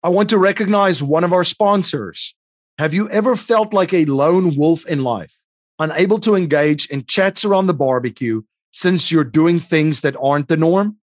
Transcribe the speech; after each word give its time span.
I 0.00 0.10
want 0.10 0.30
to 0.30 0.38
recognize 0.38 1.02
one 1.02 1.24
of 1.24 1.32
our 1.32 1.42
sponsors. 1.42 2.36
Have 2.78 2.94
you 2.94 3.10
ever 3.10 3.34
felt 3.34 3.74
like 3.74 3.92
a 3.92 4.04
lone 4.04 4.54
wolf 4.56 4.86
in 4.86 5.02
life, 5.02 5.34
unable 5.80 6.20
to 6.20 6.36
engage 6.36 6.86
in 6.86 7.04
chats 7.04 7.44
around 7.44 7.66
the 7.66 7.74
barbecue 7.74 8.42
since 8.70 9.10
you're 9.10 9.24
doing 9.24 9.58
things 9.58 10.02
that 10.02 10.14
aren't 10.22 10.46
the 10.46 10.56
norm? 10.56 10.98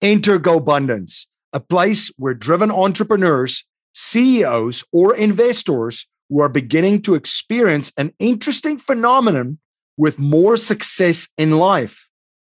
Enter 0.00 0.38
GoBundance, 0.38 1.26
a 1.52 1.58
place 1.58 2.12
where 2.16 2.32
driven 2.32 2.70
entrepreneurs, 2.70 3.64
CEOs, 3.94 4.84
or 4.92 5.16
investors 5.16 6.06
who 6.28 6.40
are 6.40 6.48
beginning 6.48 7.02
to 7.02 7.16
experience 7.16 7.92
an 7.96 8.12
interesting 8.20 8.78
phenomenon 8.78 9.58
with 9.96 10.20
more 10.20 10.56
success 10.56 11.28
in 11.36 11.56
life. 11.56 12.08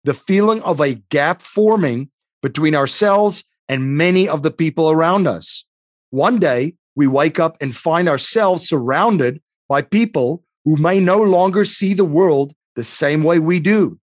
The 0.03 0.13
feeling 0.13 0.61
of 0.61 0.79
a 0.79 0.93
gap 1.09 1.41
forming 1.41 2.11
between 2.43 2.75
ourselves 2.75 3.43
and 3.67 3.97
many 3.97 4.29
of 4.29 4.43
the 4.43 4.51
people 4.51 4.91
around 4.91 5.27
us. 5.27 5.65
One 6.11 6.39
day, 6.39 6.75
we 6.95 7.07
wake 7.07 7.39
up 7.39 7.57
and 7.61 7.75
find 7.75 8.07
ourselves 8.07 8.67
surrounded 8.67 9.41
by 9.69 9.81
people 9.81 10.43
who 10.65 10.75
may 10.75 10.99
no 10.99 11.21
longer 11.21 11.65
see 11.65 11.93
the 11.93 12.05
world 12.05 12.53
the 12.75 12.83
same 12.83 13.23
way 13.23 13.39
we 13.39 13.59
do. 13.59 13.97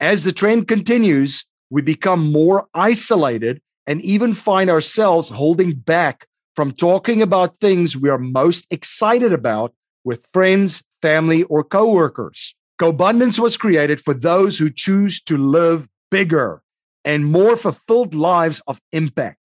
As 0.00 0.24
the 0.24 0.32
trend 0.32 0.68
continues, 0.68 1.44
we 1.68 1.82
become 1.82 2.32
more 2.32 2.66
isolated 2.74 3.60
and 3.86 4.00
even 4.02 4.32
find 4.32 4.70
ourselves 4.70 5.28
holding 5.28 5.74
back 5.74 6.26
from 6.56 6.72
talking 6.72 7.20
about 7.20 7.60
things 7.60 7.96
we 7.96 8.08
are 8.08 8.18
most 8.18 8.66
excited 8.70 9.32
about 9.32 9.74
with 10.04 10.26
friends, 10.32 10.82
family, 11.02 11.42
or 11.44 11.62
coworkers. 11.62 12.54
GoBundance 12.80 13.38
was 13.38 13.58
created 13.58 14.00
for 14.00 14.14
those 14.14 14.58
who 14.58 14.70
choose 14.70 15.20
to 15.22 15.36
live 15.36 15.88
bigger 16.10 16.62
and 17.04 17.26
more 17.26 17.56
fulfilled 17.56 18.14
lives 18.14 18.62
of 18.66 18.80
impact. 18.92 19.39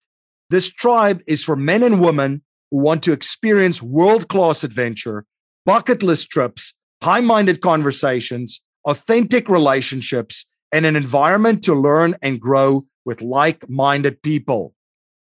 This 0.48 0.70
tribe 0.70 1.22
is 1.26 1.42
for 1.42 1.56
men 1.56 1.82
and 1.82 2.00
women 2.00 2.42
who 2.70 2.78
want 2.78 3.02
to 3.04 3.12
experience 3.12 3.82
world 3.82 4.28
class 4.28 4.62
adventure, 4.62 5.24
bucket 5.64 6.02
list 6.02 6.30
trips, 6.30 6.72
high 7.02 7.20
minded 7.20 7.60
conversations, 7.60 8.60
authentic 8.84 9.48
relationships, 9.48 10.46
and 10.72 10.86
an 10.86 10.94
environment 10.94 11.64
to 11.64 11.74
learn 11.74 12.14
and 12.22 12.40
grow 12.40 12.86
with 13.04 13.22
like 13.22 13.68
minded 13.68 14.22
people. 14.22 14.74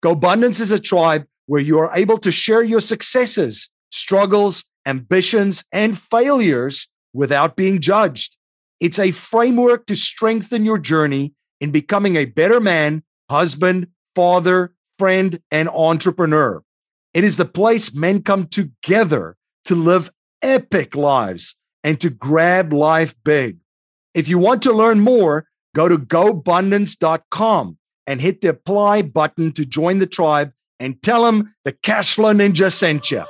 GoBundance 0.03 0.61
is 0.61 0.71
a 0.71 0.79
tribe 0.79 1.27
where 1.47 1.61
you 1.61 1.79
are 1.79 1.95
able 1.95 2.17
to 2.19 2.33
share 2.33 2.63
your 2.63 2.81
successes, 2.81 3.69
struggles, 3.91 4.65
ambitions, 4.87 5.65
and 5.73 5.99
failures 5.99 6.89
without 7.13 7.57
being 7.57 7.81
judged. 7.81 8.37
It's 8.81 8.99
a 8.99 9.11
framework 9.11 9.85
to 9.87 9.97
strengthen 9.97 10.65
your 10.65 10.79
journey 10.79 11.35
in 11.61 11.71
becoming 11.71 12.17
a 12.17 12.25
better 12.25 12.61
man, 12.61 13.03
husband, 13.29 13.89
father, 14.15 14.73
friend, 15.01 15.41
and 15.51 15.67
entrepreneur. 15.71 16.63
It 17.15 17.25
is 17.25 17.39
the 17.39 17.47
place 17.47 17.95
men 17.95 18.23
come 18.23 18.49
together 18.49 19.39
to 19.65 19.75
live 19.75 20.11
epic 20.43 20.95
lives 20.95 21.57
and 21.83 21.99
to 22.03 22.11
grab 22.11 22.75
life 22.75 23.15
big. 23.25 23.57
If 24.13 24.29
you 24.29 24.39
want 24.39 24.61
to 24.65 24.75
learn 24.75 25.01
more, 25.01 25.47
go 25.75 25.89
to 25.89 25.97
gobundance.com 25.97 27.79
and 28.07 28.21
hit 28.21 28.43
the 28.43 28.49
apply 28.49 29.01
button 29.01 29.53
to 29.53 29.65
join 29.65 30.01
the 30.01 30.07
tribe 30.07 30.53
and 30.79 31.03
tell 31.03 31.25
them 31.25 31.55
the 31.65 31.73
Cashflow 31.73 32.37
Ninja 32.37 32.71
sent 32.71 33.11
you. 33.11 33.25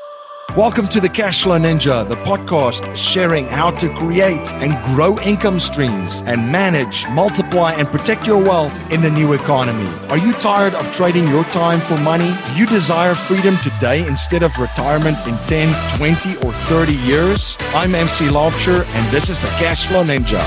Welcome 0.56 0.88
to 0.88 1.00
the 1.00 1.08
Cashflow 1.08 1.60
Ninja, 1.60 2.08
the 2.08 2.16
podcast 2.16 2.96
sharing 2.96 3.46
how 3.46 3.70
to 3.70 3.88
create 3.94 4.52
and 4.54 4.72
grow 4.86 5.16
income 5.20 5.60
streams 5.60 6.24
and 6.26 6.50
manage, 6.50 7.06
multiply, 7.10 7.72
and 7.74 7.86
protect 7.86 8.26
your 8.26 8.42
wealth 8.42 8.90
in 8.90 9.00
the 9.00 9.12
new 9.12 9.32
economy. 9.34 9.88
Are 10.08 10.18
you 10.18 10.32
tired 10.32 10.74
of 10.74 10.92
trading 10.92 11.28
your 11.28 11.44
time 11.44 11.78
for 11.78 11.96
money? 11.98 12.34
Do 12.48 12.58
you 12.58 12.66
desire 12.66 13.14
freedom 13.14 13.56
today 13.58 14.04
instead 14.08 14.42
of 14.42 14.58
retirement 14.58 15.16
in 15.24 15.36
10, 15.46 15.96
20, 15.96 16.44
or 16.44 16.52
30 16.52 16.94
years? 16.94 17.56
I'm 17.72 17.94
MC 17.94 18.26
Laubscher, 18.26 18.84
and 18.84 19.12
this 19.12 19.30
is 19.30 19.40
the 19.40 19.48
Cashflow 19.50 20.04
Ninja. 20.04 20.40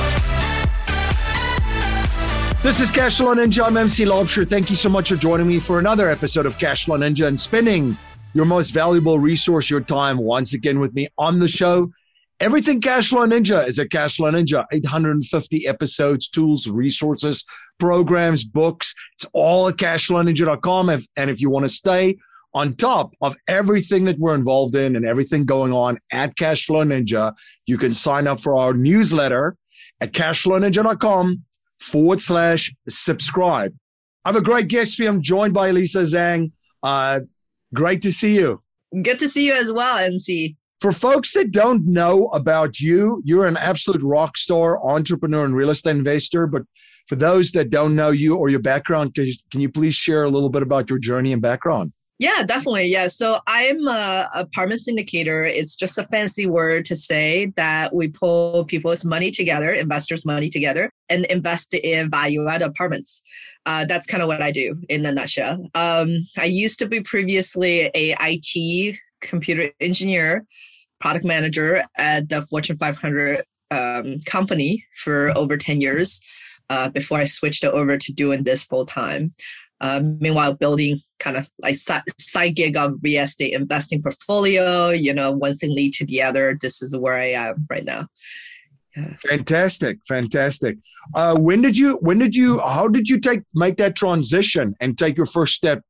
This 2.61 2.81
is 2.81 2.91
Cashflow 2.91 3.35
Ninja. 3.35 3.65
I'm 3.65 3.77
MC 3.77 4.03
Laubscher. 4.03 4.47
Thank 4.47 4.69
you 4.69 4.75
so 4.75 4.89
much 4.89 5.07
for 5.07 5.15
joining 5.15 5.47
me 5.47 5.59
for 5.59 5.79
another 5.79 6.09
episode 6.09 6.45
of 6.45 6.57
Cashflow 6.57 6.97
Ninja 6.97 7.25
and 7.25 7.39
spending 7.39 7.97
your 8.33 8.45
most 8.45 8.71
valuable 8.71 9.19
resource, 9.19 9.69
your 9.69 9.81
time, 9.81 10.17
once 10.17 10.53
again 10.53 10.79
with 10.79 10.93
me 10.93 11.07
on 11.17 11.39
the 11.39 11.47
show. 11.47 11.91
Everything 12.39 12.81
Cashflow 12.81 13.31
Ninja 13.31 13.65
is 13.67 13.79
at 13.79 13.89
Cashflow 13.89 14.33
Ninja. 14.33 14.65
850 14.71 15.67
episodes, 15.67 16.27
tools, 16.27 16.67
resources, 16.67 17.45
programs, 17.79 18.43
books. 18.43 18.93
It's 19.13 19.25
all 19.33 19.69
at 19.69 19.75
cashflowninja.com. 19.75 20.89
And 21.15 21.29
if 21.29 21.39
you 21.39 21.49
want 21.49 21.63
to 21.63 21.69
stay 21.69 22.17
on 22.53 22.75
top 22.75 23.13
of 23.21 23.35
everything 23.47 24.05
that 24.05 24.19
we're 24.19 24.35
involved 24.35 24.75
in 24.75 24.95
and 24.95 25.05
everything 25.05 25.45
going 25.45 25.73
on 25.73 25.99
at 26.11 26.35
Cashflow 26.35 26.85
Ninja, 26.85 27.33
you 27.65 27.77
can 27.77 27.93
sign 27.93 28.27
up 28.27 28.41
for 28.41 28.55
our 28.55 28.73
newsletter 28.73 29.55
at 30.01 30.11
cashflowninja.com 30.11 31.43
forward 31.79 32.21
slash 32.21 32.73
subscribe. 32.89 33.73
I 34.25 34.29
have 34.29 34.35
a 34.35 34.41
great 34.41 34.67
guest 34.67 34.95
for 34.95 35.03
you. 35.03 35.09
I'm 35.09 35.21
joined 35.21 35.53
by 35.53 35.69
Elisa 35.69 36.01
Zhang. 36.01 36.51
Uh, 36.81 37.21
Great 37.73 38.01
to 38.03 38.11
see 38.11 38.35
you. 38.35 38.61
Good 39.01 39.19
to 39.19 39.27
see 39.27 39.45
you 39.45 39.53
as 39.53 39.71
well, 39.71 39.97
MC. 39.97 40.55
For 40.79 40.91
folks 40.91 41.33
that 41.33 41.51
don't 41.51 41.87
know 41.87 42.27
about 42.27 42.79
you, 42.79 43.21
you're 43.25 43.47
an 43.47 43.57
absolute 43.57 44.01
rock 44.03 44.37
star, 44.37 44.83
entrepreneur, 44.85 45.45
and 45.45 45.55
real 45.55 45.69
estate 45.69 45.95
investor. 45.95 46.45
But 46.45 46.63
for 47.07 47.15
those 47.15 47.51
that 47.51 47.69
don't 47.69 47.95
know 47.95 48.11
you 48.11 48.35
or 48.35 48.49
your 48.49 48.59
background, 48.59 49.15
can 49.15 49.61
you, 49.61 49.69
please 49.69 49.95
share 49.95 50.23
a 50.23 50.29
little 50.29 50.49
bit 50.49 50.61
about 50.61 50.89
your 50.89 50.99
journey 50.99 51.31
and 51.31 51.41
background? 51.41 51.93
Yeah, 52.19 52.43
definitely. 52.43 52.85
Yeah. 52.85 53.07
So 53.07 53.39
I'm 53.47 53.87
a 53.87 54.29
apartment 54.35 54.81
syndicator. 54.87 55.49
It's 55.49 55.75
just 55.75 55.97
a 55.97 56.05
fancy 56.05 56.45
word 56.45 56.85
to 56.85 56.95
say 56.95 57.51
that 57.55 57.93
we 57.93 58.07
pull 58.07 58.65
people's 58.65 59.03
money 59.03 59.31
together, 59.31 59.71
investors' 59.71 60.23
money 60.23 60.49
together, 60.49 60.91
and 61.09 61.25
invest 61.25 61.73
in 61.73 62.11
value 62.11 62.47
add 62.47 62.61
apartments. 62.61 63.23
Uh, 63.65 63.85
that's 63.85 64.05
kind 64.05 64.21
of 64.21 64.27
what 64.27 64.41
I 64.41 64.51
do 64.51 64.77
in 64.89 65.05
a 65.05 65.11
nutshell. 65.11 65.69
Um, 65.73 66.19
I 66.37 66.45
used 66.45 66.79
to 66.79 66.87
be 66.87 67.01
previously 67.01 67.89
a 67.95 68.15
IT 68.21 68.95
computer 69.21 69.71
engineer, 69.79 70.45
product 70.99 71.25
manager 71.25 71.83
at 71.97 72.29
the 72.29 72.41
Fortune 72.43 72.77
500 72.77 73.43
um, 73.71 74.19
company 74.27 74.85
for 74.93 75.35
over 75.37 75.57
10 75.57 75.81
years 75.81 76.21
uh, 76.69 76.89
before 76.89 77.17
I 77.17 77.25
switched 77.25 77.65
over 77.65 77.97
to 77.97 78.13
doing 78.13 78.43
this 78.43 78.63
full 78.63 78.85
time. 78.85 79.31
Uh, 79.81 80.01
meanwhile, 80.19 80.53
building 80.53 80.99
kind 81.23 81.37
of 81.37 81.49
like 81.59 81.77
side, 81.77 82.55
gig 82.55 82.75
of 82.75 82.95
real 83.01 83.23
estate 83.23 83.53
investing 83.53 84.01
portfolio, 84.01 84.89
you 84.89 85.13
know, 85.13 85.31
one 85.31 85.55
thing 85.55 85.73
lead 85.73 85.93
to 85.93 86.05
the 86.05 86.21
other. 86.21 86.57
This 86.61 86.81
is 86.81 86.95
where 86.95 87.17
I 87.17 87.31
am 87.31 87.65
right 87.69 87.85
now. 87.85 88.07
Yeah. 88.95 89.15
Fantastic, 89.15 89.99
fantastic. 90.07 90.77
Uh, 91.15 91.35
when 91.35 91.61
did 91.61 91.75
you? 91.75 91.97
When 92.01 92.19
did 92.19 92.35
you? 92.35 92.59
How 92.59 92.87
did 92.87 93.07
you 93.07 93.19
take 93.19 93.41
make 93.55 93.77
that 93.77 93.95
transition 93.95 94.75
and 94.79 94.97
take 94.97 95.17
your 95.17 95.25
first 95.25 95.55
step 95.55 95.81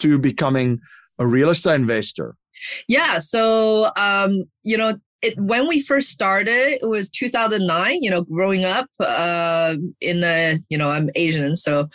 to 0.00 0.18
becoming 0.18 0.80
a 1.18 1.26
real 1.26 1.48
estate 1.50 1.76
investor? 1.76 2.34
Yeah. 2.88 3.18
So, 3.20 3.90
um, 3.96 4.44
you 4.64 4.76
know, 4.76 4.94
it, 5.22 5.38
when 5.38 5.66
we 5.66 5.80
first 5.80 6.10
started, 6.10 6.78
it 6.82 6.86
was 6.86 7.08
2009. 7.08 8.02
You 8.02 8.10
know, 8.10 8.22
growing 8.22 8.66
up 8.66 8.86
uh, 9.00 9.76
in 10.02 10.20
the, 10.20 10.62
you 10.68 10.76
know, 10.76 10.90
I'm 10.90 11.08
Asian, 11.14 11.56
so 11.56 11.88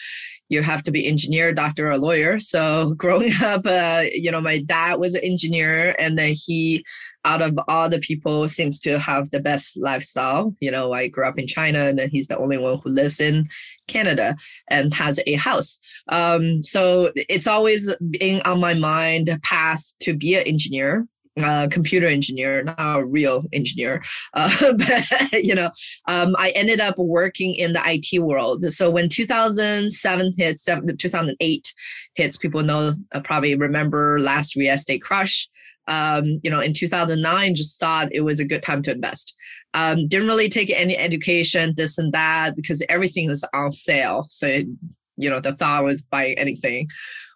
you 0.50 0.62
have 0.62 0.84
to 0.84 0.92
be 0.92 1.06
engineer, 1.06 1.54
doctor, 1.54 1.92
or 1.92 1.98
lawyer. 1.98 2.40
So 2.40 2.94
growing 2.98 3.34
up, 3.42 3.66
uh, 3.66 4.04
you 4.12 4.32
know, 4.32 4.42
my 4.42 4.60
dad 4.60 4.96
was 5.00 5.16
an 5.16 5.24
engineer, 5.24 5.96
and 6.00 6.18
then 6.18 6.34
he, 6.36 6.86
out 7.26 7.42
of 7.42 7.58
all 7.68 7.90
the 7.90 8.00
people, 8.00 8.48
seems 8.48 8.80
to 8.80 9.00
have 9.00 9.30
the 9.32 9.40
best 9.40 9.78
lifestyle. 9.78 10.56
You 10.60 10.72
know, 10.72 10.94
I 10.94 11.08
grew 11.08 11.26
up 11.26 11.40
in 11.40 11.48
China, 11.48 11.80
and 11.80 12.00
then 12.00 12.10
he's 12.10 12.28
the 12.28 12.38
only 12.38 12.58
one 12.58 12.80
who 12.84 12.90
lives 12.90 13.20
in 13.20 13.48
Canada 13.88 14.36
and 14.70 14.94
has 14.94 15.20
a 15.26 15.34
house. 15.36 15.80
Um, 16.10 16.64
so 16.64 17.12
it's 17.16 17.48
always 17.48 17.94
been 18.10 18.42
on 18.42 18.60
my 18.60 18.74
mind 18.74 19.28
the 19.28 19.40
path 19.44 19.94
to 20.02 20.14
be 20.14 20.36
an 20.36 20.44
engineer 20.44 21.08
uh, 21.42 21.68
computer 21.70 22.08
engineer, 22.08 22.64
not 22.64 23.00
a 23.00 23.06
real 23.06 23.44
engineer. 23.54 24.04
Uh, 24.34 24.74
but, 24.74 25.44
you 25.44 25.56
know, 25.56 25.72
um, 26.08 26.36
I 26.38 26.50
ended 26.52 26.80
up 26.80 26.98
working 26.98 27.56
in 27.56 27.74
the 27.74 27.82
IT 27.86 28.20
world. 28.20 28.72
So 28.72 28.90
when 28.90 29.10
2007 29.10 30.34
hits, 30.38 30.64
2008 30.66 31.74
hits, 32.16 32.38
people 32.38 32.64
know, 32.64 32.94
uh, 33.14 33.20
probably 33.22 33.56
remember 33.56 34.20
last 34.20 34.56
real 34.56 34.74
estate 34.74 35.02
crush. 35.02 35.48
Um, 35.88 36.42
you 36.44 36.52
know, 36.52 36.60
in 36.60 36.74
2009, 36.74 37.56
just 37.56 37.80
thought 37.80 38.10
it 38.12 38.22
was 38.22 38.42
a 38.42 38.46
good 38.46 38.62
time 38.62 38.84
to 38.84 38.92
invest. 38.92 39.34
Um, 39.74 40.08
didn't 40.08 40.28
really 40.28 40.50
take 40.50 40.70
any 40.70 40.98
education, 40.98 41.74
this 41.78 41.98
and 41.98 42.12
that, 42.14 42.56
because 42.56 42.84
everything 42.90 43.30
is 43.30 43.46
on 43.54 43.72
sale. 43.72 44.26
So, 44.28 44.48
you 45.16 45.30
know, 45.30 45.40
the 45.40 45.54
thought 45.54 45.86
was 45.86 46.02
buying 46.02 46.38
anything 46.38 46.90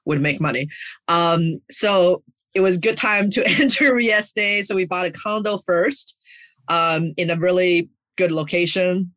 would 0.06 0.21
make 0.21 0.42
money. 0.42 0.68
Um, 1.07 1.62
so 1.69 2.24
it 2.53 2.62
was 2.62 2.77
good 2.77 2.98
time 2.98 3.30
to 3.31 3.48
enter 3.59 3.95
real. 3.95 4.21
So 4.24 4.75
we 4.75 4.86
bought 4.86 5.06
a 5.06 5.12
condo 5.12 5.57
first 5.57 6.15
um, 6.68 7.12
in 7.18 7.30
a 7.30 7.36
really 7.36 7.89
good 8.18 8.31
location. 8.31 9.13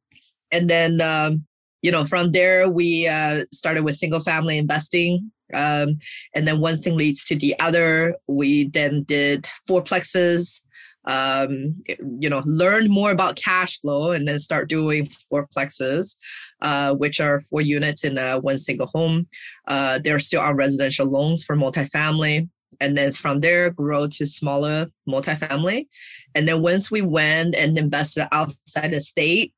And 0.53 0.71
then, 0.71 1.01
um, 1.01 1.47
you 1.83 1.91
know, 1.91 2.05
from 2.05 2.33
there, 2.33 2.69
we 2.69 3.07
uh, 3.07 3.45
started 3.53 3.85
with 3.85 3.97
single 3.97 4.21
family 4.21 4.59
investing. 4.59 5.31
Um, 5.53 5.99
and 6.35 6.49
then 6.49 6.61
one 6.61 6.79
thing 6.79 6.97
leads 6.97 7.25
to 7.27 7.37
the 7.37 7.59
other. 7.59 8.17
We 8.27 8.69
then 8.69 9.03
did 9.03 9.49
fourplexes, 9.69 10.63
um, 11.05 11.83
you 12.19 12.31
know, 12.31 12.43
learned 12.47 12.89
more 12.89 13.11
about 13.11 13.37
cash 13.37 13.81
flow 13.81 14.13
and 14.13 14.27
then 14.27 14.39
start 14.39 14.69
doing 14.69 15.09
fourplexes, 15.31 16.17
uh, 16.63 16.95
which 16.95 17.21
are 17.21 17.41
four 17.41 17.61
units 17.61 18.05
in 18.05 18.17
a 18.17 18.39
one 18.39 18.59
single 18.59 18.87
home. 18.87 19.27
Uh, 19.69 19.99
they're 19.99 20.19
still 20.19 20.41
on 20.41 20.57
residential 20.57 21.07
loans 21.07 21.45
for 21.45 21.57
multifamily. 21.57 22.49
And 22.81 22.97
then 22.97 23.13
from 23.13 23.41
there, 23.41 23.71
grow 23.71 24.07
to 24.07 24.27
smaller 24.27 24.87
multifamily. 25.09 25.89
And 26.35 26.49
then 26.49 26.63
once 26.63 26.91
we 26.91 27.03
went 27.03 27.55
and 27.55 27.77
invested 27.79 28.29
outside 28.33 28.93
the 28.93 29.01
state, 29.01 29.53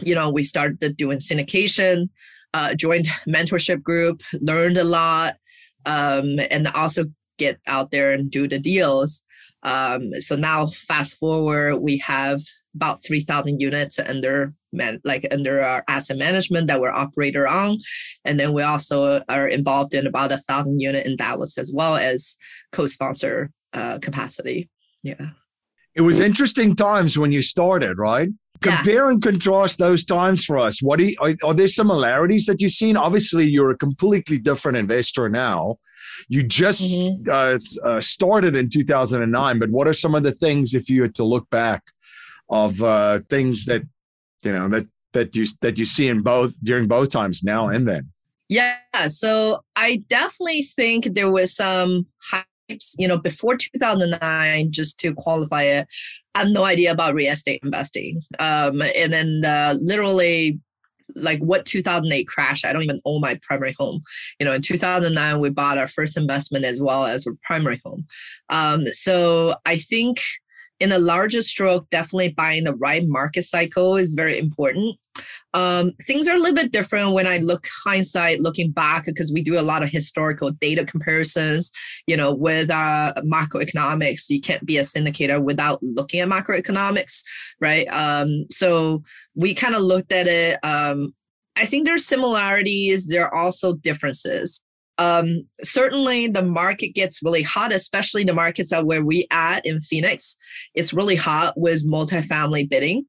you 0.00 0.14
know, 0.14 0.30
we 0.30 0.44
started 0.44 0.96
doing 0.96 1.18
syndication, 1.18 2.08
uh, 2.54 2.74
joined 2.74 3.06
mentorship 3.28 3.82
group, 3.82 4.22
learned 4.34 4.76
a 4.76 4.84
lot, 4.84 5.36
um, 5.86 6.38
and 6.50 6.68
also 6.68 7.04
get 7.38 7.58
out 7.66 7.90
there 7.90 8.12
and 8.12 8.30
do 8.30 8.46
the 8.46 8.58
deals. 8.58 9.24
Um, 9.62 10.12
so 10.20 10.36
now, 10.36 10.68
fast 10.68 11.18
forward, 11.18 11.78
we 11.78 11.98
have 11.98 12.40
about 12.74 13.02
3,000 13.02 13.60
units 13.60 13.98
under 13.98 14.54
man, 14.72 15.00
like 15.04 15.26
under 15.32 15.60
our 15.60 15.84
asset 15.88 16.16
management 16.16 16.68
that 16.68 16.80
we're 16.80 16.90
operator 16.90 17.48
on, 17.48 17.78
and 18.24 18.38
then 18.38 18.52
we 18.52 18.62
also 18.62 19.22
are 19.28 19.48
involved 19.48 19.94
in 19.94 20.06
about 20.06 20.32
a 20.32 20.38
thousand 20.38 20.80
unit 20.80 21.06
in 21.06 21.16
Dallas 21.16 21.58
as 21.58 21.72
well 21.74 21.96
as 21.96 22.36
co-sponsor 22.72 23.50
uh, 23.72 23.98
capacity. 23.98 24.68
Yeah, 25.02 25.30
it 25.94 26.02
was 26.02 26.18
interesting 26.18 26.74
times 26.74 27.18
when 27.18 27.32
you 27.32 27.42
started, 27.42 27.98
right? 27.98 28.28
Compare 28.60 29.06
yeah. 29.06 29.10
and 29.12 29.22
contrast 29.22 29.78
those 29.78 30.04
times 30.04 30.44
for 30.44 30.58
us. 30.58 30.82
What 30.82 31.00
you, 31.00 31.16
are, 31.18 31.34
are 31.42 31.54
there 31.54 31.66
similarities 31.66 32.44
that 32.46 32.60
you've 32.60 32.72
seen? 32.72 32.96
Obviously, 32.96 33.46
you're 33.46 33.70
a 33.70 33.76
completely 33.76 34.38
different 34.38 34.76
investor 34.76 35.30
now. 35.30 35.76
You 36.28 36.42
just 36.42 36.82
mm-hmm. 36.82 37.30
uh, 37.30 37.88
uh, 37.88 38.00
started 38.02 38.54
in 38.54 38.68
2009, 38.68 39.58
but 39.58 39.70
what 39.70 39.88
are 39.88 39.94
some 39.94 40.14
of 40.14 40.22
the 40.24 40.32
things, 40.32 40.74
if 40.74 40.90
you 40.90 41.00
had 41.02 41.14
to 41.14 41.24
look 41.24 41.48
back, 41.48 41.82
of 42.50 42.82
uh, 42.82 43.20
things 43.30 43.64
that 43.66 43.82
you 44.42 44.52
know 44.52 44.68
that 44.68 44.86
that 45.12 45.34
you 45.34 45.46
that 45.62 45.78
you 45.78 45.84
see 45.84 46.08
in 46.08 46.20
both 46.22 46.54
during 46.62 46.86
both 46.86 47.10
times 47.10 47.42
now 47.42 47.68
and 47.68 47.88
then? 47.88 48.10
Yeah, 48.48 48.76
so 49.06 49.60
I 49.76 50.02
definitely 50.08 50.62
think 50.62 51.14
there 51.14 51.30
was 51.30 51.54
some 51.54 52.06
hypes, 52.32 52.44
you 52.98 53.08
know, 53.08 53.18
before 53.18 53.56
2009, 53.56 54.72
just 54.72 54.98
to 55.00 55.14
qualify 55.14 55.64
it, 55.64 55.88
I 56.34 56.40
have 56.40 56.48
no 56.48 56.64
idea 56.64 56.92
about 56.92 57.14
real 57.14 57.32
estate 57.32 57.60
investing. 57.62 58.22
Um, 58.38 58.82
and 58.82 59.12
then 59.12 59.42
uh, 59.44 59.74
literally 59.80 60.60
like 61.16 61.40
what 61.40 61.64
2008 61.66 62.28
crash 62.28 62.64
i 62.64 62.72
don't 62.72 62.84
even 62.84 63.00
own 63.04 63.20
my 63.20 63.38
primary 63.42 63.72
home 63.72 64.00
you 64.38 64.46
know 64.46 64.52
in 64.52 64.62
2009 64.62 65.40
we 65.40 65.50
bought 65.50 65.76
our 65.76 65.88
first 65.88 66.16
investment 66.16 66.64
as 66.64 66.80
well 66.80 67.04
as 67.04 67.26
our 67.26 67.34
primary 67.42 67.80
home 67.84 68.06
um, 68.48 68.86
so 68.92 69.56
i 69.66 69.76
think 69.76 70.20
in 70.80 70.92
a 70.92 70.98
larger 70.98 71.42
stroke, 71.42 71.88
definitely 71.90 72.30
buying 72.30 72.64
the 72.64 72.74
right 72.74 73.06
market 73.06 73.42
cycle 73.42 73.96
is 73.96 74.14
very 74.14 74.38
important. 74.38 74.96
Um, 75.52 75.92
things 76.02 76.26
are 76.28 76.36
a 76.36 76.38
little 76.38 76.54
bit 76.54 76.72
different 76.72 77.12
when 77.12 77.26
I 77.26 77.38
look 77.38 77.66
hindsight, 77.84 78.40
looking 78.40 78.70
back, 78.70 79.04
because 79.04 79.32
we 79.32 79.42
do 79.42 79.58
a 79.58 79.62
lot 79.62 79.82
of 79.82 79.90
historical 79.90 80.50
data 80.52 80.84
comparisons. 80.84 81.70
You 82.06 82.16
know, 82.16 82.34
with 82.34 82.70
uh, 82.70 83.12
macroeconomics, 83.18 84.30
you 84.30 84.40
can't 84.40 84.64
be 84.64 84.78
a 84.78 84.82
syndicator 84.82 85.42
without 85.42 85.82
looking 85.82 86.20
at 86.20 86.28
macroeconomics, 86.28 87.22
right? 87.60 87.86
Um, 87.88 88.46
so 88.50 89.02
we 89.34 89.52
kind 89.54 89.74
of 89.74 89.82
looked 89.82 90.12
at 90.12 90.28
it. 90.28 90.58
Um, 90.62 91.14
I 91.56 91.66
think 91.66 91.84
there's 91.84 92.06
similarities. 92.06 93.08
There 93.08 93.26
are 93.26 93.34
also 93.34 93.74
differences 93.74 94.62
um, 95.00 95.46
certainly 95.62 96.28
the 96.28 96.42
market 96.42 96.88
gets 96.94 97.22
really 97.24 97.42
hot, 97.42 97.72
especially 97.72 98.22
the 98.22 98.34
markets 98.34 98.68
that 98.68 98.84
where 98.84 99.02
we 99.02 99.26
at 99.30 99.64
in 99.64 99.80
Phoenix. 99.80 100.36
It's 100.74 100.92
really 100.92 101.16
hot 101.16 101.54
with 101.56 101.88
multifamily 101.88 102.68
bidding. 102.68 103.06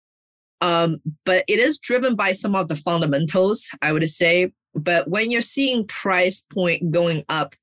Um, 0.62 1.02
but 1.26 1.44
it 1.50 1.60
is 1.60 1.80
driven 1.80 2.16
by 2.16 2.32
some 2.32 2.56
of 2.56 2.70
the 2.70 2.78
fundamentals, 2.78 3.70
I 3.82 3.92
would 3.92 4.10
say. 4.10 4.54
But 4.74 5.10
when 5.10 5.30
you're 5.30 5.42
seeing 5.42 5.86
price 5.86 6.46
point 6.54 6.92
going 6.92 7.26
up, 7.28 7.56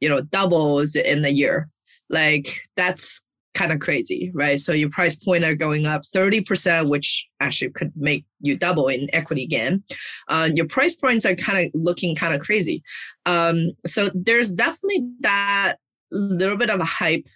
you 0.00 0.08
know, 0.08 0.22
doubles 0.22 0.96
in 0.96 1.24
a 1.24 1.28
year, 1.28 1.68
like 2.10 2.62
that's 2.74 3.22
kind 3.54 3.72
of 3.72 3.80
crazy, 3.80 4.30
right? 4.34 4.60
So 4.60 4.72
your 4.72 4.90
price 4.90 5.16
point 5.16 5.44
are 5.44 5.54
going 5.54 5.86
up 5.86 6.02
30%, 6.02 6.88
which 6.88 7.26
actually 7.40 7.70
could 7.70 7.92
make 7.96 8.24
you 8.40 8.56
double 8.56 8.88
in 8.88 9.12
equity 9.12 9.46
gain. 9.46 9.82
Uh, 10.28 10.48
your 10.54 10.66
price 10.66 10.94
points 10.94 11.26
are 11.26 11.34
kind 11.34 11.66
of 11.66 11.72
looking 11.74 12.14
kind 12.14 12.34
of 12.34 12.40
crazy. 12.40 12.82
Um, 13.26 13.70
so 13.86 14.10
there's 14.14 14.52
definitely 14.52 15.08
that 15.20 15.76
little 16.12 16.56
bit 16.56 16.70
of 16.70 16.80
a 16.80 16.84
hype. 16.84 17.26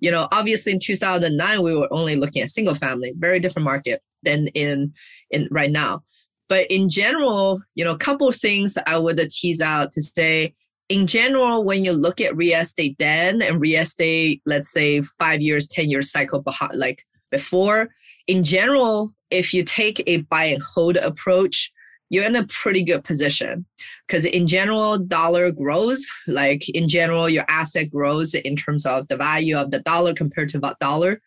You 0.00 0.10
know, 0.10 0.28
obviously 0.32 0.72
in 0.72 0.80
2009, 0.80 1.62
we 1.62 1.76
were 1.76 1.92
only 1.92 2.16
looking 2.16 2.42
at 2.42 2.50
single 2.50 2.74
family, 2.74 3.12
very 3.16 3.40
different 3.40 3.64
market 3.64 4.02
than 4.22 4.48
in, 4.48 4.92
in 5.30 5.48
right 5.50 5.70
now. 5.70 6.02
But 6.48 6.66
in 6.70 6.88
general, 6.88 7.62
you 7.74 7.84
know, 7.84 7.92
a 7.92 7.98
couple 7.98 8.30
things 8.32 8.76
I 8.86 8.98
would 8.98 9.18
tease 9.30 9.60
out 9.60 9.92
to 9.92 10.02
say, 10.02 10.52
in 10.90 11.06
general, 11.06 11.62
when 11.62 11.84
you 11.84 11.92
look 11.92 12.20
at 12.20 12.36
real 12.36 12.60
estate 12.60 12.96
then 12.98 13.40
and 13.42 13.60
real 13.60 13.82
estate, 13.82 14.42
let's 14.44 14.70
say 14.70 15.00
five 15.02 15.40
years, 15.40 15.68
10 15.68 15.88
years 15.88 16.10
cycle 16.10 16.44
like 16.74 17.06
before, 17.30 17.90
in 18.26 18.42
general, 18.42 19.14
if 19.30 19.54
you 19.54 19.62
take 19.62 20.02
a 20.08 20.18
buy 20.22 20.46
and 20.46 20.60
hold 20.60 20.96
approach, 20.96 21.72
you're 22.10 22.24
in 22.24 22.34
a 22.34 22.46
pretty 22.48 22.82
good 22.82 23.04
position. 23.04 23.64
Because 24.06 24.24
in 24.24 24.48
general 24.48 24.98
dollar 24.98 25.52
grows 25.52 26.08
like 26.26 26.68
in 26.70 26.88
general 26.88 27.28
your 27.28 27.44
asset 27.48 27.88
grows 27.88 28.34
in 28.34 28.56
terms 28.56 28.84
of 28.84 29.06
the 29.06 29.16
value 29.16 29.56
of 29.56 29.70
the 29.70 29.78
dollar 29.78 30.12
compared 30.12 30.48
to 30.48 30.58
the 30.58 30.76
dollar 30.80 31.22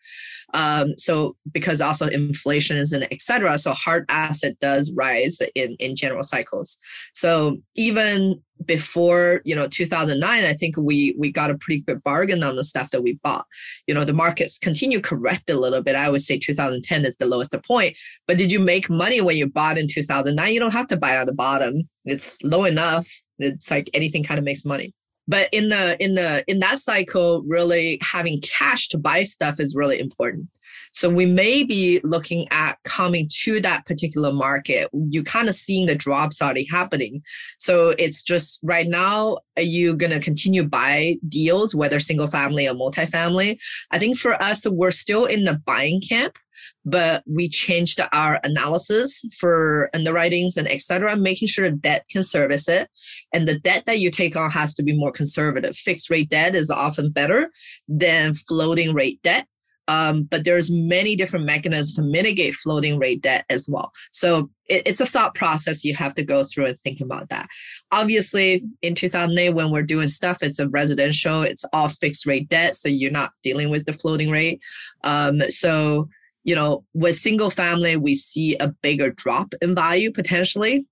um, 0.54 0.96
so 0.96 1.36
because 1.52 1.80
also 1.80 2.06
inflation 2.06 2.76
is 2.76 2.92
and 2.92 3.12
etc. 3.12 3.58
So 3.58 3.72
hard 3.72 4.06
asset 4.08 4.58
does 4.60 4.92
rise 4.96 5.40
in 5.54 5.74
in 5.80 5.96
general 5.96 6.22
cycles. 6.22 6.78
So 7.12 7.58
even 7.74 8.40
before 8.64 9.42
you 9.44 9.54
know 9.54 9.66
2009 9.66 10.44
i 10.44 10.52
think 10.52 10.76
we 10.76 11.12
we 11.18 11.30
got 11.30 11.50
a 11.50 11.58
pretty 11.58 11.80
good 11.80 12.00
bargain 12.04 12.44
on 12.44 12.54
the 12.54 12.62
stuff 12.62 12.90
that 12.92 13.02
we 13.02 13.14
bought. 13.24 13.46
You 13.88 13.94
know 13.94 14.04
the 14.04 14.12
markets 14.12 14.58
continue 14.58 15.00
correct 15.00 15.50
a 15.50 15.58
little 15.58 15.82
bit. 15.82 15.96
I 15.96 16.08
would 16.08 16.22
say 16.22 16.38
2010 16.38 17.04
is 17.04 17.16
the 17.16 17.26
lowest 17.26 17.54
point. 17.66 17.96
But 18.28 18.38
did 18.38 18.52
you 18.52 18.60
make 18.60 18.88
money 18.88 19.20
when 19.20 19.36
you 19.36 19.48
bought 19.48 19.76
in 19.76 19.88
2009 19.88 20.54
you 20.54 20.60
don't 20.60 20.72
have 20.72 20.86
to 20.88 20.96
buy 20.96 21.18
on 21.18 21.26
the 21.26 21.34
bottom. 21.34 21.88
It's 22.04 22.38
low 22.42 22.64
enough. 22.64 23.08
It's 23.38 23.70
like 23.70 23.90
anything 23.92 24.22
kind 24.22 24.38
of 24.38 24.44
makes 24.44 24.64
money 24.64 24.94
but 25.26 25.48
in 25.52 25.68
the 25.68 26.02
in 26.02 26.14
the 26.14 26.44
in 26.46 26.60
that 26.60 26.78
cycle 26.78 27.42
really 27.42 27.98
having 28.02 28.40
cash 28.40 28.88
to 28.88 28.98
buy 28.98 29.24
stuff 29.24 29.58
is 29.58 29.74
really 29.74 29.98
important 29.98 30.48
so 30.94 31.10
we 31.10 31.26
may 31.26 31.64
be 31.64 32.00
looking 32.04 32.46
at 32.52 32.78
coming 32.84 33.28
to 33.42 33.60
that 33.60 33.84
particular 33.84 34.32
market. 34.32 34.88
You 34.92 35.24
kind 35.24 35.48
of 35.48 35.56
seeing 35.56 35.86
the 35.86 35.96
drops 35.96 36.40
already 36.40 36.66
happening. 36.70 37.22
So 37.58 37.90
it's 37.98 38.22
just 38.22 38.60
right 38.62 38.86
now 38.86 39.38
are 39.56 39.62
you 39.62 39.96
going 39.96 40.12
to 40.12 40.20
continue 40.20 40.64
buy 40.64 41.16
deals 41.28 41.74
whether 41.74 41.98
single 42.00 42.28
family 42.28 42.68
or 42.68 42.74
multifamily? 42.74 43.60
I 43.90 43.98
think 43.98 44.16
for 44.16 44.40
us 44.40 44.66
we're 44.66 44.92
still 44.92 45.26
in 45.26 45.44
the 45.44 45.60
buying 45.66 46.00
camp 46.00 46.38
but 46.84 47.24
we 47.26 47.48
changed 47.48 48.00
our 48.12 48.38
analysis 48.44 49.22
for 49.38 49.90
underwritings 49.92 50.56
and 50.56 50.68
etc 50.68 51.16
making 51.16 51.48
sure 51.48 51.68
debt 51.70 52.04
can 52.08 52.22
service 52.22 52.68
it. 52.68 52.88
And 53.32 53.48
the 53.48 53.58
debt 53.58 53.84
that 53.86 53.98
you 53.98 54.10
take 54.10 54.36
on 54.36 54.50
has 54.52 54.74
to 54.74 54.84
be 54.84 54.96
more 54.96 55.10
conservative. 55.10 55.74
Fixed 55.74 56.10
rate 56.10 56.28
debt 56.28 56.54
is 56.54 56.70
often 56.70 57.10
better 57.10 57.50
than 57.88 58.34
floating 58.34 58.94
rate 58.94 59.20
debt 59.22 59.48
um, 59.88 60.22
but 60.24 60.44
there's 60.44 60.70
many 60.70 61.16
different 61.16 61.44
mechanisms 61.44 61.94
to 61.94 62.02
mitigate 62.02 62.54
floating 62.54 62.98
rate 62.98 63.22
debt 63.22 63.44
as 63.50 63.68
well. 63.68 63.92
So 64.12 64.50
it, 64.68 64.82
it's 64.86 65.00
a 65.00 65.06
thought 65.06 65.34
process 65.34 65.84
you 65.84 65.94
have 65.94 66.14
to 66.14 66.24
go 66.24 66.42
through 66.44 66.66
and 66.66 66.78
think 66.78 67.00
about 67.00 67.28
that. 67.28 67.48
Obviously 67.92 68.64
in 68.82 68.94
2008 68.94 69.50
when 69.50 69.70
we're 69.70 69.82
doing 69.82 70.08
stuff 70.08 70.38
it's 70.40 70.58
a 70.58 70.68
residential 70.68 71.42
it's 71.42 71.64
all 71.72 71.88
fixed 71.88 72.26
rate 72.26 72.48
debt 72.48 72.76
so 72.76 72.88
you're 72.88 73.10
not 73.10 73.32
dealing 73.42 73.70
with 73.70 73.84
the 73.84 73.92
floating 73.92 74.30
rate. 74.30 74.62
Um, 75.02 75.42
so 75.50 76.08
you 76.46 76.54
know, 76.54 76.84
with 76.92 77.16
single 77.16 77.48
family, 77.48 77.96
we 77.96 78.14
see 78.14 78.54
a 78.58 78.68
bigger 78.68 79.10
drop 79.10 79.54
in 79.62 79.74
value 79.74 80.12
potentially 80.12 80.84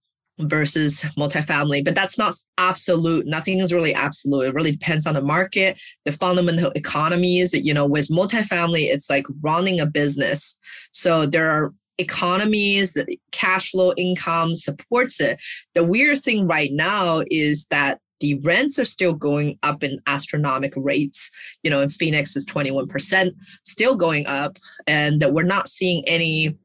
versus 0.49 1.05
multifamily, 1.19 1.85
but 1.85 1.95
that's 1.95 2.19
not 2.19 2.35
absolute. 2.59 3.27
Nothing 3.27 3.61
is 3.61 3.73
really 3.73 3.95
absolute. 3.95 4.49
It 4.49 4.55
really 4.55 4.73
depends 4.73 5.07
on 5.07 5.15
the 5.15 5.23
market, 5.23 5.81
the 6.05 6.13
fundamental 6.13 6.73
economies. 6.75 7.53
You 7.55 7.75
know, 7.75 7.87
with 7.87 8.09
multifamily, 8.09 8.93
it's 8.93 9.11
like 9.11 9.27
running 9.41 9.81
a 9.81 9.87
business. 9.87 10.57
So 10.93 11.27
there 11.27 11.51
are 11.51 11.73
economies, 11.99 12.97
cash 13.31 13.71
flow 13.71 13.93
income 13.97 14.55
supports 14.55 15.21
it. 15.21 15.39
The 15.75 15.85
weird 15.85 16.21
thing 16.21 16.47
right 16.47 16.73
now 16.73 17.23
is 17.31 17.67
that 17.67 18.01
the 18.21 18.35
rents 18.37 18.79
are 18.79 18.85
still 18.85 19.13
going 19.13 19.59
up 19.63 19.83
in 19.83 20.01
astronomical 20.07 20.81
rates. 20.81 21.31
You 21.63 21.71
know, 21.71 21.81
in 21.81 21.91
Phoenix 21.91 22.37
is 22.37 22.47
21%, 22.47 23.33
still 23.65 23.97
going 23.97 24.27
up. 24.27 24.59
And 24.87 25.21
that 25.21 25.33
we're 25.33 25.43
not 25.43 25.69
seeing 25.69 26.07
any 26.07 26.57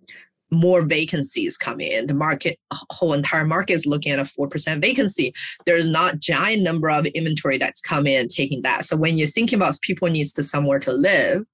more 0.51 0.81
vacancies 0.81 1.57
come 1.57 1.79
in. 1.79 2.07
The 2.07 2.13
market, 2.13 2.59
whole 2.91 3.13
entire 3.13 3.45
market 3.45 3.73
is 3.73 3.85
looking 3.85 4.11
at 4.11 4.19
a 4.19 4.23
4% 4.23 4.81
vacancy. 4.81 5.33
There's 5.65 5.87
not 5.87 6.19
giant 6.19 6.63
number 6.63 6.89
of 6.89 7.05
inventory 7.07 7.57
that's 7.57 7.81
come 7.81 8.07
in 8.07 8.27
taking 8.27 8.61
that. 8.61 8.85
So 8.85 8.95
when 8.95 9.17
you're 9.17 9.27
thinking 9.27 9.57
about 9.57 9.77
people 9.81 10.09
needs 10.09 10.33
to 10.33 10.43
somewhere 10.43 10.79
to 10.79 10.93
live, 10.93 11.45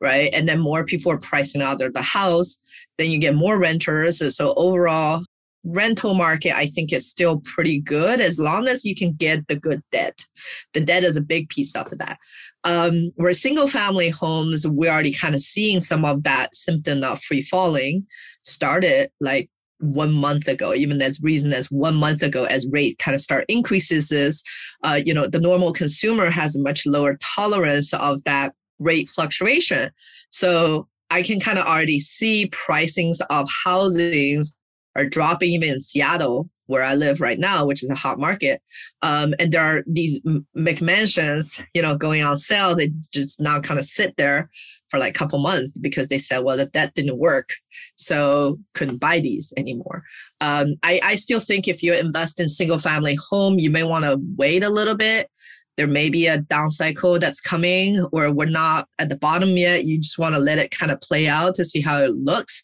right? 0.00 0.30
And 0.32 0.48
then 0.48 0.60
more 0.60 0.84
people 0.84 1.12
are 1.12 1.18
pricing 1.18 1.62
out 1.62 1.82
of 1.82 1.94
the 1.94 2.02
house, 2.02 2.56
then 2.98 3.10
you 3.10 3.18
get 3.18 3.34
more 3.34 3.58
renters. 3.58 4.22
So 4.36 4.54
overall, 4.54 5.24
rental 5.64 6.14
market 6.14 6.56
i 6.56 6.64
think 6.64 6.90
is 6.92 7.08
still 7.08 7.38
pretty 7.40 7.78
good 7.78 8.18
as 8.20 8.40
long 8.40 8.66
as 8.66 8.84
you 8.84 8.94
can 8.94 9.12
get 9.12 9.46
the 9.46 9.56
good 9.56 9.82
debt 9.92 10.24
the 10.72 10.80
debt 10.80 11.04
is 11.04 11.16
a 11.16 11.20
big 11.20 11.48
piece 11.50 11.76
of 11.76 11.86
that 11.98 12.18
um, 12.64 13.10
where 13.16 13.32
single 13.32 13.68
family 13.68 14.08
homes 14.08 14.66
we're 14.66 14.90
already 14.90 15.12
kind 15.12 15.34
of 15.34 15.40
seeing 15.40 15.78
some 15.78 16.04
of 16.04 16.22
that 16.22 16.54
symptom 16.54 17.04
of 17.04 17.22
free 17.22 17.42
falling 17.42 18.06
started 18.42 19.10
like 19.20 19.50
one 19.80 20.12
month 20.12 20.46
ago, 20.46 20.74
even 20.74 21.00
as 21.00 21.20
recent 21.22 21.54
as 21.54 21.70
one 21.70 21.96
month 21.96 22.22
ago, 22.22 22.44
as 22.44 22.66
rate 22.70 22.98
kind 22.98 23.14
of 23.14 23.20
start 23.20 23.44
increases, 23.48 24.12
is 24.12 24.44
uh, 24.84 25.00
you 25.04 25.14
know 25.14 25.26
the 25.26 25.40
normal 25.40 25.72
consumer 25.72 26.30
has 26.30 26.56
a 26.56 26.62
much 26.62 26.86
lower 26.86 27.16
tolerance 27.36 27.92
of 27.94 28.22
that 28.24 28.54
rate 28.78 29.08
fluctuation. 29.08 29.90
So 30.28 30.86
I 31.10 31.22
can 31.22 31.40
kind 31.40 31.58
of 31.58 31.66
already 31.66 32.00
see 32.00 32.48
pricings 32.48 33.20
of 33.30 33.48
housings 33.64 34.54
are 34.96 35.06
dropping 35.06 35.52
even 35.52 35.74
in 35.74 35.80
Seattle, 35.80 36.48
where 36.70 36.84
I 36.84 36.94
live 36.94 37.20
right 37.20 37.38
now, 37.38 37.66
which 37.66 37.82
is 37.82 37.90
a 37.90 37.96
hot 37.96 38.20
market. 38.20 38.62
Um, 39.02 39.34
and 39.40 39.50
there 39.50 39.62
are 39.62 39.82
these 39.88 40.20
McMansions, 40.56 41.60
you 41.74 41.82
know, 41.82 41.96
going 41.96 42.22
on 42.22 42.36
sale. 42.36 42.76
They 42.76 42.92
just 43.12 43.40
now 43.40 43.60
kind 43.60 43.80
of 43.80 43.84
sit 43.84 44.14
there 44.16 44.48
for 44.88 45.00
like 45.00 45.16
a 45.16 45.18
couple 45.18 45.40
months 45.40 45.76
because 45.76 46.06
they 46.06 46.18
said, 46.18 46.44
well, 46.44 46.56
that, 46.56 46.94
didn't 46.94 47.18
work. 47.18 47.50
So 47.96 48.60
couldn't 48.74 48.98
buy 48.98 49.18
these 49.18 49.52
anymore. 49.56 50.04
Um, 50.40 50.76
I, 50.84 51.00
I 51.02 51.16
still 51.16 51.40
think 51.40 51.66
if 51.66 51.82
you 51.82 51.92
invest 51.92 52.38
in 52.38 52.48
single 52.48 52.78
family 52.78 53.18
home, 53.28 53.58
you 53.58 53.70
may 53.70 53.82
want 53.82 54.04
to 54.04 54.20
wait 54.36 54.62
a 54.62 54.70
little 54.70 54.96
bit. 54.96 55.28
There 55.76 55.88
may 55.88 56.08
be 56.08 56.28
a 56.28 56.38
down 56.38 56.70
cycle 56.70 57.18
that's 57.18 57.40
coming, 57.40 58.00
or 58.12 58.30
we're 58.30 58.44
not 58.44 58.86
at 59.00 59.08
the 59.08 59.16
bottom 59.16 59.56
yet. 59.56 59.86
You 59.86 59.98
just 59.98 60.18
want 60.18 60.36
to 60.36 60.40
let 60.40 60.58
it 60.58 60.70
kind 60.70 60.92
of 60.92 61.00
play 61.00 61.26
out 61.26 61.54
to 61.54 61.64
see 61.64 61.80
how 61.80 61.98
it 61.98 62.14
looks. 62.14 62.62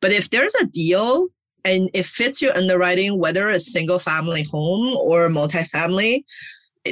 But 0.00 0.10
if 0.10 0.30
there's 0.30 0.54
a 0.56 0.66
deal 0.66 1.28
and 1.64 1.90
it 1.94 2.06
fits 2.06 2.42
your 2.42 2.56
underwriting, 2.56 3.18
whether 3.18 3.48
a 3.48 3.58
single 3.58 3.98
family 3.98 4.42
home 4.42 4.96
or 4.96 5.28
multifamily, 5.28 6.24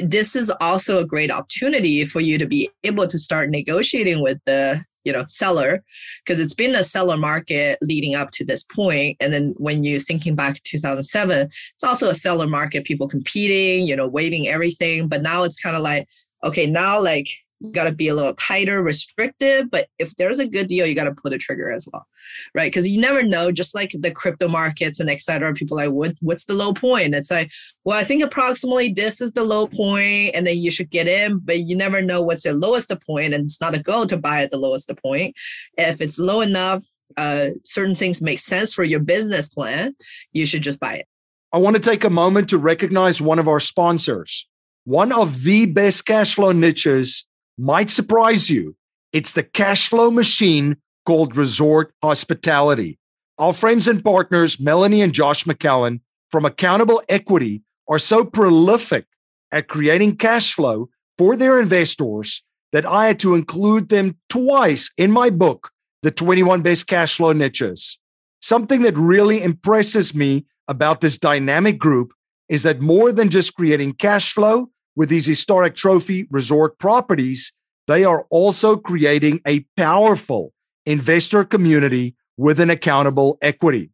this 0.01 0.35
is 0.35 0.51
also 0.59 0.97
a 0.97 1.05
great 1.05 1.31
opportunity 1.31 2.05
for 2.05 2.19
you 2.19 2.37
to 2.37 2.47
be 2.47 2.69
able 2.83 3.07
to 3.07 3.19
start 3.19 3.49
negotiating 3.49 4.21
with 4.21 4.39
the 4.45 4.83
you 5.03 5.11
know 5.11 5.23
seller 5.27 5.83
because 6.23 6.39
it's 6.39 6.53
been 6.53 6.75
a 6.75 6.83
seller 6.83 7.17
market 7.17 7.77
leading 7.81 8.15
up 8.15 8.31
to 8.31 8.45
this 8.45 8.63
point 8.63 9.17
and 9.19 9.33
then 9.33 9.53
when 9.57 9.83
you're 9.83 9.99
thinking 9.99 10.33
back 10.33 10.55
to 10.55 10.61
2007 10.63 11.49
it's 11.73 11.83
also 11.83 12.09
a 12.09 12.15
seller 12.15 12.47
market 12.47 12.85
people 12.85 13.07
competing 13.07 13.85
you 13.85 13.97
know 13.97 14.07
waiving 14.07 14.47
everything 14.47 15.09
but 15.09 15.21
now 15.21 15.43
it's 15.43 15.59
kind 15.59 15.75
of 15.75 15.81
like 15.81 16.07
okay 16.45 16.65
now 16.65 17.01
like 17.01 17.27
got 17.71 17.85
to 17.85 17.91
be 17.91 18.07
a 18.07 18.15
little 18.15 18.33
tighter, 18.35 18.81
restrictive. 18.81 19.69
But 19.71 19.87
if 19.99 20.15
there's 20.15 20.39
a 20.39 20.47
good 20.47 20.67
deal, 20.67 20.85
you 20.85 20.95
got 20.95 21.05
to 21.05 21.13
pull 21.13 21.31
the 21.31 21.37
trigger 21.37 21.71
as 21.71 21.87
well, 21.91 22.05
right? 22.53 22.67
Because 22.67 22.87
you 22.87 22.99
never 22.99 23.23
know. 23.23 23.51
Just 23.51 23.75
like 23.75 23.95
the 23.97 24.11
crypto 24.11 24.47
markets 24.47 24.99
and 24.99 25.09
etc. 25.09 25.53
People 25.53 25.77
like, 25.77 25.91
what 25.91 26.15
what's 26.21 26.45
the 26.45 26.53
low 26.53 26.73
point? 26.73 27.15
It's 27.15 27.31
like, 27.31 27.51
well, 27.83 27.97
I 27.97 28.03
think 28.03 28.23
approximately 28.23 28.93
this 28.93 29.21
is 29.21 29.31
the 29.31 29.43
low 29.43 29.67
point, 29.67 30.31
and 30.33 30.45
then 30.45 30.57
you 30.57 30.71
should 30.71 30.89
get 30.89 31.07
in. 31.07 31.39
But 31.39 31.59
you 31.59 31.75
never 31.75 32.01
know 32.01 32.21
what's 32.21 32.43
the 32.43 32.53
lowest 32.53 32.91
point, 33.05 33.33
and 33.33 33.45
it's 33.45 33.61
not 33.61 33.75
a 33.75 33.79
goal 33.79 34.05
to 34.07 34.17
buy 34.17 34.43
at 34.43 34.51
the 34.51 34.57
lowest 34.57 34.91
point. 35.01 35.35
If 35.77 36.01
it's 36.01 36.19
low 36.19 36.41
enough, 36.41 36.83
uh, 37.17 37.49
certain 37.63 37.95
things 37.95 38.21
make 38.21 38.39
sense 38.39 38.73
for 38.73 38.83
your 38.83 38.99
business 38.99 39.47
plan, 39.47 39.95
you 40.31 40.45
should 40.45 40.61
just 40.61 40.79
buy 40.79 40.95
it. 40.95 41.07
I 41.51 41.57
want 41.57 41.75
to 41.75 41.81
take 41.81 42.03
a 42.03 42.09
moment 42.09 42.49
to 42.49 42.57
recognize 42.57 43.21
one 43.21 43.37
of 43.37 43.47
our 43.47 43.59
sponsors. 43.59 44.47
One 44.85 45.11
of 45.11 45.43
the 45.43 45.67
best 45.67 46.05
cash 46.05 46.35
flow 46.35 46.51
niches 46.51 47.25
might 47.57 47.89
surprise 47.89 48.49
you. 48.49 48.75
It's 49.11 49.33
the 49.33 49.43
cash 49.43 49.87
flow 49.89 50.09
machine 50.09 50.77
called 51.05 51.35
Resort 51.35 51.93
Hospitality. 52.01 52.97
Our 53.37 53.53
friends 53.53 53.87
and 53.87 54.03
partners, 54.03 54.59
Melanie 54.59 55.01
and 55.01 55.13
Josh 55.13 55.43
McCallan 55.43 56.01
from 56.29 56.45
Accountable 56.45 57.01
Equity, 57.09 57.63
are 57.87 57.99
so 57.99 58.23
prolific 58.25 59.05
at 59.51 59.67
creating 59.67 60.17
cash 60.17 60.53
flow 60.53 60.89
for 61.17 61.35
their 61.35 61.59
investors 61.59 62.43
that 62.71 62.85
I 62.85 63.07
had 63.07 63.19
to 63.19 63.35
include 63.35 63.89
them 63.89 64.17
twice 64.29 64.91
in 64.97 65.11
my 65.11 65.29
book, 65.29 65.69
The 66.01 66.11
21 66.11 66.63
Best 66.63 66.87
Cash 66.87 67.17
Flow 67.17 67.33
Niches. 67.33 67.99
Something 68.41 68.81
that 68.81 68.97
really 68.97 69.43
impresses 69.43 70.15
me 70.15 70.45
about 70.67 71.01
this 71.01 71.19
dynamic 71.19 71.77
group 71.77 72.13
is 72.49 72.63
that 72.63 72.81
more 72.81 73.11
than 73.11 73.29
just 73.29 73.53
creating 73.53 73.93
cash 73.93 74.33
flow, 74.33 74.69
with 74.95 75.09
these 75.09 75.25
historic 75.25 75.75
trophy 75.75 76.27
resort 76.29 76.77
properties, 76.77 77.51
they 77.87 78.03
are 78.03 78.25
also 78.29 78.77
creating 78.77 79.41
a 79.47 79.65
powerful 79.75 80.53
investor 80.85 81.43
community 81.43 82.15
with 82.37 82.59
an 82.59 82.69
accountable 82.69 83.37
equity. 83.41 83.89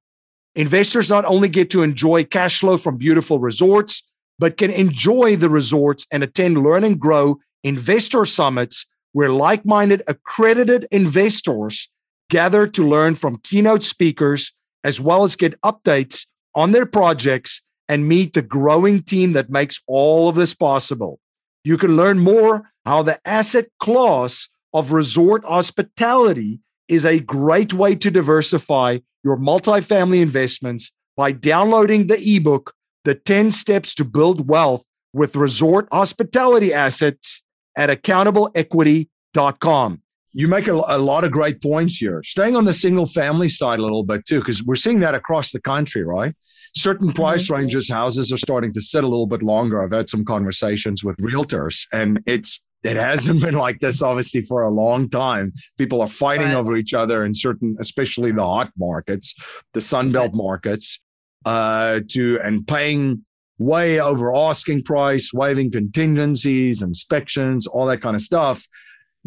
Investors 0.56 1.10
not 1.10 1.25
only 1.25 1.50
get 1.50 1.70
to 1.72 1.84
enjoy 1.84 2.24
cash 2.24 2.60
flow 2.60 2.77
from 2.77 2.98
beautiful 2.98 3.39
resorts, 3.39 4.03
but 4.38 4.58
can 4.58 4.72
enjoy 4.72 5.36
the 5.36 5.50
resorts 5.50 6.06
and 6.12 6.24
attend 6.24 6.58
learn 6.58 6.84
and 6.84 7.00
grow 7.00 7.39
investor 7.63 8.25
summits 8.25 8.86
where 9.12 9.29
like 9.29 9.65
minded 9.65 10.01
accredited 10.08 10.88
investors 10.91 11.89
gather 12.29 12.68
to 12.68 12.88
learn 12.88 13.15
from 13.15 13.39
keynote 13.44 13.84
speakers 13.84 14.53
as 14.84 15.00
well 15.01 15.24
as 15.24 15.36
get 15.36 15.60
updates 15.62 16.25
on 16.56 16.72
their 16.72 16.86
projects 16.86 17.62
and 17.89 18.08
meet 18.08 18.31
the 18.34 18.41
growing 18.41 19.03
team 19.03 19.34
that 19.34 19.50
makes 19.50 19.81
all 19.88 20.29
of 20.29 20.36
this 20.36 20.53
possible. 20.53 21.19
You 21.63 21.77
can 21.77 21.98
learn 21.98 22.19
more 22.19 22.69
how 22.86 23.03
the 23.03 23.19
asset 23.27 23.65
class 23.79 24.48
of 24.74 24.93
resort 24.93 25.43
hospitality 25.43 26.62
is 26.88 27.03
a 27.03 27.19
great 27.19 27.74
way 27.74 27.96
to 27.96 28.12
diversify 28.12 29.00
your 29.24 29.36
multifamily 29.38 30.22
investments 30.22 30.91
by 31.17 31.34
downloading 31.34 32.08
the 32.08 32.36
ebook, 32.36 32.74
The 33.03 33.15
10 33.15 33.51
Steps 33.51 33.93
to 33.96 34.05
Build 34.05 34.48
Wealth 34.48 34.86
with 35.12 35.36
Resort 35.36 35.89
Hospitality 35.91 36.74
Assets 36.74 37.41
at 37.75 37.89
accountableequity.com. 37.89 40.01
You 40.31 40.48
make 40.48 40.67
a, 40.67 40.74
a, 40.74 41.00
lot 41.00 41.24
of 41.24 41.31
great 41.31 41.60
points 41.62 41.98
here. 41.98 42.22
Staying 42.24 42.55
on 42.55 42.65
the 42.65 42.74
single 42.74 43.08
family 43.08 43.50
side 43.50 43.79
a 43.79 43.81
little 43.81 44.03
bit 44.03 44.25
too, 44.25 44.39
because 44.39 44.63
we're 44.63 44.75
seeing 44.75 45.00
that 45.00 45.15
across 45.15 45.51
the 45.51 45.60
country, 45.60 46.03
right? 46.03 46.36
Certain 46.76 47.14
price 47.14 47.46
mm-hmm. 47.46 47.56
ranges, 47.56 47.90
houses 47.90 48.32
are 48.32 48.38
starting 48.38 48.74
to 48.74 48.82
sit 48.82 49.04
a 49.04 49.08
little 49.08 49.28
bit 49.28 49.44
longer. 49.44 49.84
I've 49.84 49.92
had 49.92 50.10
some 50.10 50.26
conversations 50.26 51.04
with 51.04 51.18
realtors, 51.18 51.86
and 51.92 52.22
it's 52.26 52.62
it 52.84 52.96
hasn't 52.96 53.42
been 53.46 53.56
like 53.56 53.80
this 53.80 54.02
obviously 54.02 54.44
for 54.46 54.62
a 54.62 54.70
long 54.70 55.10
time. 55.10 55.54
People 55.78 56.02
are 56.02 56.08
fighting 56.08 56.48
right. 56.48 56.56
over 56.58 56.76
each 56.76 56.94
other 56.94 57.26
in 57.26 57.34
certain, 57.34 57.76
especially 57.80 58.32
the 58.32 58.44
hot 58.44 58.72
markets, 58.78 59.36
the 59.74 59.80
Sunbelt 59.80 60.34
markets, 60.34 61.00
uh, 61.46 62.02
to 62.10 62.40
and 62.44 62.68
paying 62.68 63.26
way 63.58 64.00
over 64.00 64.34
asking 64.34 64.84
price, 64.84 65.32
waiving 65.34 65.70
contingencies, 65.72 66.82
inspections, 66.82 67.68
all 67.68 67.86
that 67.88 68.02
kind 68.02 68.16
of 68.16 68.22
stuff. 68.22 68.68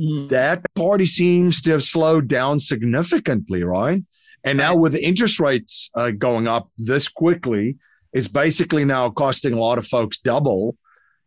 Mm-hmm. 0.00 0.28
That 0.28 0.62
party 0.74 1.04
seems 1.04 1.60
to 1.62 1.72
have 1.72 1.82
slowed 1.82 2.26
down 2.26 2.58
significantly, 2.58 3.62
right? 3.62 4.02
And 4.44 4.58
now 4.58 4.74
with 4.74 4.92
the 4.92 5.04
interest 5.04 5.40
rates 5.40 5.90
uh, 5.94 6.10
going 6.10 6.48
up 6.48 6.68
this 6.76 7.08
quickly, 7.08 7.76
it's 8.12 8.28
basically 8.28 8.84
now 8.84 9.10
costing 9.10 9.52
a 9.52 9.58
lot 9.58 9.78
of 9.78 9.86
folks 9.86 10.18
double 10.18 10.76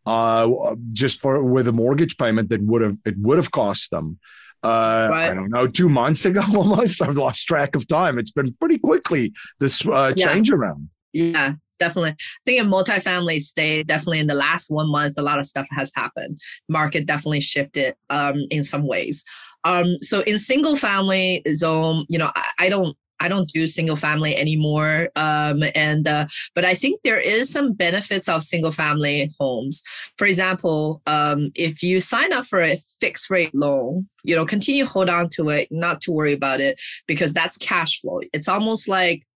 uh, 0.06 0.76
just 0.92 1.20
for 1.20 1.42
with 1.42 1.68
a 1.68 1.72
mortgage 1.72 2.16
payment 2.16 2.48
that 2.50 2.62
would 2.62 2.82
have 2.82 2.96
it 3.04 3.18
would 3.18 3.38
have 3.38 3.50
cost 3.50 3.90
them. 3.90 4.18
Uh, 4.62 5.08
right. 5.10 5.30
I 5.30 5.34
don't 5.34 5.50
know, 5.50 5.66
two 5.66 5.88
months 5.88 6.24
ago 6.24 6.42
almost. 6.54 7.02
I've 7.02 7.16
lost 7.16 7.46
track 7.46 7.74
of 7.76 7.86
time. 7.86 8.18
It's 8.18 8.30
been 8.30 8.54
pretty 8.54 8.78
quickly 8.78 9.32
this 9.60 9.86
uh, 9.86 10.12
yeah. 10.16 10.26
change 10.26 10.50
around. 10.50 10.88
Yeah, 11.12 11.54
definitely. 11.78 12.10
I 12.10 12.16
think 12.44 12.62
in 12.62 12.70
multifamily 12.70 13.40
state, 13.40 13.86
definitely 13.86 14.20
in 14.20 14.26
the 14.26 14.34
last 14.34 14.70
one 14.70 14.90
month, 14.90 15.14
a 15.18 15.22
lot 15.22 15.38
of 15.38 15.46
stuff 15.46 15.66
has 15.70 15.92
happened. 15.94 16.38
Market 16.68 17.06
definitely 17.06 17.40
shifted 17.40 17.94
um, 18.10 18.36
in 18.50 18.64
some 18.64 18.86
ways. 18.86 19.24
Um, 19.64 19.96
so 20.00 20.20
in 20.20 20.38
single 20.38 20.76
family 20.76 21.42
zone, 21.52 22.06
you 22.08 22.18
know, 22.18 22.30
I, 22.34 22.50
I 22.58 22.68
don't 22.68 22.96
I 23.20 23.28
don't 23.28 23.48
do 23.50 23.66
single 23.66 23.96
family 23.96 24.36
anymore. 24.36 25.08
Um, 25.16 25.62
and 25.74 26.06
uh, 26.06 26.26
but 26.54 26.64
I 26.64 26.74
think 26.74 27.00
there 27.02 27.20
is 27.20 27.50
some 27.50 27.72
benefits 27.72 28.28
of 28.28 28.44
single 28.44 28.72
family 28.72 29.30
homes. 29.38 29.82
For 30.18 30.26
example, 30.26 31.02
um, 31.06 31.50
if 31.54 31.82
you 31.82 32.00
sign 32.00 32.32
up 32.32 32.46
for 32.46 32.60
a 32.60 32.76
fixed 33.00 33.30
rate 33.30 33.54
loan, 33.54 34.08
you 34.22 34.34
know, 34.34 34.44
continue 34.44 34.84
to 34.84 34.90
hold 34.90 35.08
on 35.08 35.28
to 35.30 35.48
it, 35.50 35.68
not 35.70 36.00
to 36.02 36.12
worry 36.12 36.32
about 36.32 36.60
it 36.60 36.80
because 37.06 37.32
that's 37.32 37.56
cash 37.56 38.00
flow. 38.00 38.20
It's 38.32 38.48
almost 38.48 38.88
like 38.88 39.26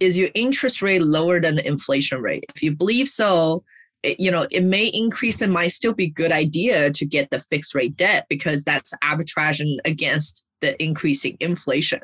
is 0.00 0.16
your 0.16 0.30
interest 0.34 0.82
rate 0.82 1.02
lower 1.02 1.40
than 1.40 1.56
the 1.56 1.66
inflation 1.66 2.20
rate? 2.22 2.44
If 2.54 2.62
you 2.62 2.74
believe 2.74 3.08
so, 3.08 3.64
it, 4.02 4.20
you 4.20 4.30
know, 4.30 4.46
it 4.50 4.62
may 4.62 4.86
increase. 4.86 5.42
and 5.42 5.52
might 5.52 5.68
still 5.68 5.92
be 5.92 6.08
good 6.08 6.32
idea 6.32 6.90
to 6.92 7.06
get 7.06 7.30
the 7.30 7.40
fixed 7.40 7.74
rate 7.74 7.96
debt 7.96 8.26
because 8.28 8.64
that's 8.64 8.94
arbitraging 9.02 9.78
against 9.84 10.44
the 10.60 10.80
increasing 10.82 11.36
inflation. 11.40 12.00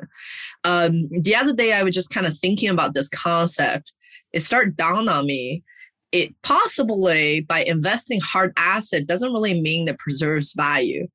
Um, 0.63 1.07
the 1.11 1.35
other 1.35 1.53
day, 1.53 1.73
I 1.73 1.83
was 1.83 1.95
just 1.95 2.09
kind 2.09 2.25
of 2.27 2.37
thinking 2.37 2.69
about 2.69 2.93
this 2.93 3.09
concept. 3.09 3.91
It 4.33 4.41
started 4.41 4.75
down 4.75 5.09
on 5.09 5.25
me. 5.25 5.63
It 6.11 6.33
possibly 6.43 7.41
by 7.41 7.63
investing 7.63 8.21
hard 8.21 8.53
asset 8.57 9.07
doesn't 9.07 9.33
really 9.33 9.59
mean 9.59 9.85
that 9.85 9.99
preserves 9.99 10.53
value. 10.53 11.07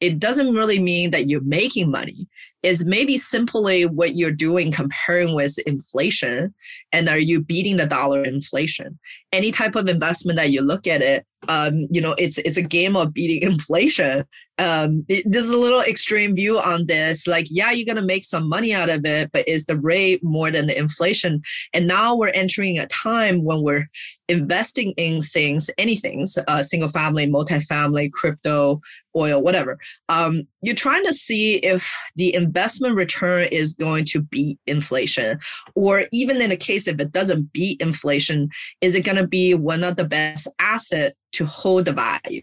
It 0.00 0.18
doesn't 0.18 0.52
really 0.52 0.78
mean 0.78 1.10
that 1.12 1.28
you're 1.28 1.40
making 1.40 1.90
money 1.90 2.28
It's 2.62 2.84
maybe 2.84 3.16
simply 3.16 3.86
what 3.86 4.14
you're 4.14 4.30
doing 4.30 4.70
comparing 4.70 5.34
with 5.34 5.58
inflation 5.60 6.54
and 6.92 7.08
are 7.08 7.18
you 7.18 7.40
beating 7.40 7.78
the 7.78 7.86
dollar 7.86 8.22
inflation 8.22 8.98
any 9.32 9.52
type 9.52 9.74
of 9.74 9.88
investment 9.88 10.36
that 10.36 10.50
you 10.50 10.60
look 10.60 10.86
at 10.86 11.00
it 11.00 11.24
um, 11.48 11.86
you 11.90 12.00
know 12.00 12.14
it's 12.18 12.36
it's 12.38 12.58
a 12.58 12.62
game 12.62 12.94
of 12.94 13.14
beating 13.14 13.50
inflation 13.50 14.24
um, 14.58 15.04
it, 15.08 15.24
there's 15.26 15.50
a 15.50 15.56
little 15.56 15.80
extreme 15.80 16.34
view 16.34 16.58
on 16.58 16.86
this. 16.86 17.26
Like, 17.26 17.46
yeah, 17.50 17.70
you're 17.70 17.86
going 17.86 17.96
to 17.96 18.02
make 18.02 18.24
some 18.24 18.48
money 18.48 18.72
out 18.72 18.88
of 18.88 19.04
it, 19.04 19.30
but 19.32 19.46
is 19.48 19.66
the 19.66 19.78
rate 19.78 20.22
more 20.24 20.50
than 20.50 20.66
the 20.66 20.78
inflation? 20.78 21.42
And 21.72 21.86
now 21.86 22.16
we're 22.16 22.28
entering 22.28 22.78
a 22.78 22.86
time 22.86 23.44
when 23.44 23.62
we're 23.62 23.88
investing 24.28 24.92
in 24.96 25.22
things, 25.22 25.70
anything, 25.78 26.24
uh, 26.48 26.62
single 26.62 26.88
family, 26.88 27.26
multifamily, 27.26 28.12
crypto, 28.12 28.80
oil, 29.14 29.42
whatever. 29.42 29.78
Um, 30.08 30.46
you're 30.62 30.74
trying 30.74 31.04
to 31.04 31.12
see 31.12 31.56
if 31.56 31.92
the 32.16 32.34
investment 32.34 32.96
return 32.96 33.48
is 33.52 33.74
going 33.74 34.04
to 34.06 34.20
beat 34.20 34.58
inflation, 34.66 35.38
or 35.74 36.06
even 36.12 36.40
in 36.40 36.50
a 36.50 36.56
case 36.56 36.88
if 36.88 36.98
it 36.98 37.12
doesn't 37.12 37.52
beat 37.52 37.80
inflation, 37.80 38.48
is 38.80 38.94
it 38.94 39.04
going 39.04 39.16
to 39.16 39.26
be 39.26 39.54
one 39.54 39.84
of 39.84 39.96
the 39.96 40.04
best 40.04 40.48
asset 40.58 41.14
to 41.32 41.46
hold 41.46 41.84
the 41.84 41.92
value? 41.92 42.42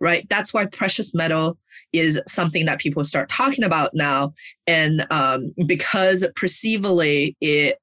Right? 0.00 0.26
That's 0.28 0.52
why 0.52 0.66
precious 0.66 1.14
metal 1.14 1.58
is 1.92 2.20
something 2.26 2.66
that 2.66 2.80
people 2.80 3.04
start 3.04 3.28
talking 3.28 3.64
about 3.64 3.92
now. 3.94 4.34
And 4.66 5.06
um, 5.10 5.52
because 5.66 6.26
perceivably 6.34 7.36
it 7.40 7.78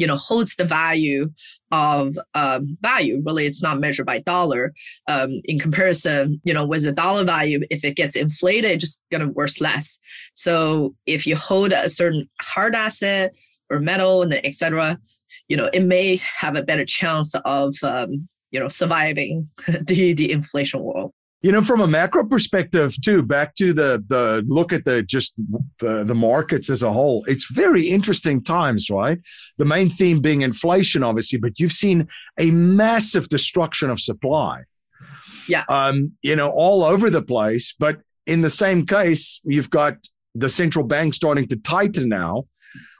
you 0.00 0.06
know 0.06 0.16
holds 0.16 0.56
the 0.56 0.64
value 0.64 1.30
of 1.70 2.18
um, 2.34 2.78
value 2.80 3.22
really 3.24 3.44
it's 3.44 3.62
not 3.62 3.78
measured 3.78 4.06
by 4.06 4.18
dollar 4.20 4.72
um, 5.08 5.40
in 5.44 5.58
comparison 5.58 6.40
you 6.42 6.54
know 6.54 6.64
with 6.64 6.84
the 6.84 6.92
dollar 6.92 7.22
value 7.22 7.60
if 7.70 7.84
it 7.84 7.96
gets 7.96 8.16
inflated 8.16 8.70
it's 8.70 8.80
just 8.80 9.02
to 9.12 9.26
worth 9.28 9.60
less 9.60 9.98
so 10.34 10.94
if 11.04 11.26
you 11.26 11.36
hold 11.36 11.72
a 11.72 11.88
certain 11.88 12.28
hard 12.40 12.74
asset 12.74 13.32
or 13.68 13.78
metal 13.78 14.22
and 14.22 14.32
etc 14.32 14.98
you 15.48 15.56
know 15.56 15.68
it 15.74 15.84
may 15.84 16.16
have 16.16 16.56
a 16.56 16.62
better 16.62 16.86
chance 16.86 17.34
of 17.44 17.74
um, 17.82 18.26
you 18.50 18.58
know 18.58 18.68
surviving 18.68 19.46
the 19.82 20.14
the 20.14 20.32
inflation 20.32 20.80
world 20.80 21.12
you 21.42 21.52
know, 21.52 21.62
from 21.62 21.80
a 21.80 21.86
macro 21.86 22.24
perspective 22.24 22.94
too, 23.02 23.22
back 23.22 23.54
to 23.54 23.72
the 23.72 24.04
the 24.06 24.44
look 24.46 24.72
at 24.72 24.84
the 24.84 25.02
just 25.02 25.34
the, 25.78 26.04
the 26.04 26.14
markets 26.14 26.68
as 26.68 26.82
a 26.82 26.92
whole, 26.92 27.24
it's 27.26 27.50
very 27.50 27.88
interesting 27.88 28.42
times, 28.42 28.90
right? 28.90 29.18
The 29.56 29.64
main 29.64 29.88
theme 29.88 30.20
being 30.20 30.42
inflation, 30.42 31.02
obviously, 31.02 31.38
but 31.38 31.58
you've 31.58 31.72
seen 31.72 32.08
a 32.38 32.50
massive 32.50 33.28
destruction 33.28 33.88
of 33.88 34.00
supply. 34.00 34.64
Yeah. 35.48 35.64
Um, 35.68 36.12
you 36.22 36.36
know, 36.36 36.50
all 36.50 36.84
over 36.84 37.08
the 37.08 37.22
place. 37.22 37.74
But 37.78 38.00
in 38.26 38.42
the 38.42 38.50
same 38.50 38.86
case, 38.86 39.40
you've 39.42 39.70
got 39.70 39.94
the 40.34 40.48
central 40.48 40.86
bank 40.86 41.14
starting 41.14 41.48
to 41.48 41.56
tighten 41.56 42.08
now 42.08 42.44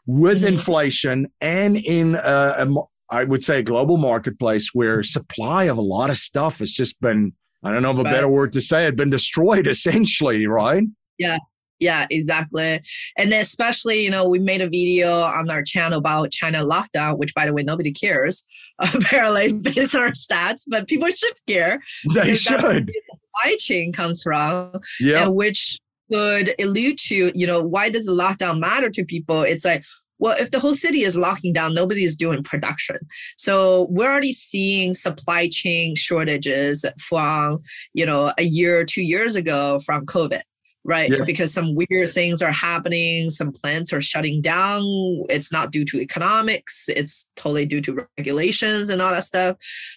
with 0.06 0.38
mm-hmm. 0.38 0.54
inflation 0.54 1.30
and 1.40 1.76
in 1.76 2.14
a, 2.16 2.66
a, 2.66 2.74
I 3.10 3.24
would 3.24 3.44
say 3.44 3.58
a 3.58 3.62
global 3.62 3.98
marketplace 3.98 4.70
where 4.72 5.02
supply 5.02 5.64
of 5.64 5.76
a 5.78 5.82
lot 5.82 6.10
of 6.10 6.16
stuff 6.16 6.60
has 6.60 6.72
just 6.72 7.00
been 7.00 7.34
I 7.62 7.72
don't 7.72 7.82
know 7.82 7.90
of 7.90 7.98
a 7.98 8.04
better 8.04 8.28
word 8.28 8.52
to 8.54 8.60
say 8.60 8.86
it, 8.86 8.96
been 8.96 9.10
destroyed 9.10 9.66
essentially, 9.68 10.46
right? 10.46 10.84
Yeah. 11.18 11.38
Yeah, 11.80 12.06
exactly. 12.10 12.82
And 13.16 13.32
especially, 13.32 14.04
you 14.04 14.10
know, 14.10 14.28
we 14.28 14.38
made 14.38 14.60
a 14.60 14.68
video 14.68 15.22
on 15.22 15.50
our 15.50 15.62
channel 15.62 15.98
about 15.98 16.30
China 16.30 16.58
lockdown, 16.58 17.16
which 17.16 17.34
by 17.34 17.46
the 17.46 17.54
way, 17.54 17.62
nobody 17.62 17.90
cares, 17.90 18.44
apparently, 18.78 19.54
based 19.54 19.94
on 19.94 20.02
our 20.02 20.12
stats, 20.12 20.64
but 20.68 20.86
people 20.86 21.08
should 21.08 21.32
care. 21.48 21.80
They 22.14 22.34
should. 22.34 22.60
the 22.60 23.02
supply 23.10 23.56
chain 23.58 23.92
comes 23.94 24.22
from. 24.22 24.72
Yeah. 25.00 25.28
which 25.28 25.78
could 26.10 26.54
allude 26.60 26.98
to, 26.98 27.30
you 27.34 27.46
know, 27.46 27.62
why 27.62 27.88
does 27.88 28.04
the 28.06 28.12
lockdown 28.12 28.58
matter 28.58 28.90
to 28.90 29.04
people? 29.04 29.42
It's 29.42 29.64
like, 29.64 29.82
well, 30.20 30.36
if 30.38 30.50
the 30.50 30.60
whole 30.60 30.74
city 30.74 31.02
is 31.02 31.16
locking 31.16 31.52
down, 31.52 31.74
nobody 31.74 32.04
is 32.04 32.14
doing 32.14 32.42
production. 32.42 32.98
So 33.36 33.88
we're 33.90 34.10
already 34.10 34.32
seeing 34.32 34.94
supply 34.94 35.48
chain 35.48 35.96
shortages 35.96 36.84
from, 36.98 37.62
you 37.94 38.06
know, 38.06 38.32
a 38.38 38.44
year 38.44 38.78
or 38.78 38.84
two 38.84 39.02
years 39.02 39.34
ago 39.34 39.80
from 39.80 40.06
COVID 40.06 40.42
right? 40.84 41.10
Yeah. 41.10 41.24
Because 41.26 41.52
some 41.52 41.74
weird 41.74 42.08
things 42.08 42.40
are 42.40 42.52
happening, 42.52 43.30
some 43.30 43.52
plants 43.52 43.92
are 43.92 44.00
shutting 44.00 44.40
down. 44.40 44.82
It's 45.28 45.52
not 45.52 45.72
due 45.72 45.84
to 45.84 46.00
economics, 46.00 46.88
it's 46.88 47.26
totally 47.36 47.66
due 47.66 47.82
to 47.82 48.06
regulations 48.16 48.88
and 48.88 49.02
all 49.02 49.10
that 49.10 49.24
stuff. 49.24 49.56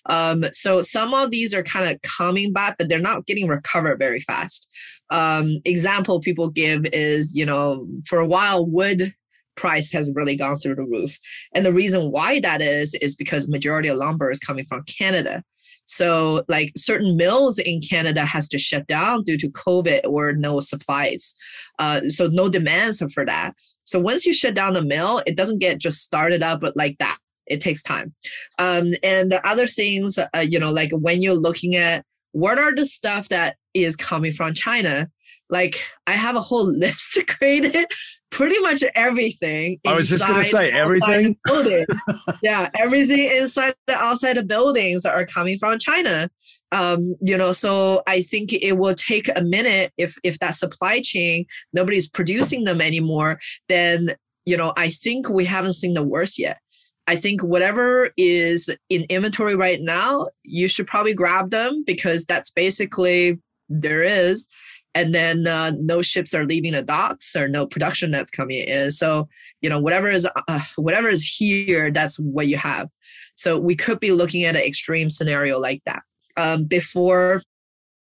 Um, 0.10 0.44
so 0.52 0.82
some 0.82 1.14
of 1.14 1.32
these 1.32 1.54
are 1.54 1.64
kind 1.64 1.90
of 1.90 2.02
coming 2.02 2.52
back, 2.52 2.76
but 2.78 2.90
they're 2.90 3.00
not 3.00 3.26
getting 3.26 3.48
recovered 3.48 3.98
very 3.98 4.20
fast. 4.20 4.68
Um, 5.10 5.60
example 5.64 6.20
people 6.20 6.50
give 6.50 6.86
is, 6.92 7.34
you 7.36 7.46
know, 7.46 7.88
for 8.06 8.20
a 8.20 8.28
while, 8.28 8.66
wood 8.66 9.14
price 9.56 9.92
has 9.92 10.12
really 10.16 10.36
gone 10.36 10.56
through 10.56 10.76
the 10.76 10.84
roof. 10.84 11.18
And 11.54 11.66
the 11.66 11.74
reason 11.74 12.12
why 12.12 12.40
that 12.42 12.62
is 12.62 12.94
is 12.96 13.16
because 13.16 13.48
majority 13.48 13.90
of 13.90 13.98
lumber 13.98 14.32
is 14.32 14.40
coming 14.40 14.66
from 14.66 14.84
Canada. 14.84 15.44
So 15.86 16.44
like 16.48 16.72
certain 16.78 17.18
mills 17.18 17.60
in 17.60 17.82
Canada 17.82 18.26
has 18.26 18.48
to 18.50 18.58
shut 18.58 18.88
down 18.88 19.24
due 19.24 19.38
to 19.38 19.50
COVID 19.50 20.02
or 20.08 20.34
no 20.34 20.60
supplies. 20.60 21.36
Uh, 21.80 22.08
so 22.08 22.28
no 22.28 22.50
demands 22.50 23.04
for 23.14 23.26
that. 23.26 23.54
So 23.84 24.00
once 24.00 24.26
you 24.26 24.34
shut 24.34 24.56
down 24.56 24.78
a 24.78 24.82
mill, 24.82 25.22
it 25.28 25.36
doesn't 25.36 25.60
get 25.60 25.80
just 25.80 26.02
started 26.02 26.42
up 26.42 26.62
like 26.76 26.98
that. 27.00 27.18
It 27.48 27.60
takes 27.60 27.84
time. 27.84 28.14
Um, 28.58 28.94
and 29.04 29.30
the 29.30 29.46
other 29.46 29.68
things, 29.68 30.18
uh, 30.18 30.40
you 30.40 30.58
know, 30.58 30.72
like 30.72 30.92
when 30.94 31.22
you're 31.22 31.34
looking 31.34 31.76
at 31.76 32.06
what 32.32 32.58
are 32.58 32.74
the 32.74 32.86
stuff 32.86 33.28
that 33.30 33.58
is 33.74 33.98
coming 33.98 34.32
from 34.32 34.54
China, 34.54 35.10
like 35.50 35.84
I 36.08 36.14
have 36.14 36.38
a 36.38 36.42
whole 36.42 36.66
list 36.80 37.20
created 37.28 37.86
pretty 38.34 38.60
much 38.60 38.84
everything. 38.96 39.80
I 39.86 39.94
was 39.94 40.10
just 40.10 40.26
going 40.26 40.42
to 40.42 40.50
say 40.50 40.72
everything. 40.72 41.38
yeah, 42.42 42.70
everything 42.78 43.30
inside 43.30 43.76
the 43.86 43.96
outside 43.96 44.38
the 44.38 44.44
buildings 44.44 45.06
are 45.06 45.26
coming 45.26 45.60
from 45.60 45.78
China. 45.78 46.30
Um, 46.72 47.16
you 47.22 47.38
know, 47.38 47.54
so 47.54 48.02
I 48.08 48.24
think 48.24 48.52
it 48.52 48.74
will 48.74 48.96
take 48.96 49.30
a 49.36 49.42
minute 49.42 49.94
if 49.98 50.18
if 50.24 50.40
that 50.40 50.56
supply 50.56 51.00
chain 51.02 51.46
nobody's 51.74 52.10
producing 52.10 52.64
them 52.64 52.82
anymore. 52.82 53.40
Then 53.70 54.16
you 54.46 54.58
know, 54.58 54.74
I 54.76 54.90
think 54.90 55.30
we 55.30 55.46
haven't 55.46 55.74
seen 55.74 55.94
the 55.94 56.04
worst 56.04 56.38
yet. 56.40 56.58
I 57.06 57.16
think 57.16 57.44
whatever 57.44 58.12
is 58.18 58.70
in 58.90 59.04
inventory 59.10 59.56
right 59.56 59.82
now, 59.82 60.30
you 60.44 60.68
should 60.68 60.88
probably 60.88 61.14
grab 61.14 61.52
them 61.52 61.84
because 61.86 62.26
that's 62.26 62.50
basically 62.50 63.40
there 63.70 64.04
is 64.04 64.48
and 64.96 65.14
then 65.14 65.48
uh, 65.48 65.72
no 65.80 66.02
ships 66.02 66.34
are 66.34 66.46
leaving 66.46 66.74
the 66.74 66.82
docks 66.82 67.36
or 67.36 67.48
no 67.48 67.66
production 67.66 68.12
that's 68.12 68.32
coming 68.32 68.60
in. 68.60 68.92
So 68.92 69.28
you 69.62 69.70
know 69.70 69.80
whatever 69.80 70.10
is 70.10 70.28
uh, 70.48 70.62
whatever 70.76 71.10
is 71.10 71.24
here 71.26 71.92
that's 71.92 72.20
what 72.20 72.48
you 72.48 72.58
have. 72.58 72.90
So 73.36 73.58
we 73.58 73.76
could 73.76 74.00
be 74.00 74.12
looking 74.12 74.44
at 74.44 74.56
an 74.56 74.62
extreme 74.62 75.10
scenario 75.10 75.60
like 75.60 75.82
that. 75.86 76.04
Um, 76.38 76.66
before 76.66 77.42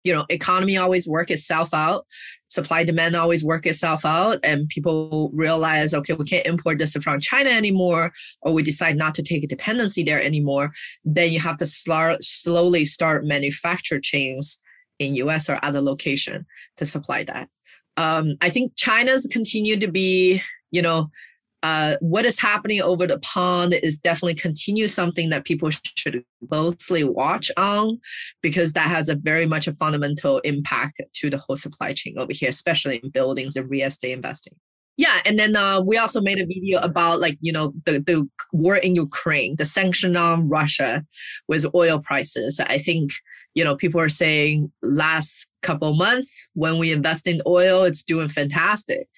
you 0.04 0.14
know 0.14 0.24
economy 0.28 0.76
always 0.76 1.06
work 1.06 1.30
itself 1.30 1.74
out 1.74 2.06
supply 2.48 2.84
demand 2.84 3.14
always 3.14 3.44
work 3.44 3.66
itself 3.66 4.04
out 4.04 4.38
and 4.42 4.68
people 4.68 5.30
realize 5.34 5.94
okay 5.94 6.14
we 6.14 6.24
can't 6.24 6.46
import 6.46 6.78
this 6.78 6.94
from 6.94 7.20
china 7.20 7.50
anymore 7.50 8.12
or 8.42 8.52
we 8.52 8.62
decide 8.62 8.96
not 8.96 9.14
to 9.14 9.22
take 9.22 9.44
a 9.44 9.46
dependency 9.46 10.02
there 10.02 10.22
anymore 10.22 10.72
then 11.04 11.30
you 11.30 11.38
have 11.38 11.56
to 11.56 11.66
start 11.66 12.24
slowly 12.24 12.84
start 12.84 13.24
manufacture 13.24 14.00
chains 14.00 14.58
in 15.00 15.14
US 15.14 15.50
or 15.50 15.58
other 15.64 15.80
location 15.80 16.46
to 16.76 16.84
supply 16.84 17.24
that. 17.24 17.48
Um, 17.96 18.36
I 18.40 18.50
think 18.50 18.72
China's 18.76 19.26
continued 19.26 19.80
to 19.80 19.90
be, 19.90 20.42
you 20.70 20.82
know, 20.82 21.10
uh, 21.62 21.96
what 22.00 22.24
is 22.24 22.40
happening 22.40 22.80
over 22.80 23.06
the 23.06 23.18
pond 23.18 23.74
is 23.74 23.98
definitely 23.98 24.34
continue 24.34 24.88
something 24.88 25.28
that 25.28 25.44
people 25.44 25.68
should 25.70 26.24
closely 26.48 27.04
watch 27.04 27.50
on 27.56 28.00
because 28.42 28.72
that 28.72 28.88
has 28.88 29.08
a 29.10 29.14
very 29.14 29.44
much 29.44 29.68
a 29.68 29.74
fundamental 29.74 30.38
impact 30.38 31.02
to 31.12 31.28
the 31.28 31.36
whole 31.36 31.56
supply 31.56 31.92
chain 31.92 32.16
over 32.18 32.32
here, 32.32 32.48
especially 32.48 33.00
in 33.02 33.10
buildings 33.10 33.56
and 33.56 33.68
real 33.68 33.88
estate 33.88 34.12
investing. 34.12 34.54
Yeah, 34.96 35.20
and 35.24 35.38
then 35.38 35.56
uh, 35.56 35.80
we 35.80 35.96
also 35.96 36.20
made 36.20 36.38
a 36.38 36.46
video 36.46 36.78
about 36.80 37.20
like 37.20 37.38
you 37.40 37.52
know 37.52 37.72
the 37.86 38.00
the 38.00 38.28
war 38.52 38.76
in 38.76 38.94
Ukraine, 38.94 39.56
the 39.56 39.64
sanction 39.64 40.16
on 40.16 40.48
Russia 40.48 41.04
with 41.48 41.66
oil 41.74 42.00
prices. 42.00 42.60
I 42.60 42.78
think 42.78 43.10
you 43.54 43.64
know, 43.64 43.76
people 43.76 44.00
are 44.00 44.08
saying 44.08 44.70
last 44.82 45.48
couple 45.62 45.94
months 45.94 46.48
when 46.54 46.78
we 46.78 46.92
invest 46.92 47.26
in 47.26 47.42
oil, 47.46 47.84
it's 47.84 48.04
doing 48.04 48.28
fantastic. 48.28 49.08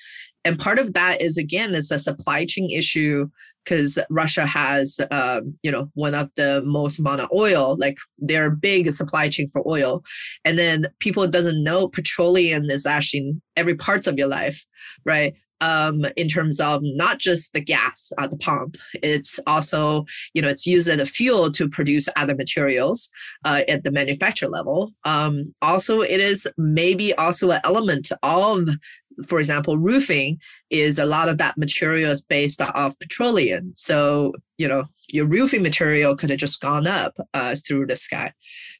And 0.44 0.58
part 0.58 0.78
of 0.78 0.94
that 0.94 1.22
is 1.22 1.36
again, 1.36 1.74
it's 1.74 1.90
a 1.90 1.98
supply 1.98 2.44
chain 2.46 2.70
issue 2.70 3.28
because 3.64 3.98
Russia 4.10 4.44
has, 4.44 4.98
um, 5.12 5.56
you 5.62 5.70
know, 5.70 5.88
one 5.94 6.14
of 6.14 6.30
the 6.34 6.62
most 6.64 6.98
amount 6.98 7.20
of 7.20 7.30
oil, 7.32 7.76
like 7.78 7.96
their 8.18 8.50
big 8.50 8.90
supply 8.90 9.28
chain 9.28 9.48
for 9.52 9.62
oil. 9.68 10.02
And 10.44 10.58
then 10.58 10.88
people 10.98 11.26
doesn't 11.28 11.62
know 11.62 11.86
petroleum 11.86 12.70
is 12.70 12.86
actually 12.86 13.20
in 13.20 13.42
every 13.56 13.76
parts 13.76 14.08
of 14.08 14.18
your 14.18 14.26
life, 14.26 14.64
right? 15.04 15.34
Um, 15.62 16.04
in 16.16 16.26
terms 16.26 16.58
of 16.60 16.80
not 16.82 17.18
just 17.18 17.52
the 17.52 17.60
gas 17.60 18.12
at 18.18 18.30
the 18.30 18.36
pump, 18.36 18.76
it's 18.94 19.38
also, 19.46 20.04
you 20.34 20.42
know, 20.42 20.48
it's 20.48 20.66
used 20.66 20.88
as 20.88 21.00
a 21.00 21.06
fuel 21.06 21.52
to 21.52 21.68
produce 21.68 22.08
other 22.16 22.34
materials 22.34 23.10
uh, 23.44 23.62
at 23.68 23.84
the 23.84 23.92
manufacturer 23.92 24.48
level. 24.48 24.92
Um, 25.04 25.54
also, 25.62 26.00
it 26.00 26.18
is 26.18 26.48
maybe 26.58 27.14
also 27.14 27.50
an 27.50 27.60
element 27.64 28.10
of 28.22 28.68
for 29.26 29.38
example, 29.38 29.78
roofing 29.78 30.38
is 30.70 30.98
a 30.98 31.04
lot 31.04 31.28
of 31.28 31.38
that 31.38 31.58
material 31.58 32.10
is 32.10 32.20
based 32.20 32.60
off 32.60 32.98
petroleum. 32.98 33.72
So, 33.76 34.32
you 34.58 34.68
know, 34.68 34.84
your 35.08 35.26
roofing 35.26 35.62
material 35.62 36.16
could 36.16 36.30
have 36.30 36.38
just 36.38 36.60
gone 36.60 36.86
up 36.86 37.14
uh, 37.34 37.54
through 37.66 37.86
the 37.86 37.96
sky. 37.96 38.32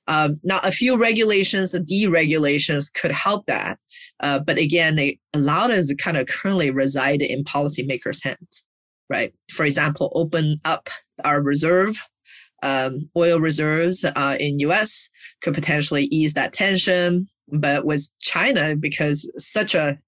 Um, 0.08 0.40
now, 0.42 0.60
a 0.62 0.72
few 0.72 0.96
regulations 0.96 1.74
and 1.74 1.86
deregulations 1.86 2.92
could 2.92 3.12
help 3.12 3.46
that. 3.46 3.78
Uh, 4.20 4.38
but 4.38 4.58
again, 4.58 4.96
they, 4.96 5.18
a 5.34 5.38
lot 5.38 5.70
of 5.70 5.88
kind 5.98 6.16
of 6.16 6.26
currently 6.26 6.70
reside 6.70 7.22
in 7.22 7.44
policymakers' 7.44 8.22
hands, 8.22 8.66
right? 9.08 9.32
For 9.52 9.64
example, 9.64 10.12
open 10.14 10.60
up 10.64 10.88
our 11.24 11.40
reserve 11.40 11.96
um, 12.62 13.10
oil 13.16 13.40
reserves 13.40 14.04
uh, 14.04 14.36
in 14.38 14.60
U.S. 14.60 15.08
could 15.42 15.54
potentially 15.54 16.04
ease 16.04 16.34
that 16.34 16.52
tension. 16.52 17.28
But 17.48 17.84
with 17.84 18.08
China, 18.20 18.76
because 18.76 19.30
such 19.36 19.74
a 19.74 19.98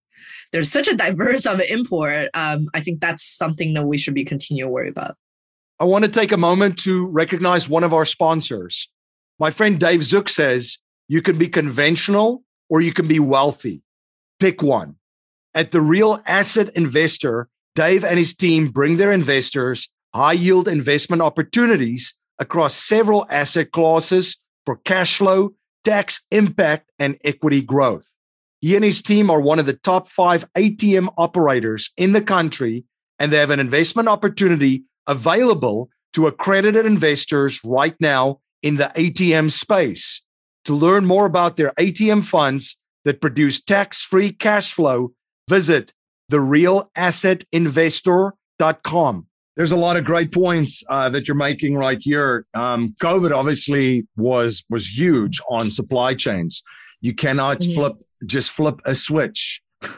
there's 0.53 0.71
such 0.71 0.87
a 0.87 0.95
diverse 0.95 1.47
of 1.47 1.61
import. 1.69 2.29
Um, 2.33 2.69
I 2.75 2.81
think 2.81 3.01
that's 3.01 3.25
something 3.25 3.75
that 3.75 3.87
we 3.87 3.99
should 3.99 4.15
be 4.15 4.25
continue 4.25 4.65
to 4.65 4.71
worry 4.71 4.89
about. 4.89 5.17
I 5.81 5.85
want 5.85 6.05
to 6.05 6.11
take 6.11 6.31
a 6.31 6.37
moment 6.37 6.79
to 6.81 7.11
recognize 7.11 7.69
one 7.69 7.83
of 7.83 7.93
our 7.93 8.05
sponsors. 8.05 8.89
My 9.39 9.51
friend 9.51 9.81
Dave 9.81 10.05
Zook 10.05 10.29
says 10.29 10.79
you 11.09 11.21
can 11.21 11.39
be 11.39 11.49
conventional 11.49 12.45
or 12.69 12.81
you 12.81 12.93
can 12.93 13.09
be 13.09 13.19
wealthy. 13.19 13.83
Pick 14.39 14.63
one. 14.63 14.97
At 15.55 15.71
the 15.71 15.81
Real 15.81 16.21
Asset 16.27 16.71
Investor, 16.77 17.49
Dave 17.75 18.05
and 18.05 18.19
his 18.19 18.35
team 18.35 18.69
bring 18.69 18.97
their 18.97 19.13
investors 19.13 19.89
high 20.15 20.33
yield 20.33 20.69
investment 20.69 21.23
opportunities 21.23 22.15
across 22.39 22.75
several 22.75 23.27
asset 23.29 23.73
classes 23.73 24.39
for 24.65 24.77
cash 24.77 25.17
flow, 25.17 25.55
tax 25.83 26.23
impact, 26.31 26.91
and 26.99 27.19
equity 27.25 27.61
growth. 27.61 28.13
He 28.61 28.77
and 28.77 28.85
his 28.85 29.03
team 29.03 29.31
are 29.31 29.41
one 29.41 29.59
of 29.59 29.67
the 29.67 29.75
top 29.75 30.09
five 30.09 30.51
ATM 30.57 31.13
operators 31.19 31.91
in 31.97 32.13
the 32.13 32.23
country, 32.23 32.85
and 33.19 33.33
they 33.33 33.39
have 33.39 33.51
an 33.51 33.61
investment 33.61 34.09
opportunity 34.09 34.85
available 35.07 35.91
to 36.15 36.29
accredited 36.29 36.87
investors 36.87 37.61
right 37.65 37.95
now 38.01 38.41
in 38.65 38.77
the 38.77 38.91
ATM 38.97 39.53
space. 39.53 40.23
To 40.65 40.75
learn 40.75 41.05
more 41.05 41.27
about 41.27 41.57
their 41.57 41.73
ATM 41.79 42.25
funds 42.25 42.79
that 43.05 43.21
produce 43.21 43.63
tax 43.63 44.03
free 44.03 44.33
cash 44.33 44.73
flow, 44.73 45.13
visit 45.49 45.93
therealassetinvestor.com. 46.33 49.27
There's 49.57 49.73
a 49.73 49.77
lot 49.77 49.99
of 49.99 50.05
great 50.05 50.33
points 50.33 50.83
uh, 50.89 51.11
that 51.11 51.29
you're 51.29 51.37
making 51.37 51.77
right 51.77 51.99
here. 52.01 52.45
Um, 52.55 52.97
COVID 53.01 53.37
obviously 53.37 54.09
was 54.17 54.65
was 54.71 54.89
huge 54.89 55.39
on 55.51 55.71
supply 55.71 56.15
chains. 56.15 56.63
You 57.03 57.15
cannot 57.15 57.61
mm-hmm. 57.61 57.75
flip 57.75 57.93
just 58.25 58.51
flip 58.51 58.81
a 58.87 58.95
switch 58.95 59.61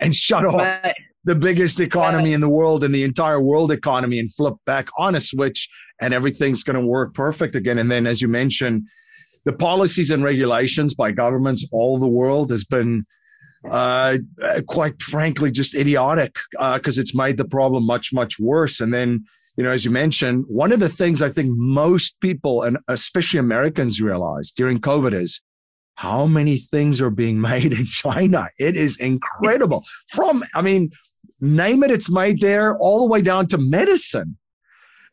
and 0.00 0.14
shut 0.14 0.46
off 0.46 0.54
right. 0.54 0.94
the 1.24 1.34
biggest 1.34 1.80
economy 1.80 2.30
right. 2.30 2.34
in 2.34 2.40
the 2.40 2.48
world 2.48 2.84
and 2.84 2.94
the 2.94 3.02
entire 3.02 3.40
world 3.40 3.72
economy 3.72 4.20
and 4.20 4.32
flip 4.32 4.54
back 4.64 4.86
on 4.96 5.16
a 5.16 5.20
switch 5.20 5.68
and 6.02 6.12
everything's 6.12 6.64
going 6.64 6.78
to 6.78 6.84
work 6.84 7.14
perfect 7.14 7.54
again. 7.54 7.78
And 7.78 7.90
then, 7.90 8.06
as 8.06 8.20
you 8.20 8.28
mentioned, 8.28 8.88
the 9.44 9.52
policies 9.52 10.10
and 10.10 10.22
regulations 10.22 10.94
by 10.94 11.12
governments 11.12 11.66
all 11.72 11.98
the 11.98 12.08
world 12.08 12.50
has 12.50 12.64
been 12.64 13.06
uh, 13.70 14.18
quite 14.66 15.00
frankly 15.00 15.50
just 15.50 15.74
idiotic 15.74 16.36
because 16.50 16.98
uh, 16.98 17.00
it's 17.00 17.14
made 17.14 17.36
the 17.36 17.44
problem 17.44 17.86
much 17.86 18.12
much 18.12 18.38
worse. 18.38 18.80
And 18.80 18.92
then, 18.92 19.24
you 19.56 19.64
know, 19.64 19.70
as 19.70 19.84
you 19.84 19.90
mentioned, 19.90 20.44
one 20.48 20.72
of 20.72 20.80
the 20.80 20.88
things 20.88 21.22
I 21.22 21.30
think 21.30 21.50
most 21.56 22.20
people 22.20 22.62
and 22.62 22.78
especially 22.88 23.38
Americans 23.38 24.02
realize 24.02 24.50
during 24.50 24.80
COVID 24.80 25.14
is 25.14 25.40
how 25.94 26.26
many 26.26 26.58
things 26.58 27.00
are 27.00 27.10
being 27.10 27.40
made 27.50 27.72
in 27.72 27.86
China. 27.86 28.48
It 28.58 28.76
is 28.76 28.98
incredible. 28.98 29.84
From, 30.08 30.42
I 30.54 30.62
mean, 30.62 30.90
name 31.40 31.82
it, 31.84 31.90
it's 31.90 32.10
made 32.10 32.40
there, 32.40 32.76
all 32.78 33.00
the 33.00 33.12
way 33.12 33.22
down 33.22 33.46
to 33.48 33.58
medicine. 33.58 34.36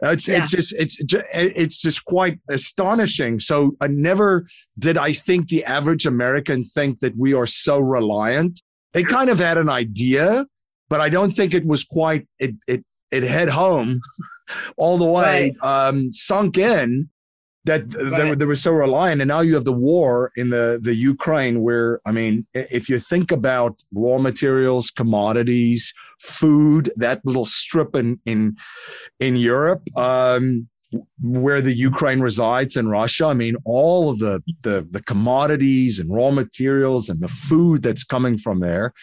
It's 0.01 0.27
yeah. 0.27 0.41
it's 0.41 0.51
just 0.51 0.73
it's 0.77 0.97
it's 1.33 1.81
just 1.81 2.05
quite 2.05 2.39
astonishing. 2.49 3.39
So 3.39 3.75
I 3.81 3.87
never 3.87 4.45
did 4.77 4.97
I 4.97 5.13
think 5.13 5.49
the 5.49 5.65
average 5.65 6.05
American 6.05 6.63
think 6.63 6.99
that 6.99 7.17
we 7.17 7.33
are 7.33 7.47
so 7.47 7.79
reliant. 7.79 8.61
They 8.93 9.03
kind 9.03 9.29
of 9.29 9.39
had 9.39 9.57
an 9.57 9.69
idea, 9.69 10.45
but 10.87 11.01
I 11.01 11.09
don't 11.09 11.31
think 11.31 11.53
it 11.53 11.65
was 11.65 11.83
quite 11.83 12.27
it 12.39 12.55
it 12.67 12.85
it 13.11 13.23
hit 13.23 13.49
home 13.49 13.99
all 14.77 14.97
the 14.97 15.05
way, 15.05 15.53
right. 15.61 15.87
um, 15.87 16.11
sunk 16.11 16.57
in 16.57 17.09
that 17.65 17.89
they, 17.89 18.33
they, 18.35 18.45
were 18.45 18.55
so 18.55 18.71
reliant 18.71 19.21
and 19.21 19.27
now 19.27 19.41
you 19.41 19.53
have 19.53 19.65
the 19.65 19.73
war 19.73 20.31
in 20.35 20.49
the 20.49 20.79
the 20.81 20.95
ukraine 20.95 21.61
where 21.61 21.99
i 22.05 22.11
mean 22.11 22.47
if 22.53 22.87
you 22.87 22.97
think 22.97 23.31
about 23.31 23.83
raw 23.93 24.17
materials 24.17 24.89
commodities 24.89 25.93
food 26.19 26.91
that 26.95 27.21
little 27.25 27.45
strip 27.45 27.95
in 27.95 28.19
in 28.25 28.55
in 29.19 29.35
europe 29.35 29.83
um, 29.97 30.67
where 31.21 31.61
the 31.61 31.73
Ukraine 31.73 32.19
resides 32.19 32.75
in 32.75 32.87
Russia. 32.87 33.25
I 33.25 33.33
mean, 33.33 33.55
all 33.63 34.09
of 34.09 34.19
the, 34.19 34.41
the, 34.63 34.87
the 34.89 35.01
commodities 35.01 35.99
and 35.99 36.11
raw 36.11 36.31
materials 36.31 37.09
and 37.09 37.19
the 37.19 37.27
food 37.27 37.83
that's 37.83 38.03
coming 38.03 38.37
from 38.37 38.59
there. 38.59 38.93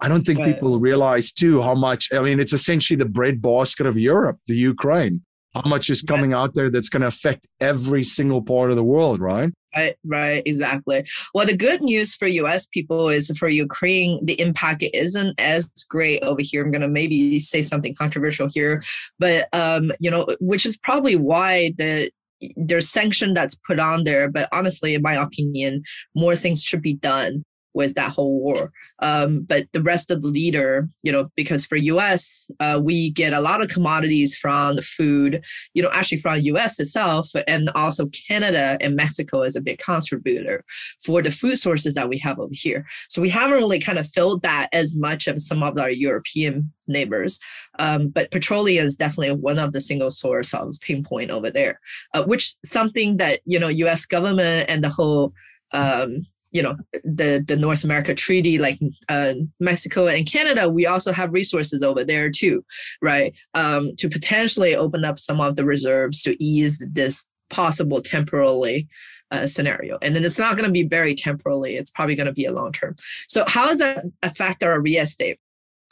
I 0.00 0.08
don't 0.08 0.24
think 0.24 0.38
right. 0.38 0.54
people 0.54 0.78
realize 0.80 1.32
too 1.32 1.60
how 1.60 1.74
much. 1.74 2.08
I 2.12 2.20
mean, 2.20 2.40
it's 2.40 2.52
essentially 2.52 2.96
the 2.96 3.04
bread 3.04 3.42
basket 3.42 3.86
of 3.86 3.98
Europe, 3.98 4.38
the 4.46 4.56
Ukraine 4.56 5.22
how 5.54 5.62
much 5.64 5.90
is 5.90 6.02
coming 6.02 6.32
out 6.32 6.54
there 6.54 6.70
that's 6.70 6.88
going 6.88 7.02
to 7.02 7.06
affect 7.06 7.46
every 7.60 8.02
single 8.02 8.42
part 8.42 8.70
of 8.70 8.76
the 8.76 8.84
world, 8.84 9.20
right? 9.20 9.52
Right, 9.76 9.96
right, 10.04 10.42
exactly. 10.46 11.04
Well, 11.34 11.46
the 11.46 11.56
good 11.56 11.82
news 11.82 12.14
for 12.14 12.26
US 12.26 12.66
people 12.66 13.08
is 13.08 13.30
for 13.38 13.48
Ukraine, 13.48 14.24
the 14.24 14.40
impact 14.40 14.84
isn't 14.92 15.40
as 15.40 15.68
great 15.88 16.22
over 16.22 16.40
here. 16.40 16.64
I'm 16.64 16.70
going 16.70 16.80
to 16.80 16.88
maybe 16.88 17.40
say 17.40 17.62
something 17.62 17.94
controversial 17.94 18.48
here, 18.52 18.82
but, 19.18 19.48
um, 19.52 19.92
you 20.00 20.10
know, 20.10 20.26
which 20.40 20.66
is 20.66 20.76
probably 20.76 21.16
why 21.16 21.72
the 21.78 22.10
there's 22.56 22.90
sanction 22.90 23.32
that's 23.32 23.54
put 23.66 23.78
on 23.78 24.04
there. 24.04 24.30
But 24.30 24.48
honestly, 24.52 24.94
in 24.94 25.02
my 25.02 25.14
opinion, 25.14 25.82
more 26.14 26.36
things 26.36 26.62
should 26.62 26.82
be 26.82 26.94
done 26.94 27.44
with 27.74 27.94
that 27.94 28.12
whole 28.12 28.40
war. 28.40 28.72
Um, 29.00 29.40
but 29.42 29.66
the 29.72 29.82
rest 29.82 30.10
of 30.10 30.22
the 30.22 30.28
leader, 30.28 30.88
you 31.02 31.12
know, 31.12 31.30
because 31.36 31.66
for 31.66 31.76
U.S. 31.76 32.46
Uh, 32.60 32.80
we 32.82 33.10
get 33.10 33.32
a 33.32 33.40
lot 33.40 33.60
of 33.60 33.68
commodities 33.68 34.36
from 34.36 34.80
food, 34.80 35.44
you 35.74 35.82
know, 35.82 35.90
actually 35.92 36.18
from 36.18 36.38
U.S. 36.40 36.78
itself, 36.80 37.30
and 37.46 37.68
also 37.74 38.08
Canada 38.28 38.78
and 38.80 38.96
Mexico 38.96 39.42
is 39.42 39.56
a 39.56 39.60
big 39.60 39.78
contributor 39.78 40.64
for 41.04 41.20
the 41.20 41.30
food 41.30 41.56
sources 41.56 41.94
that 41.94 42.08
we 42.08 42.18
have 42.18 42.38
over 42.38 42.52
here. 42.52 42.86
So 43.08 43.20
we 43.20 43.28
haven't 43.28 43.58
really 43.58 43.80
kind 43.80 43.98
of 43.98 44.08
filled 44.08 44.42
that 44.42 44.68
as 44.72 44.94
much 44.94 45.28
as 45.28 45.46
some 45.46 45.62
of 45.62 45.78
our 45.78 45.90
European 45.90 46.72
neighbors. 46.86 47.40
Um, 47.78 48.08
but 48.08 48.30
petroleum 48.30 48.86
is 48.86 48.96
definitely 48.96 49.32
one 49.32 49.58
of 49.58 49.72
the 49.72 49.80
single 49.80 50.10
source 50.10 50.54
of 50.54 50.76
pinpoint 50.80 51.30
over 51.30 51.50
there, 51.50 51.80
uh, 52.14 52.24
which 52.24 52.54
something 52.64 53.16
that 53.16 53.40
you 53.44 53.58
know 53.58 53.68
U.S. 53.68 54.06
government 54.06 54.66
and 54.68 54.84
the 54.84 54.88
whole 54.88 55.32
um, 55.72 56.26
you 56.54 56.62
know 56.62 56.76
the 57.02 57.44
the 57.46 57.56
North 57.56 57.84
America 57.84 58.14
Treaty, 58.14 58.58
like 58.58 58.78
uh, 59.08 59.34
Mexico 59.60 60.06
and 60.06 60.24
Canada, 60.24 60.70
we 60.70 60.86
also 60.86 61.12
have 61.12 61.32
resources 61.32 61.82
over 61.82 62.04
there 62.04 62.30
too, 62.30 62.64
right? 63.02 63.34
Um, 63.52 63.94
to 63.96 64.08
potentially 64.08 64.74
open 64.74 65.04
up 65.04 65.18
some 65.18 65.40
of 65.40 65.56
the 65.56 65.64
reserves 65.64 66.22
to 66.22 66.42
ease 66.42 66.80
this 66.92 67.26
possible 67.50 68.00
temporarily 68.00 68.88
uh, 69.32 69.48
scenario. 69.48 69.98
And 70.00 70.14
then 70.14 70.24
it's 70.24 70.38
not 70.38 70.56
going 70.56 70.68
to 70.68 70.72
be 70.72 70.84
very 70.84 71.16
temporarily; 71.16 71.76
it's 71.76 71.90
probably 71.90 72.14
going 72.14 72.28
to 72.28 72.32
be 72.32 72.46
a 72.46 72.52
long 72.52 72.70
term. 72.70 72.94
So 73.28 73.44
how 73.48 73.66
does 73.66 73.78
that 73.78 74.04
affect 74.22 74.62
our 74.62 74.80
real 74.80 75.02
estate? 75.02 75.38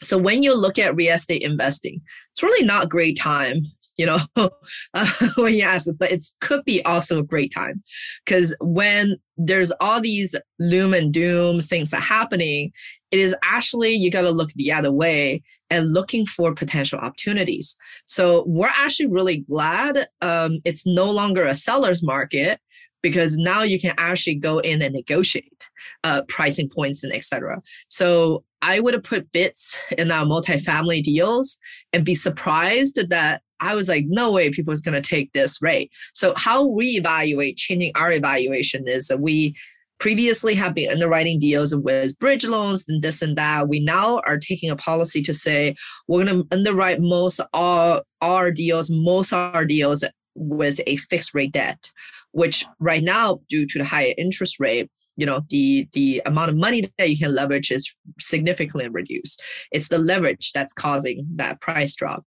So 0.01 0.17
when 0.17 0.45
you 0.45 0.57
look 0.57 0.79
at 0.79 0.95
real 0.95 1.15
estate 1.15 1.43
investing, 1.43 2.01
it's 2.31 2.43
really 2.43 2.65
not 2.65 2.89
great 2.89 3.19
time 3.19 3.67
you 3.97 4.07
know, 4.07 4.19
uh, 4.95 5.07
when 5.37 5.55
you 5.55 5.63
ask 5.63 5.89
it, 5.89 5.99
but 5.99 6.11
it 6.13 6.25
could 6.41 6.65
be 6.65 6.85
also 6.85 7.19
a 7.19 7.25
great 7.25 7.53
time 7.53 7.83
because 8.25 8.55
when 8.61 9.17
there's 9.37 9.73
all 9.81 10.01
these 10.01 10.35
loom 10.59 10.95
and 10.95 11.13
doom 11.13 11.61
things 11.61 11.91
that 11.91 11.99
are 11.99 12.01
happening, 12.01 12.73
it 13.11 13.21
is 13.21 13.35
actually 13.43 13.93
you 13.93 14.11
got 14.11 14.23
to 14.23 14.31
look 14.31 14.51
the 14.55 14.73
other 14.73 14.93
way 14.93 15.43
and 15.71 15.93
looking 15.93 16.25
for 16.25 16.55
potential 16.55 16.99
opportunities. 16.99 17.77
So 18.07 18.45
we're 18.47 18.69
actually 18.69 19.09
really 19.09 19.39
glad 19.39 20.09
um, 20.23 20.61
it's 20.65 20.87
no 20.87 21.11
longer 21.11 21.45
a 21.45 21.55
seller's 21.55 22.03
market 22.03 22.61
because 23.03 23.37
now 23.37 23.63
you 23.63 23.81
can 23.81 23.95
actually 23.99 24.37
go 24.37 24.61
in 24.61 24.81
and 24.81 24.95
negotiate 24.95 25.69
uh, 26.05 26.23
pricing 26.29 26.69
points 26.69 27.03
and 27.03 27.13
etc. 27.13 27.61
So 27.89 28.45
I 28.63 28.79
would 28.79 28.95
have 28.95 29.03
put 29.03 29.33
bits 29.33 29.77
in 29.99 30.11
our 30.11 30.25
multifamily 30.25 31.03
deals 31.03 31.59
and 31.93 32.05
be 32.05 32.15
surprised 32.15 32.99
that 33.11 33.43
I 33.63 33.75
was 33.75 33.89
like, 33.89 34.05
no 34.09 34.31
way 34.31 34.51
people 34.51 34.73
is 34.73 34.81
going 34.81 35.01
to 35.01 35.09
take 35.09 35.33
this 35.33 35.63
rate. 35.63 35.91
So 36.15 36.35
how 36.37 36.67
we 36.67 36.97
evaluate 36.99 37.57
changing 37.57 37.93
our 37.95 38.13
evaluation 38.13 38.89
is 38.89 39.07
that 39.07 39.21
we 39.21 39.55
previously 39.99 40.55
have 40.55 40.75
been 40.75 40.91
underwriting 40.91 41.39
deals 41.39 41.77
with 41.77 42.19
bridge 42.19 42.45
loans 42.45 42.85
and 42.89 43.03
this 43.03 43.23
and 43.23 43.39
that. 43.39 43.69
We 43.69 43.79
now 43.79 44.21
are 44.27 44.37
taking 44.37 44.69
a 44.69 44.77
policy 44.77 45.23
to 45.23 45.33
say 45.33 45.77
we're 46.09 46.25
going 46.25 46.43
to 46.43 46.57
underwrite 46.57 47.01
most 47.01 47.41
all 47.53 48.03
our 48.21 48.51
deals, 48.51 48.91
most 48.91 49.33
of 49.33 49.55
our 49.55 49.65
deals 49.65 50.05
with 50.35 50.81
a 50.89 50.97
fixed 50.97 51.35
rate 51.35 51.53
debt, 51.53 51.91
which 52.33 52.65
right 52.81 53.05
now, 53.05 53.41
due 53.49 53.65
to 53.69 53.79
the 53.79 53.85
higher 53.85 54.13
interest 54.19 54.59
rate, 54.59 54.91
you 55.17 55.27
know 55.27 55.43
the 55.51 55.87
the 55.93 56.23
amount 56.27 56.51
of 56.51 56.57
money 56.57 56.91
that 56.99 57.11
you 57.11 57.19
can 57.19 57.35
leverage 57.35 57.71
is 57.71 57.95
significantly 58.19 58.89
reduced 58.89 59.43
it's 59.71 59.89
the 59.89 59.99
leverage 59.99 60.53
that's 60.53 60.73
causing 60.73 61.27
that 61.37 61.61
price 61.61 61.95
drop 61.95 62.25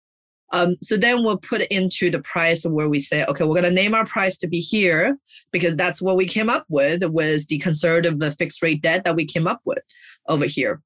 um, 0.56 0.78
so 0.82 0.96
then 0.96 1.22
we'll 1.22 1.38
put 1.38 1.60
it 1.60 1.68
into 1.70 2.10
the 2.10 2.22
price 2.22 2.66
where 2.66 2.88
we 2.88 3.02
say, 3.02 3.26
okay, 3.26 3.44
we're 3.44 3.62
going 3.62 3.66
to 3.66 3.72
name 3.72 3.94
our 3.94 4.06
price 4.06 4.38
to 4.38 4.48
be 4.48 4.62
here 4.62 5.18
because 5.52 5.76
that's 5.76 6.02
what 6.02 6.16
we 6.16 6.26
came 6.26 6.50
up 6.50 6.66
with 6.70 7.04
was 7.04 7.46
the 7.48 7.58
conservative 7.58 8.20
the 8.20 8.32
fixed 8.32 8.62
rate 8.62 8.82
debt 8.82 9.04
that 9.04 9.18
we 9.18 9.26
came 9.26 9.48
up 9.48 9.60
with 9.66 9.84
over 10.30 10.46
here. 10.46 10.82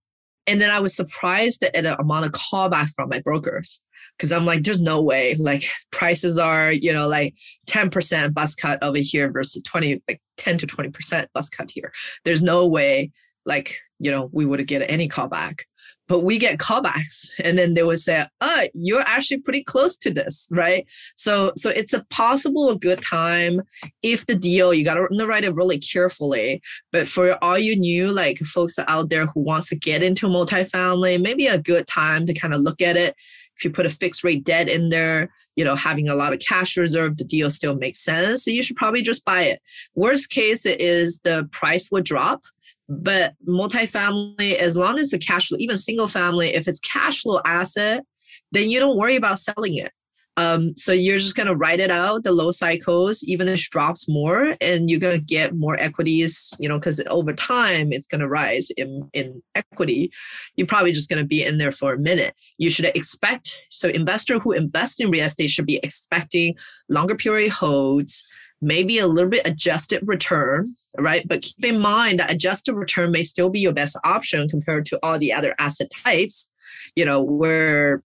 And 0.48 0.60
then 0.60 0.72
I 0.72 0.80
was 0.80 0.96
surprised 0.96 1.62
at 1.64 1.74
the 1.74 2.00
amount 2.00 2.26
of 2.26 2.32
callback 2.32 2.90
from 2.96 3.10
my 3.10 3.20
brokers 3.20 3.84
because 4.18 4.32
I'm 4.32 4.44
like, 4.44 4.64
there's 4.64 4.82
no 4.82 5.04
way. 5.04 5.36
Like 5.36 5.66
prices 5.92 6.40
are, 6.40 6.72
you 6.72 6.92
know, 6.92 7.08
like 7.08 7.36
10% 7.68 8.34
bus 8.34 8.56
cut 8.56 8.82
over 8.82 8.98
here 8.98 9.32
versus 9.32 9.62
20, 9.68 10.02
like 10.08 10.20
10 10.38 10.58
to 10.58 10.66
20% 10.66 11.28
bus 11.36 11.48
cut 11.48 11.70
here. 11.70 11.94
There's 12.26 12.42
no 12.42 12.66
way, 12.66 13.12
like, 13.46 13.78
you 14.00 14.10
know, 14.10 14.32
we 14.34 14.46
would 14.46 14.66
get 14.66 14.90
any 14.90 15.08
callback. 15.08 15.60
But 16.10 16.22
we 16.22 16.38
get 16.38 16.58
callbacks, 16.58 17.30
and 17.42 17.58
then 17.58 17.76
they 17.76 17.84
would 17.84 18.00
say, 18.00 18.26
"Oh, 18.42 18.68
you're 18.74 19.02
actually 19.02 19.38
pretty 19.38 19.64
close 19.64 19.96
to 19.98 20.12
this, 20.12 20.50
right?" 20.52 20.86
So, 21.16 21.54
so 21.56 21.70
it's 21.70 21.94
a 21.94 22.06
possible 22.10 22.76
good 22.76 23.02
time 23.02 23.62
if 24.04 24.26
the 24.26 24.36
deal 24.36 24.74
you 24.74 24.84
got 24.84 24.96
to 24.96 25.08
underwrite 25.10 25.46
it 25.46 25.56
really 25.56 25.80
carefully. 25.80 26.62
But 26.92 27.08
for 27.08 27.42
all 27.42 27.58
you 27.58 27.78
new 27.78 28.12
like 28.12 28.40
folks 28.40 28.78
out 28.80 29.10
there 29.10 29.28
who 29.28 29.40
wants 29.40 29.70
to 29.70 29.76
get 29.78 30.04
into 30.04 30.28
multifamily, 30.28 31.22
maybe 31.22 31.48
a 31.48 31.58
good 31.58 31.88
time 31.88 32.26
to 32.26 32.34
kind 32.34 32.54
of 32.54 32.60
look 32.60 32.82
at 32.82 32.98
it 32.98 33.16
if 33.60 33.66
you 33.66 33.72
put 33.72 33.86
a 33.86 33.90
fixed 33.90 34.24
rate 34.24 34.46
debt 34.46 34.70
in 34.70 34.88
there, 34.88 35.30
you 35.58 35.66
know, 35.66 35.76
having 35.76 36.08
a 36.08 36.16
lot 36.16 36.32
of 36.32 36.40
cash 36.40 36.78
reserve, 36.78 37.18
the 37.18 37.26
deal 37.26 37.52
still 37.52 37.76
makes 37.76 38.00
sense. 38.00 38.46
So 38.46 38.52
you 38.52 38.64
should 38.64 38.78
probably 38.78 39.02
just 39.02 39.26
buy 39.26 39.42
it. 39.42 39.62
Worst 39.96 40.30
case 40.30 40.66
is 40.66 41.20
the 41.26 41.48
price 41.52 41.92
would 41.92 42.06
drop. 42.06 42.42
But 42.90 43.36
multifamily, 43.48 44.56
as 44.56 44.76
long 44.76 44.98
as 44.98 45.12
the 45.12 45.20
cash 45.20 45.50
flow, 45.50 45.58
even 45.60 45.78
single 45.78 46.08
family, 46.08 46.56
if 46.56 46.68
it's 46.68 46.80
cash 46.80 47.22
flow 47.22 47.40
asset, 47.46 48.04
then 48.52 48.70
you 48.70 48.80
don't 48.80 48.98
worry 48.98 49.16
about 49.16 49.40
selling 49.40 49.76
it. 49.76 49.92
Um, 50.38 50.74
so 50.74 50.94
you're 50.94 51.18
just 51.18 51.36
gonna 51.36 51.54
write 51.54 51.82
it 51.82 51.92
out 51.92 52.24
the 52.24 52.32
low 52.32 52.52
cycles, 52.52 53.24
even 53.26 53.50
if 53.50 53.60
it 53.60 53.72
drops 53.72 54.08
more, 54.08 54.56
and 54.62 54.90
you're 54.90 55.00
gonna 55.00 55.20
get 55.20 55.54
more 55.54 55.78
equities, 55.78 56.54
you 56.60 56.70
know, 56.70 56.80
because 56.80 57.02
over 57.08 57.34
time 57.34 57.92
it's 57.92 58.08
gonna 58.08 58.28
rise 58.28 58.72
in 58.78 59.10
in 59.12 59.44
equity. 59.54 60.12
You're 60.56 60.66
probably 60.66 60.94
just 60.94 61.10
gonna 61.10 61.26
be 61.26 61.44
in 61.44 61.58
there 61.58 61.74
for 61.74 61.94
a 61.94 62.00
minute. 62.00 62.36
You 62.58 62.70
should 62.70 62.86
expect 62.86 63.62
so 63.70 63.90
investor 63.90 64.40
who 64.40 64.54
invest 64.54 65.02
in 65.02 65.12
real 65.12 65.26
estate 65.26 65.50
should 65.50 65.66
be 65.66 65.82
expecting 65.84 66.56
longer 66.88 67.16
period 67.16 67.52
holds, 67.52 68.26
maybe 68.62 68.98
a 68.98 69.08
little 69.08 69.30
bit 69.30 69.46
adjusted 69.46 70.02
return, 70.08 70.74
right? 70.98 71.28
But 71.28 71.42
keep 71.42 71.64
in 71.64 71.80
mind 71.80 72.20
that 72.20 72.32
adjusted 72.32 72.74
return 72.74 73.12
may 73.12 73.24
still 73.24 73.50
be 73.50 73.60
your 73.60 73.74
best 73.74 73.98
option 74.04 74.50
compared 74.50 74.86
to 74.88 75.00
all 75.04 75.20
the 75.20 75.34
other 75.34 75.56
asset 75.60 75.90
types 76.06 76.50
you 76.96 77.06
know 77.06 77.22
where 77.22 78.04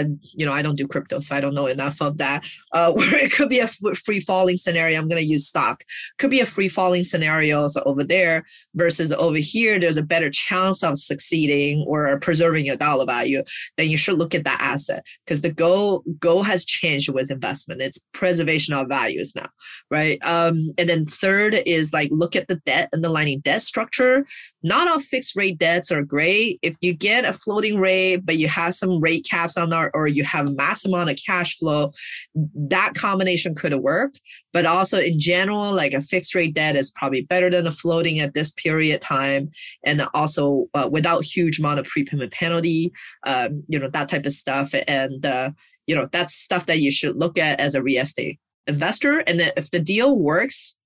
you 0.00 0.44
know 0.46 0.52
I 0.52 0.62
don't 0.62 0.76
do 0.76 0.86
crypto, 0.86 1.20
so 1.20 1.36
I 1.36 1.40
don't 1.40 1.54
know 1.54 1.66
enough 1.66 2.00
of 2.00 2.18
that. 2.18 2.44
Uh, 2.72 2.92
where 2.92 3.14
it 3.16 3.32
could 3.32 3.48
be 3.48 3.60
a 3.60 3.68
free 3.68 4.20
falling 4.20 4.56
scenario. 4.56 4.98
I'm 4.98 5.08
going 5.08 5.20
to 5.20 5.26
use 5.26 5.46
stock. 5.46 5.84
Could 6.18 6.30
be 6.30 6.40
a 6.40 6.46
free 6.46 6.68
falling 6.68 7.04
scenario 7.04 7.66
So 7.68 7.82
over 7.84 8.04
there 8.04 8.44
versus 8.74 9.12
over 9.12 9.38
here. 9.38 9.78
There's 9.78 9.96
a 9.96 10.02
better 10.02 10.30
chance 10.30 10.82
of 10.82 10.98
succeeding 10.98 11.84
or 11.86 12.18
preserving 12.20 12.66
your 12.66 12.76
dollar 12.76 13.06
value. 13.06 13.42
Then 13.76 13.90
you 13.90 13.96
should 13.96 14.18
look 14.18 14.34
at 14.34 14.44
that 14.44 14.60
asset 14.60 15.04
because 15.24 15.42
the 15.42 15.52
goal 15.52 16.02
goal 16.18 16.42
has 16.42 16.64
changed 16.64 17.08
with 17.08 17.30
investment. 17.30 17.80
It's 17.80 17.98
preservation 18.12 18.74
of 18.74 18.88
values 18.88 19.34
now, 19.34 19.48
right? 19.90 20.18
Um, 20.22 20.70
and 20.78 20.88
then 20.88 21.06
third 21.06 21.54
is 21.66 21.92
like 21.92 22.10
look 22.12 22.36
at 22.36 22.48
the 22.48 22.56
debt 22.66 22.88
underlying 22.92 23.40
debt 23.40 23.62
structure. 23.62 24.26
Not 24.62 24.88
all 24.88 25.00
fixed 25.00 25.36
rate 25.36 25.58
debts 25.58 25.92
are 25.92 26.02
great. 26.02 26.58
If 26.62 26.76
you 26.80 26.92
get 26.92 27.24
a 27.24 27.32
floating 27.32 27.78
rate, 27.78 28.24
but 28.24 28.36
you 28.36 28.48
have 28.48 28.74
some 28.74 29.00
rate 29.00 29.26
caps 29.28 29.56
on 29.56 29.70
or, 29.92 30.06
you 30.06 30.24
have 30.24 30.46
a 30.46 30.50
mass 30.50 30.84
amount 30.84 31.10
of 31.10 31.18
cash 31.26 31.58
flow, 31.58 31.92
that 32.34 32.94
combination 32.94 33.54
could 33.54 33.74
work. 33.74 34.14
But 34.52 34.66
also 34.66 35.00
in 35.00 35.18
general, 35.18 35.72
like 35.72 35.92
a 35.92 36.00
fixed 36.00 36.34
rate 36.34 36.54
debt 36.54 36.76
is 36.76 36.90
probably 36.92 37.22
better 37.22 37.50
than 37.50 37.66
a 37.66 37.72
floating 37.72 38.20
at 38.20 38.34
this 38.34 38.52
period 38.52 39.00
time. 39.00 39.50
And 39.84 40.06
also 40.14 40.66
uh, 40.74 40.88
without 40.90 41.24
huge 41.24 41.58
amount 41.58 41.80
of 41.80 41.86
prepayment 41.86 42.32
penalty, 42.32 42.92
um, 43.24 43.64
you 43.68 43.78
know, 43.78 43.90
that 43.90 44.08
type 44.08 44.26
of 44.26 44.32
stuff. 44.32 44.74
And, 44.86 45.24
uh, 45.26 45.50
you 45.86 45.94
know, 45.94 46.08
that's 46.12 46.34
stuff 46.34 46.66
that 46.66 46.80
you 46.80 46.90
should 46.90 47.16
look 47.16 47.38
at 47.38 47.60
as 47.60 47.74
a 47.74 47.82
real 47.82 48.02
estate 48.02 48.38
investor. 48.66 49.18
And 49.20 49.40
if 49.56 49.70
the 49.70 49.80
deal 49.80 50.16
works, 50.16 50.76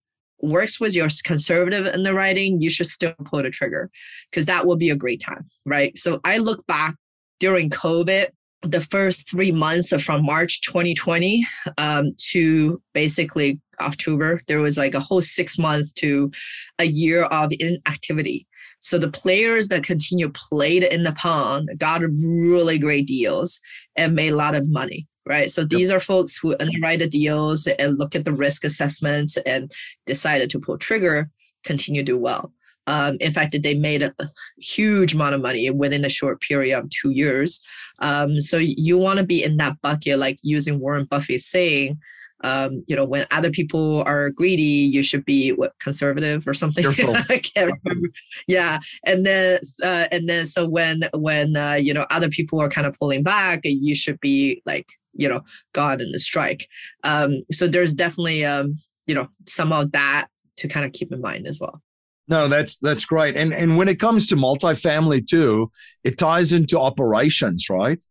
works 0.40 0.80
with 0.80 0.94
your 0.94 1.08
conservative 1.24 1.86
underwriting, 1.86 2.60
you 2.60 2.70
should 2.70 2.86
still 2.86 3.14
pull 3.24 3.42
the 3.42 3.50
trigger 3.50 3.90
because 4.30 4.46
that 4.46 4.66
will 4.66 4.76
be 4.76 4.90
a 4.90 4.96
great 4.96 5.20
time, 5.20 5.48
right? 5.64 5.96
So 5.98 6.20
I 6.24 6.38
look 6.38 6.66
back 6.66 6.94
during 7.40 7.70
COVID 7.70 8.28
the 8.62 8.80
first 8.80 9.30
three 9.30 9.52
months 9.52 9.90
from 10.02 10.24
March 10.24 10.60
2020 10.62 11.46
um, 11.76 12.12
to 12.30 12.82
basically 12.92 13.60
October, 13.80 14.40
there 14.48 14.60
was 14.60 14.76
like 14.76 14.94
a 14.94 15.00
whole 15.00 15.22
six 15.22 15.58
months 15.58 15.92
to 15.92 16.30
a 16.78 16.84
year 16.84 17.24
of 17.24 17.52
inactivity. 17.58 18.46
So 18.80 18.98
the 18.98 19.10
players 19.10 19.68
that 19.68 19.84
continue 19.84 20.30
played 20.30 20.84
in 20.84 21.02
the 21.02 21.12
pond 21.12 21.70
got 21.78 22.02
really 22.02 22.78
great 22.78 23.06
deals 23.06 23.60
and 23.96 24.14
made 24.14 24.32
a 24.32 24.36
lot 24.36 24.54
of 24.54 24.68
money. 24.68 25.06
Right. 25.26 25.50
So 25.50 25.62
these 25.62 25.90
are 25.90 26.00
folks 26.00 26.38
who 26.38 26.56
underwrite 26.58 27.00
the 27.00 27.08
deals 27.08 27.66
and 27.66 27.98
look 27.98 28.14
at 28.14 28.24
the 28.24 28.32
risk 28.32 28.64
assessments 28.64 29.36
and 29.44 29.70
decided 30.06 30.48
to 30.50 30.58
pull 30.58 30.78
trigger, 30.78 31.28
continue 31.64 32.00
to 32.00 32.12
do 32.12 32.18
well. 32.18 32.50
Um, 32.88 33.18
in 33.20 33.32
fact, 33.32 33.54
they 33.62 33.74
made 33.74 34.02
a 34.02 34.14
huge 34.56 35.14
amount 35.14 35.34
of 35.34 35.42
money 35.42 35.68
within 35.68 36.06
a 36.06 36.08
short 36.08 36.40
period 36.40 36.78
of 36.78 36.88
two 36.88 37.10
years. 37.10 37.60
Um, 38.00 38.40
so 38.40 38.58
you 38.58 38.98
want 38.98 39.18
to 39.18 39.24
be 39.24 39.42
in 39.42 39.56
that 39.58 39.80
bucket, 39.82 40.18
like 40.18 40.38
using 40.42 40.78
Warren 40.78 41.04
Buffett 41.04 41.40
saying, 41.40 41.98
um, 42.44 42.84
you 42.86 42.94
know, 42.94 43.04
when 43.04 43.26
other 43.30 43.50
people 43.50 44.02
are 44.04 44.30
greedy, 44.30 44.62
you 44.62 45.02
should 45.02 45.24
be 45.24 45.50
what 45.50 45.78
conservative 45.80 46.46
or 46.46 46.54
something. 46.54 46.86
I 47.28 47.38
can't 47.38 47.72
remember. 47.84 48.08
Yeah, 48.46 48.78
and 49.04 49.26
then 49.26 49.58
uh, 49.82 50.06
and 50.12 50.28
then 50.28 50.46
so 50.46 50.68
when 50.68 51.08
when 51.14 51.56
uh, 51.56 51.74
you 51.74 51.92
know 51.92 52.06
other 52.10 52.28
people 52.28 52.60
are 52.60 52.68
kind 52.68 52.86
of 52.86 52.94
pulling 52.94 53.22
back, 53.22 53.60
you 53.64 53.96
should 53.96 54.20
be 54.20 54.62
like 54.66 54.86
you 55.14 55.28
know 55.28 55.40
God 55.72 56.00
in 56.00 56.12
the 56.12 56.20
strike. 56.20 56.68
Um, 57.02 57.42
so 57.50 57.66
there's 57.66 57.94
definitely 57.94 58.44
um, 58.44 58.76
you 59.06 59.14
know 59.14 59.28
some 59.46 59.72
of 59.72 59.90
that 59.92 60.28
to 60.58 60.68
kind 60.68 60.86
of 60.86 60.92
keep 60.92 61.12
in 61.12 61.20
mind 61.20 61.46
as 61.46 61.58
well. 61.60 61.82
No, 62.28 62.46
that's 62.46 62.78
that's 62.78 63.04
great. 63.04 63.36
And 63.36 63.54
and 63.54 63.76
when 63.76 63.88
it 63.88 63.98
comes 63.98 64.28
to 64.28 64.36
multifamily 64.36 65.26
too, 65.26 65.70
it 66.04 66.18
ties 66.18 66.52
into 66.52 66.78
operations, 66.78 67.68
right? 67.70 68.02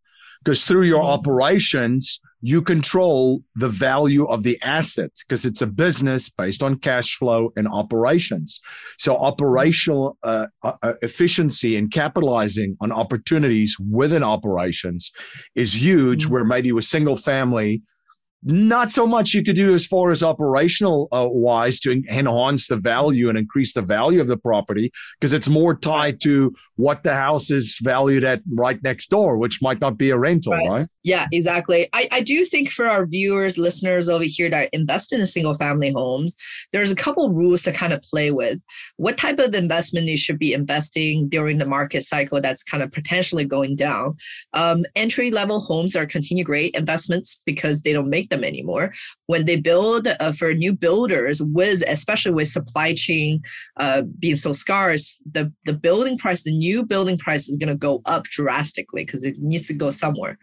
Because 0.43 0.63
through 0.63 0.83
your 0.83 1.01
mm-hmm. 1.01 1.19
operations, 1.19 2.19
you 2.41 2.61
control 2.61 3.43
the 3.55 3.69
value 3.69 4.25
of 4.25 4.43
the 4.43 4.59
asset 4.61 5.11
because 5.27 5.45
it's 5.45 5.61
a 5.61 5.67
business 5.67 6.29
based 6.29 6.63
on 6.63 6.77
cash 6.77 7.15
flow 7.15 7.51
and 7.55 7.67
operations. 7.67 8.61
So 8.97 9.17
operational 9.17 10.17
uh, 10.23 10.47
uh, 10.63 10.73
uh 10.81 10.93
efficiency 11.01 11.75
and 11.75 11.91
capitalizing 11.91 12.77
on 12.79 12.91
opportunities 12.91 13.77
within 13.79 14.23
operations 14.23 15.11
is 15.55 15.81
huge. 15.81 16.23
Mm-hmm. 16.23 16.33
Where 16.33 16.43
maybe 16.43 16.71
with 16.71 16.85
single 16.85 17.17
family, 17.17 17.83
not 18.43 18.91
so 18.91 19.07
much 19.07 19.33
you 19.33 19.43
could 19.43 19.55
do 19.55 19.73
as 19.73 19.85
far 19.85 20.11
as 20.11 20.23
operational 20.23 21.07
uh, 21.11 21.27
wise 21.27 21.79
to 21.81 21.91
enhance 21.91 22.67
the 22.67 22.77
value 22.77 23.29
and 23.29 23.37
increase 23.37 23.73
the 23.73 23.81
value 23.81 24.21
of 24.21 24.27
the 24.27 24.37
property 24.37 24.91
because 25.19 25.33
it's 25.33 25.49
more 25.49 25.75
tied 25.75 26.21
to 26.21 26.53
what 26.75 27.03
the 27.03 27.13
house 27.13 27.49
is 27.49 27.79
valued 27.81 28.23
at 28.23 28.41
right 28.53 28.81
next 28.83 29.09
door 29.09 29.37
which 29.37 29.61
might 29.61 29.81
not 29.81 29.97
be 29.97 30.09
a 30.11 30.17
rental 30.17 30.53
right, 30.53 30.69
right? 30.69 30.87
yeah 31.03 31.27
exactly. 31.31 31.87
I, 31.93 32.07
I 32.11 32.21
do 32.21 32.43
think 32.45 32.69
for 32.69 32.87
our 32.87 33.05
viewers 33.05 33.57
listeners 33.57 34.09
over 34.09 34.25
here 34.25 34.49
that 34.49 34.69
invest 34.71 35.13
in 35.13 35.21
a 35.21 35.25
single 35.25 35.57
family 35.57 35.91
homes 35.91 36.35
there's 36.71 36.91
a 36.91 36.95
couple 36.95 37.31
rules 37.31 37.63
to 37.63 37.71
kind 37.71 37.93
of 37.93 38.01
play 38.01 38.31
with. 38.31 38.59
What 38.97 39.17
type 39.17 39.39
of 39.39 39.53
investment 39.55 40.07
you 40.07 40.17
should 40.17 40.39
be 40.39 40.53
investing 40.53 41.29
during 41.29 41.57
the 41.57 41.65
market 41.65 42.03
cycle 42.03 42.41
that's 42.41 42.63
kind 42.63 42.83
of 42.83 42.91
potentially 42.91 43.45
going 43.45 43.75
down? 43.75 44.17
Um, 44.53 44.85
entry 44.95 45.31
level 45.31 45.59
homes 45.59 45.95
are 45.95 46.05
continue 46.05 46.43
great 46.43 46.75
investments 46.75 47.41
because 47.45 47.81
they 47.81 47.93
don't 47.93 48.09
make 48.09 48.26
them 48.29 48.43
anymore. 48.43 48.93
When 49.27 49.45
they 49.45 49.57
build 49.57 50.07
uh, 50.07 50.31
for 50.31 50.53
new 50.53 50.73
builders, 50.73 51.41
with 51.41 51.83
especially 51.87 52.31
with 52.31 52.47
supply 52.47 52.93
chain 52.93 53.41
uh, 53.77 54.03
being 54.19 54.35
so 54.35 54.53
scarce, 54.53 55.19
the 55.31 55.51
the 55.65 55.73
building 55.73 56.17
price, 56.17 56.43
the 56.43 56.51
new 56.51 56.83
building 56.83 57.17
price 57.17 57.49
is 57.49 57.57
going 57.57 57.69
to 57.69 57.75
go 57.75 58.01
up 58.05 58.23
drastically 58.25 59.05
because 59.05 59.23
it 59.23 59.39
needs 59.39 59.67
to 59.67 59.73
go 59.73 59.89
somewhere. 59.89 60.37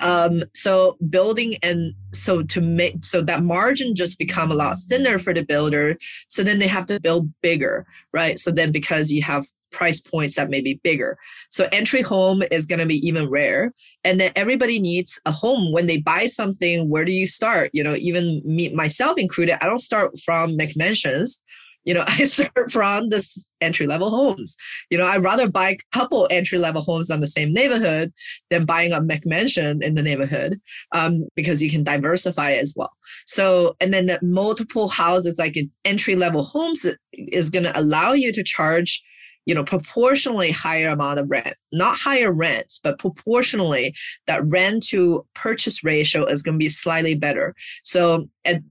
Um, 0.00 0.42
so 0.52 0.96
building 1.10 1.54
and 1.62 1.94
so 2.12 2.42
to 2.42 2.60
make 2.60 3.04
so 3.04 3.22
that 3.22 3.44
margin 3.44 3.94
just 3.94 4.18
become 4.18 4.50
a 4.50 4.54
lot 4.54 4.76
thinner 4.76 5.18
for 5.18 5.32
the 5.32 5.44
builder. 5.44 5.96
So 6.28 6.42
then 6.42 6.58
they 6.58 6.66
have 6.66 6.86
to 6.86 7.00
build 7.00 7.32
bigger, 7.40 7.86
right? 8.12 8.38
So 8.38 8.50
then 8.50 8.72
because 8.72 9.12
you 9.12 9.22
have 9.22 9.46
price 9.72 10.00
points 10.00 10.36
that 10.36 10.50
may 10.50 10.60
be 10.60 10.80
bigger. 10.82 11.18
So 11.50 11.68
entry 11.72 12.02
home 12.02 12.42
is 12.50 12.66
going 12.66 12.78
to 12.78 12.86
be 12.86 13.06
even 13.06 13.28
rare. 13.28 13.72
And 14.04 14.20
then 14.20 14.32
everybody 14.36 14.78
needs 14.78 15.20
a 15.26 15.32
home. 15.32 15.72
When 15.72 15.86
they 15.86 15.98
buy 15.98 16.26
something, 16.26 16.88
where 16.88 17.04
do 17.04 17.12
you 17.12 17.26
start? 17.26 17.70
You 17.72 17.82
know, 17.82 17.94
even 17.96 18.42
me 18.44 18.72
myself 18.74 19.18
included, 19.18 19.62
I 19.62 19.66
don't 19.66 19.80
start 19.80 20.18
from 20.20 20.56
McMansions 20.58 21.38
you 21.84 21.94
know 21.94 22.04
i 22.08 22.24
start 22.24 22.70
from 22.70 23.08
this 23.08 23.50
entry 23.60 23.86
level 23.86 24.10
homes 24.10 24.56
you 24.90 24.98
know 24.98 25.06
i'd 25.06 25.22
rather 25.22 25.48
buy 25.48 25.70
a 25.70 25.78
couple 25.92 26.28
entry 26.30 26.58
level 26.58 26.82
homes 26.82 27.10
on 27.10 27.20
the 27.20 27.26
same 27.26 27.52
neighborhood 27.52 28.12
than 28.50 28.64
buying 28.64 28.92
a 28.92 29.00
mcmansion 29.00 29.82
in 29.82 29.94
the 29.94 30.02
neighborhood 30.02 30.60
um, 30.92 31.26
because 31.34 31.62
you 31.62 31.70
can 31.70 31.84
diversify 31.84 32.52
as 32.52 32.74
well 32.76 32.92
so 33.26 33.76
and 33.80 33.92
then 33.92 34.06
the 34.06 34.18
multiple 34.22 34.88
houses 34.88 35.38
like 35.38 35.56
entry 35.84 36.16
level 36.16 36.42
homes 36.42 36.86
is 37.12 37.50
going 37.50 37.64
to 37.64 37.78
allow 37.78 38.12
you 38.12 38.32
to 38.32 38.42
charge 38.42 39.02
you 39.46 39.54
know 39.54 39.64
proportionally 39.64 40.50
higher 40.50 40.88
amount 40.88 41.18
of 41.18 41.28
rent 41.30 41.54
not 41.72 41.96
higher 41.96 42.32
rents 42.32 42.78
but 42.82 42.98
proportionally 42.98 43.94
that 44.26 44.44
rent 44.46 44.86
to 44.86 45.24
purchase 45.34 45.82
ratio 45.84 46.26
is 46.26 46.42
going 46.42 46.54
to 46.54 46.58
be 46.58 46.68
slightly 46.68 47.14
better. 47.14 47.54
So 47.82 48.28
at, 48.44 48.62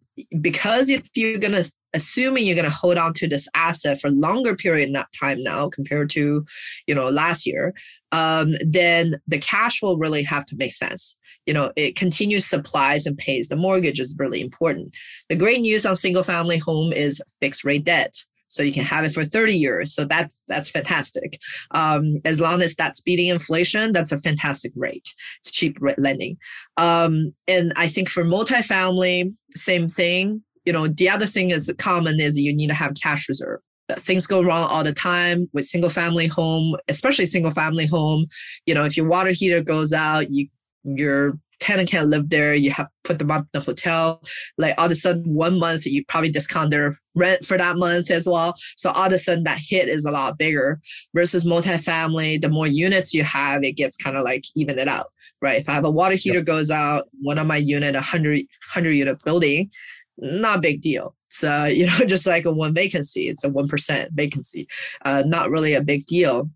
because 0.42 0.90
if 0.90 1.04
you're 1.16 1.40
going 1.40 1.54
to 1.54 1.72
assuming 1.94 2.46
you're 2.46 2.56
going 2.56 2.70
to 2.70 2.76
hold 2.76 2.98
on 2.98 3.14
to 3.14 3.28
this 3.28 3.50
asset 3.54 4.00
for 4.00 4.10
longer 4.10 4.56
period 4.56 4.96
of 4.96 5.06
time 5.20 5.42
now 5.42 5.70
compared 5.70 6.10
to 6.12 6.46
you 6.88 6.96
know 6.96 7.10
last 7.10 7.46
year 7.46 7.74
um, 8.12 8.56
then 8.66 9.20
the 9.28 9.40
cash 9.40 9.80
flow 9.80 9.96
really 9.96 10.24
have 10.24 10.46
to 10.46 10.56
make 10.56 10.74
sense. 10.74 11.16
You 11.46 11.54
know 11.54 11.72
it 11.76 11.96
continues 11.96 12.46
supplies 12.46 13.06
and 13.06 13.18
pays. 13.18 13.48
The 13.48 13.56
mortgage 13.56 14.00
is 14.00 14.16
really 14.18 14.42
important. 14.42 14.96
The 15.30 15.36
great 15.36 15.62
news 15.62 15.86
on 15.86 15.96
single 15.96 16.24
family 16.24 16.58
home 16.58 16.94
is 16.94 17.22
fixed 17.40 17.64
rate 17.64 17.86
debt 17.86 18.14
so 18.52 18.64
you 18.64 18.74
can 18.74 18.86
have 18.86 19.06
it 19.06 19.14
for 19.14 19.24
30 19.24 19.56
years. 19.56 19.94
So 19.94 20.06
that's 20.06 20.44
that's 20.48 20.70
fantastic. 20.70 21.40
Um, 21.72 22.18
as 22.26 22.42
long 22.42 22.62
as 22.62 22.76
that's 22.76 23.02
beating 23.02 23.28
inflation 23.28 23.94
that's 23.94 24.12
a 24.12 24.18
fantastic 24.18 24.72
rate. 24.76 25.14
It's 25.40 25.52
cheap 25.52 25.78
lending. 25.98 26.38
Um, 26.78 27.34
and 27.48 27.74
i 27.76 27.88
think 27.88 28.10
for 28.10 28.24
multifamily 28.24 29.34
same 29.56 29.90
thing. 29.90 30.44
You 30.66 30.74
know, 30.74 30.88
the 30.88 31.10
other 31.10 31.26
thing 31.26 31.52
is 31.52 31.74
common 31.78 32.20
is 32.20 32.38
you 32.38 32.54
need 32.56 32.68
to 32.68 32.74
have 32.74 32.94
cash 33.02 33.28
reserve. 33.28 33.60
Things 33.98 34.28
go 34.28 34.42
wrong 34.42 34.68
all 34.68 34.84
the 34.84 34.94
time 34.94 35.50
with 35.54 35.66
single 35.66 35.90
family 35.90 36.28
home, 36.28 36.78
especially 36.88 37.26
single 37.26 37.52
family 37.52 37.86
home. 37.86 38.28
You 38.66 38.76
know, 38.76 38.84
if 38.84 38.96
your 38.96 39.08
water 39.08 39.32
heater 39.32 39.62
goes 39.62 39.92
out, 39.92 40.32
you 40.32 40.48
your 40.84 41.38
tenant 41.62 41.90
can't 41.90 42.10
live 42.10 42.30
there. 42.30 42.54
You 42.54 42.72
have 42.72 42.88
put 43.04 43.20
them 43.20 43.32
up 43.32 43.44
in 43.44 43.50
the 43.54 43.60
hotel. 43.62 44.22
Like 44.58 44.76
all 44.78 44.86
of 44.86 44.92
a 44.92 44.96
sudden, 44.96 45.34
one 45.34 45.60
month 45.60 45.86
you 45.86 46.04
probably 46.06 46.32
discount 46.32 46.72
their 46.72 47.00
rent 47.16 47.46
for 47.46 47.58
that 47.58 47.78
month 47.78 48.12
as 48.12 48.28
well. 48.28 48.56
So 48.76 48.90
all 48.90 49.06
of 49.06 49.14
a 49.14 49.18
sudden, 49.18 49.44
that 49.46 49.60
hit 49.60 49.88
is 49.88 50.06
a 50.06 50.12
lot 50.12 50.38
bigger. 50.38 50.82
Versus 51.14 51.46
multifamily, 51.46 52.42
the 52.42 52.50
more 52.50 52.68
units 52.68 53.14
you 53.14 53.24
have, 53.24 53.64
it 53.64 53.74
gets 53.74 53.96
kind 53.96 54.18
of 54.18 54.24
like 54.24 54.44
even 54.56 54.78
it 54.78 54.88
out, 54.88 55.08
right? 55.42 55.62
If 55.62 55.70
I 55.70 55.74
have 55.74 55.86
a 55.86 55.92
water 55.92 56.16
heater 56.16 56.40
yep. 56.40 56.46
goes 56.46 56.72
out, 56.72 57.08
one 57.22 57.38
of 57.38 57.48
my 57.48 57.58
unit, 57.58 57.96
a 57.96 58.00
100, 58.00 58.40
100 58.74 58.92
unit 58.92 59.24
building, 59.24 59.72
not 60.18 60.58
a 60.58 60.62
big 60.62 60.82
deal. 60.82 61.16
So, 61.30 61.66
you 61.66 61.86
know, 61.86 62.00
just 62.06 62.28
like 62.28 62.46
a 62.46 62.52
one 62.52 62.74
vacancy, 62.74 63.30
it's 63.30 63.44
a 63.44 63.50
1% 63.50 64.10
vacancy, 64.12 64.68
uh, 65.06 65.24
not 65.26 65.50
really 65.50 65.74
a 65.74 65.82
big 65.82 66.06
deal. 66.06 66.50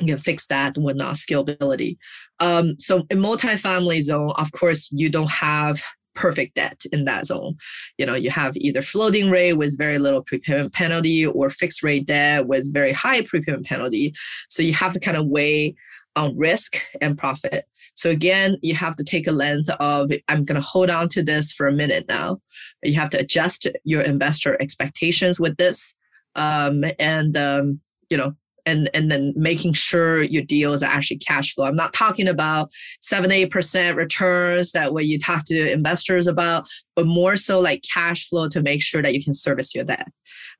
You 0.00 0.06
can 0.08 0.18
fix 0.18 0.46
that 0.48 0.76
with 0.76 0.96
not 0.96 1.14
scalability. 1.14 1.96
Um, 2.40 2.78
so 2.78 3.06
in 3.10 3.18
multifamily 3.18 4.02
zone, 4.02 4.32
of 4.36 4.52
course, 4.52 4.90
you 4.92 5.08
don't 5.08 5.30
have 5.30 5.82
perfect 6.14 6.54
debt 6.54 6.84
in 6.92 7.04
that 7.04 7.26
zone. 7.26 7.56
You 7.98 8.06
know, 8.06 8.14
you 8.14 8.30
have 8.30 8.56
either 8.56 8.82
floating 8.82 9.30
rate 9.30 9.52
with 9.52 9.78
very 9.78 9.98
little 9.98 10.22
prepayment 10.22 10.72
penalty 10.72 11.24
or 11.26 11.48
fixed 11.50 11.82
rate 11.82 12.06
debt 12.06 12.46
with 12.46 12.72
very 12.72 12.92
high 12.92 13.22
prepayment 13.22 13.66
penalty. 13.66 14.14
So 14.48 14.62
you 14.62 14.72
have 14.74 14.92
to 14.94 15.00
kind 15.00 15.16
of 15.16 15.26
weigh 15.26 15.76
on 16.16 16.36
risk 16.36 16.78
and 17.00 17.16
profit. 17.16 17.66
So 17.94 18.10
again, 18.10 18.56
you 18.62 18.74
have 18.74 18.96
to 18.96 19.04
take 19.04 19.26
a 19.26 19.32
lens 19.32 19.70
of 19.80 20.10
I'm 20.28 20.44
going 20.44 20.60
to 20.60 20.66
hold 20.66 20.90
on 20.90 21.08
to 21.10 21.22
this 21.22 21.52
for 21.52 21.66
a 21.66 21.72
minute 21.72 22.06
now. 22.08 22.40
You 22.82 22.94
have 22.94 23.10
to 23.10 23.20
adjust 23.20 23.66
your 23.84 24.02
investor 24.02 24.60
expectations 24.60 25.38
with 25.38 25.56
this, 25.56 25.94
um, 26.34 26.84
and 26.98 27.36
um, 27.36 27.80
you 28.10 28.16
know, 28.16 28.34
and 28.66 28.90
and 28.92 29.10
then 29.10 29.32
making 29.36 29.72
sure 29.72 30.22
your 30.22 30.42
deals 30.42 30.82
are 30.82 30.90
actually 30.90 31.18
cash 31.18 31.54
flow. 31.54 31.64
I'm 31.64 31.76
not 31.76 31.92
talking 31.92 32.28
about 32.28 32.70
seven 33.00 33.32
eight 33.32 33.50
percent 33.50 33.96
returns 33.96 34.72
that 34.72 34.92
way 34.92 35.02
you 35.02 35.18
talk 35.18 35.44
to 35.46 35.72
investors 35.72 36.26
about, 36.26 36.68
but 36.94 37.06
more 37.06 37.36
so 37.36 37.60
like 37.60 37.82
cash 37.82 38.28
flow 38.28 38.48
to 38.48 38.60
make 38.60 38.82
sure 38.82 39.02
that 39.02 39.14
you 39.14 39.22
can 39.22 39.32
service 39.32 39.74
your 39.74 39.84
debt. 39.84 40.08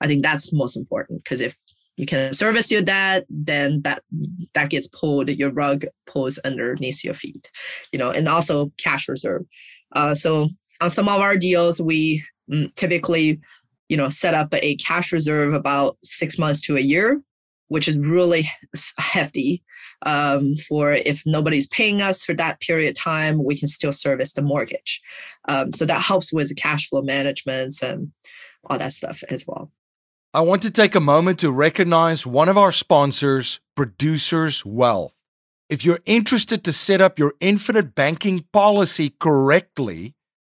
I 0.01 0.07
think 0.07 0.23
that's 0.23 0.53
most 0.53 0.77
important 0.77 1.25
because 1.25 1.40
if 1.40 1.57
you 1.97 2.07
can 2.07 2.33
service 2.35 2.71
your 2.71 2.83
debt, 2.83 3.27
then 3.29 3.83
that 3.83 4.03
that 4.55 4.71
gets 4.71 4.87
pulled, 4.87 5.29
your 5.29 5.51
rug 5.51 5.85
pulls 6.07 6.38
underneath 6.38 7.05
your 7.05 7.14
feet, 7.14 7.51
you 7.92 7.99
know, 7.99 8.11
and 8.11 8.29
also 8.29 8.71
cash 8.79 9.09
reserve. 9.09 9.42
Uh, 9.95 10.14
so 10.14 10.51
on 10.81 10.90
some 10.90 11.09
of 11.09 11.21
our 11.21 11.37
deals, 11.37 11.81
we 11.81 12.23
mm, 12.53 12.73
typically, 12.75 13.40
you 13.88 13.97
know, 13.97 14.11
set 14.11 14.35
up 14.35 14.49
a 14.53 14.77
cash 14.77 15.11
reserve 15.11 15.55
about 15.55 15.97
six 16.03 16.38
months 16.38 16.61
to 16.62 16.77
a 16.77 16.81
year, 16.81 17.23
which 17.68 17.88
is 17.88 17.98
really 17.98 18.48
hefty. 18.98 19.62
Um, 20.02 20.57
for 20.57 20.92
if 20.92 21.24
nobody's 21.26 21.66
paying 21.66 22.02
us 22.02 22.24
for 22.24 22.35
that 22.35 22.61
period 22.61 22.88
of 22.90 23.02
time, 23.02 23.42
we 23.42 23.57
can 23.57 23.68
still 23.68 23.92
service 23.92 24.33
the 24.33 24.42
mortgage. 24.42 25.00
Um, 25.48 25.72
so 25.72 25.87
that 25.87 26.02
helps 26.02 26.33
with 26.33 26.48
the 26.48 26.55
cash 26.55 26.88
flow 26.88 27.02
management 27.02 27.83
and 27.83 28.12
all 28.64 28.79
that 28.79 28.92
stuff 28.92 29.22
as 29.29 29.46
well. 29.46 29.70
I 30.35 30.40
want 30.40 30.62
to 30.62 30.70
take 30.70 30.94
a 30.94 31.00
moment 31.00 31.38
to 31.40 31.50
recognize 31.50 32.26
one 32.26 32.48
of 32.48 32.59
our 32.59 32.72
sponsors, 32.72 33.61
Producers 33.74 34.66
Wealth. 34.66 35.14
If 35.68 35.85
you're 35.85 36.00
interested 36.05 36.62
to 36.64 36.72
set 36.72 37.00
up 37.00 37.18
your 37.18 37.35
infinite 37.40 37.94
banking 37.94 38.44
policy 38.52 39.14
correctly 39.18 40.14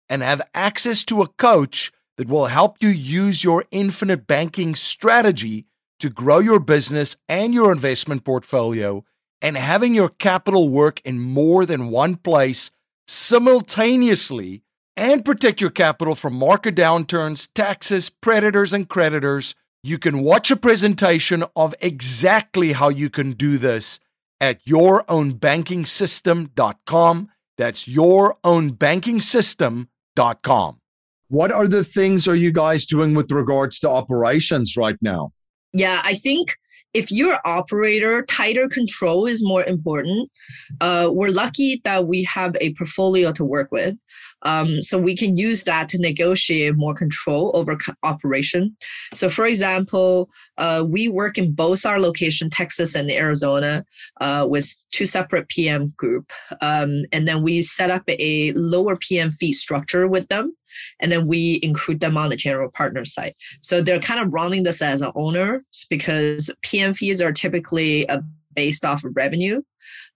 and 0.09 0.21
have 0.21 0.41
access 0.53 1.03
to 1.05 1.21
a 1.21 1.27
coach 1.27 1.91
that 2.17 2.27
will 2.27 2.47
help 2.47 2.77
you 2.81 2.89
use 2.89 3.43
your 3.43 3.63
infinite 3.71 4.27
banking 4.27 4.75
strategy 4.75 5.65
to 5.99 6.09
grow 6.09 6.39
your 6.39 6.59
business 6.59 7.17
and 7.27 7.53
your 7.53 7.71
investment 7.71 8.23
portfolio 8.23 9.03
and 9.41 9.57
having 9.57 9.93
your 9.93 10.09
capital 10.09 10.69
work 10.69 11.01
in 11.05 11.19
more 11.19 11.65
than 11.65 11.89
one 11.89 12.15
place 12.15 12.71
simultaneously 13.07 14.63
and 14.95 15.23
protect 15.23 15.61
your 15.61 15.69
capital 15.69 16.15
from 16.15 16.33
market 16.33 16.75
downturns, 16.75 17.47
taxes, 17.53 18.09
predators, 18.09 18.73
and 18.73 18.89
creditors 18.89 19.55
you 19.81 19.97
can 19.97 20.23
watch 20.23 20.51
a 20.51 20.57
presentation 20.57 21.45
of 21.55 21.73
exactly 21.79 22.73
how 22.73 22.89
you 22.89 23.09
can 23.09 23.31
do 23.31 23.57
this 23.57 24.01
at 24.41 24.65
yourownbankingsystem.com. 24.65 27.29
That's 27.57 27.87
yourownbankingsystem.com. 27.87 30.79
What 31.29 31.51
are 31.51 31.67
the 31.67 31.83
things 31.83 32.27
are 32.27 32.35
you 32.35 32.51
guys 32.51 32.87
doing 32.87 33.13
with 33.13 33.31
regards 33.31 33.77
to 33.79 33.89
operations 33.89 34.75
right 34.75 34.97
now? 35.01 35.31
Yeah, 35.73 36.01
I 36.03 36.15
think 36.15 36.55
if 36.93 37.11
you're 37.11 37.39
operator, 37.45 38.25
tighter 38.25 38.67
control 38.67 39.27
is 39.27 39.45
more 39.45 39.63
important. 39.63 40.31
Uh, 40.81 41.09
we're 41.11 41.29
lucky 41.29 41.81
that 41.83 42.07
we 42.07 42.23
have 42.23 42.55
a 42.59 42.73
portfolio 42.73 43.31
to 43.33 43.45
work 43.45 43.71
with. 43.71 43.97
Um, 44.43 44.81
so 44.81 44.97
we 44.97 45.15
can 45.15 45.35
use 45.35 45.65
that 45.65 45.89
to 45.89 45.97
negotiate 45.97 46.75
more 46.75 46.93
control 46.93 47.51
over 47.53 47.77
operation. 48.03 48.75
So, 49.13 49.29
for 49.29 49.45
example, 49.45 50.29
uh, 50.57 50.85
we 50.87 51.09
work 51.09 51.37
in 51.37 51.51
both 51.51 51.85
our 51.85 51.99
location, 51.99 52.49
Texas 52.49 52.95
and 52.95 53.11
Arizona, 53.11 53.85
uh, 54.21 54.47
with 54.49 54.75
two 54.91 55.05
separate 55.05 55.49
PM 55.49 55.93
group, 55.97 56.31
um, 56.61 57.03
and 57.11 57.27
then 57.27 57.43
we 57.43 57.61
set 57.61 57.91
up 57.91 58.03
a 58.07 58.53
lower 58.53 58.95
PM 58.95 59.31
fee 59.31 59.53
structure 59.53 60.07
with 60.07 60.27
them. 60.29 60.55
And 60.99 61.11
then 61.11 61.27
we 61.27 61.59
include 61.63 61.99
them 61.99 62.17
on 62.17 62.29
the 62.29 62.35
general 62.35 62.69
partner 62.69 63.05
side. 63.05 63.35
So 63.61 63.81
they're 63.81 63.99
kind 63.99 64.19
of 64.19 64.33
running 64.33 64.63
this 64.63 64.81
as 64.81 65.01
an 65.01 65.11
owner 65.15 65.63
because 65.89 66.49
PM 66.61 66.93
fees 66.93 67.21
are 67.21 67.31
typically 67.31 68.07
uh, 68.09 68.21
based 68.55 68.85
off 68.85 69.03
of 69.03 69.15
revenue. 69.15 69.61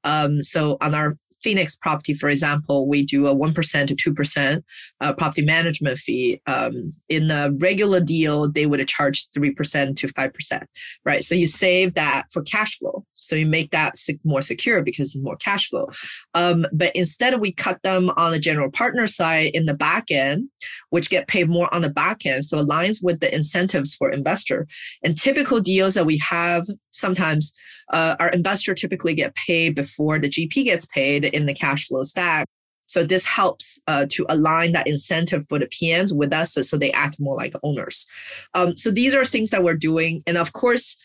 Um, 0.03 0.41
so 0.41 0.77
on 0.81 0.93
our 0.93 1.17
Phoenix 1.43 1.75
property, 1.75 2.13
for 2.13 2.29
example, 2.29 2.87
we 2.87 3.03
do 3.03 3.27
a 3.27 3.35
1% 3.35 3.97
to 3.97 4.11
2% 4.13 4.63
uh, 5.01 5.13
property 5.13 5.43
management 5.43 5.97
fee. 5.97 6.41
Um, 6.47 6.93
in 7.09 7.29
a 7.29 7.51
regular 7.51 7.99
deal, 7.99 8.49
they 8.49 8.65
would 8.65 8.85
charge 8.87 9.27
3% 9.29 9.95
to 9.97 10.07
5%, 10.07 10.63
right? 11.05 11.23
So 11.23 11.35
you 11.35 11.47
save 11.47 11.93
that 11.95 12.25
for 12.31 12.41
cash 12.43 12.77
flow. 12.79 13.05
So 13.15 13.35
you 13.35 13.45
make 13.45 13.71
that 13.71 13.95
more 14.23 14.41
secure 14.41 14.81
because 14.81 15.15
it's 15.15 15.23
more 15.23 15.37
cash 15.37 15.69
flow. 15.69 15.89
Um, 16.33 16.65
but 16.73 16.95
instead, 16.95 17.39
we 17.39 17.51
cut 17.51 17.81
them 17.83 18.11
on 18.17 18.31
the 18.31 18.39
general 18.39 18.69
partner 18.69 19.07
side 19.07 19.51
in 19.53 19.65
the 19.65 19.73
back 19.73 20.11
end, 20.11 20.49
which 20.89 21.09
get 21.09 21.27
paid 21.27 21.49
more 21.49 21.73
on 21.73 21.81
the 21.81 21.89
back 21.89 22.25
end. 22.25 22.45
So 22.45 22.57
aligns 22.57 23.03
with 23.03 23.19
the 23.19 23.33
incentives 23.33 23.95
for 23.95 24.09
investor. 24.09 24.67
And 25.03 25.17
typical 25.17 25.59
deals 25.59 25.93
that 25.93 26.05
we 26.05 26.17
have 26.17 26.67
sometimes 26.93 27.53
uh, 27.91 28.15
our 28.19 28.29
investor 28.29 28.73
typically 28.73 29.13
get 29.13 29.35
paid 29.35 29.75
before 29.75 30.19
the 30.19 30.29
GP 30.29 30.65
gets 30.65 30.85
paid 30.87 31.25
in 31.25 31.45
the 31.45 31.53
cash 31.53 31.87
flow 31.87 32.03
stack. 32.03 32.45
So 32.85 33.03
this 33.03 33.25
helps 33.25 33.79
uh, 33.87 34.05
to 34.11 34.25
align 34.29 34.73
that 34.73 34.87
incentive 34.87 35.45
for 35.47 35.57
the 35.57 35.67
PMs 35.67 36.15
with 36.15 36.33
us 36.33 36.53
so 36.53 36.77
they 36.77 36.91
act 36.91 37.19
more 37.19 37.35
like 37.35 37.53
owners. 37.63 38.05
Um, 38.53 38.75
so 38.75 38.91
these 38.91 39.15
are 39.15 39.25
things 39.25 39.49
that 39.51 39.63
we're 39.63 39.75
doing. 39.75 40.21
And 40.27 40.37
of 40.37 40.53
course, 40.53 40.97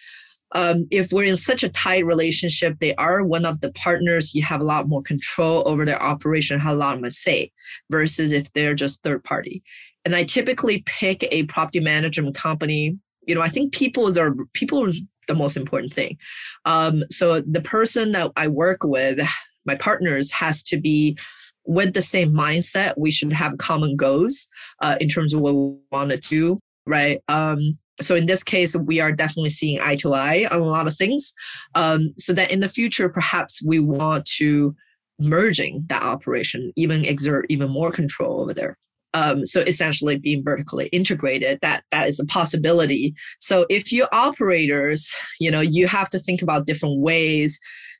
um, 0.54 0.86
if 0.90 1.12
we're 1.12 1.24
in 1.24 1.36
such 1.36 1.62
a 1.62 1.68
tight 1.68 2.06
relationship, 2.06 2.78
they 2.80 2.94
are 2.96 3.22
one 3.22 3.44
of 3.44 3.60
the 3.60 3.70
partners, 3.72 4.34
you 4.34 4.42
have 4.42 4.60
a 4.60 4.64
lot 4.64 4.88
more 4.88 5.02
control 5.02 5.62
over 5.66 5.84
their 5.84 6.02
operation, 6.02 6.60
a 6.60 6.74
lot 6.74 7.00
more 7.00 7.10
say, 7.10 7.52
versus 7.90 8.32
if 8.32 8.50
they're 8.54 8.74
just 8.74 9.02
third 9.02 9.22
party. 9.24 9.62
And 10.04 10.14
I 10.14 10.24
typically 10.24 10.82
pick 10.86 11.26
a 11.30 11.44
property 11.44 11.80
management 11.80 12.34
company. 12.34 12.98
You 13.26 13.34
know, 13.34 13.42
I 13.42 13.48
think 13.48 13.74
people's 13.74 14.16
are 14.16 14.34
people 14.54 14.90
the 15.28 15.34
most 15.34 15.56
important 15.56 15.94
thing. 15.94 16.18
Um, 16.64 17.04
so 17.10 17.40
the 17.42 17.60
person 17.60 18.12
that 18.12 18.32
I 18.36 18.48
work 18.48 18.82
with, 18.82 19.20
my 19.64 19.76
partners, 19.76 20.32
has 20.32 20.62
to 20.64 20.78
be 20.78 21.16
with 21.64 21.94
the 21.94 22.02
same 22.02 22.32
mindset. 22.32 22.94
We 22.96 23.10
should 23.10 23.32
have 23.32 23.58
common 23.58 23.94
goals 23.94 24.48
uh, 24.80 24.96
in 25.00 25.08
terms 25.08 25.32
of 25.32 25.40
what 25.40 25.54
we 25.54 25.76
want 25.92 26.10
to 26.10 26.16
do, 26.16 26.58
right? 26.86 27.20
Um, 27.28 27.78
so 28.00 28.14
in 28.14 28.26
this 28.26 28.42
case, 28.42 28.76
we 28.76 29.00
are 29.00 29.12
definitely 29.12 29.50
seeing 29.50 29.80
eye 29.80 29.96
to 29.96 30.14
eye 30.14 30.48
on 30.50 30.60
a 30.60 30.64
lot 30.64 30.86
of 30.86 30.96
things. 30.96 31.34
Um, 31.74 32.14
so 32.16 32.32
that 32.32 32.50
in 32.50 32.60
the 32.60 32.68
future, 32.68 33.08
perhaps 33.08 33.62
we 33.62 33.80
want 33.80 34.24
to 34.36 34.74
merging 35.20 35.84
that 35.88 36.02
operation, 36.02 36.72
even 36.76 37.04
exert 37.04 37.46
even 37.48 37.70
more 37.70 37.90
control 37.90 38.40
over 38.40 38.54
there. 38.54 38.78
Um, 39.14 39.46
so 39.46 39.62
essentially 39.62 40.18
being 40.18 40.44
vertically 40.44 40.88
integrated, 40.88 41.58
that 41.62 41.82
that 41.92 42.08
is 42.08 42.20
a 42.20 42.26
possibility. 42.26 43.14
So 43.40 43.64
if 43.70 43.90
you 43.90 44.06
operators, 44.12 45.10
you 45.40 45.50
know, 45.50 45.60
you 45.60 45.86
have 45.86 46.10
to 46.10 46.18
think 46.18 46.42
about 46.42 46.66
different 46.66 47.00
ways 47.00 47.58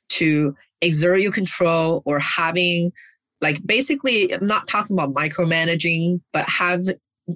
to 0.09 0.55
exert 0.81 1.21
your 1.21 1.31
control 1.31 2.03
or 2.05 2.19
having 2.19 2.91
like 3.41 3.65
basically 3.65 4.33
I'm 4.33 4.45
not 4.45 4.67
talking 4.67 4.95
about 4.95 5.13
micromanaging, 5.13 6.21
but 6.33 6.47
have 6.47 6.83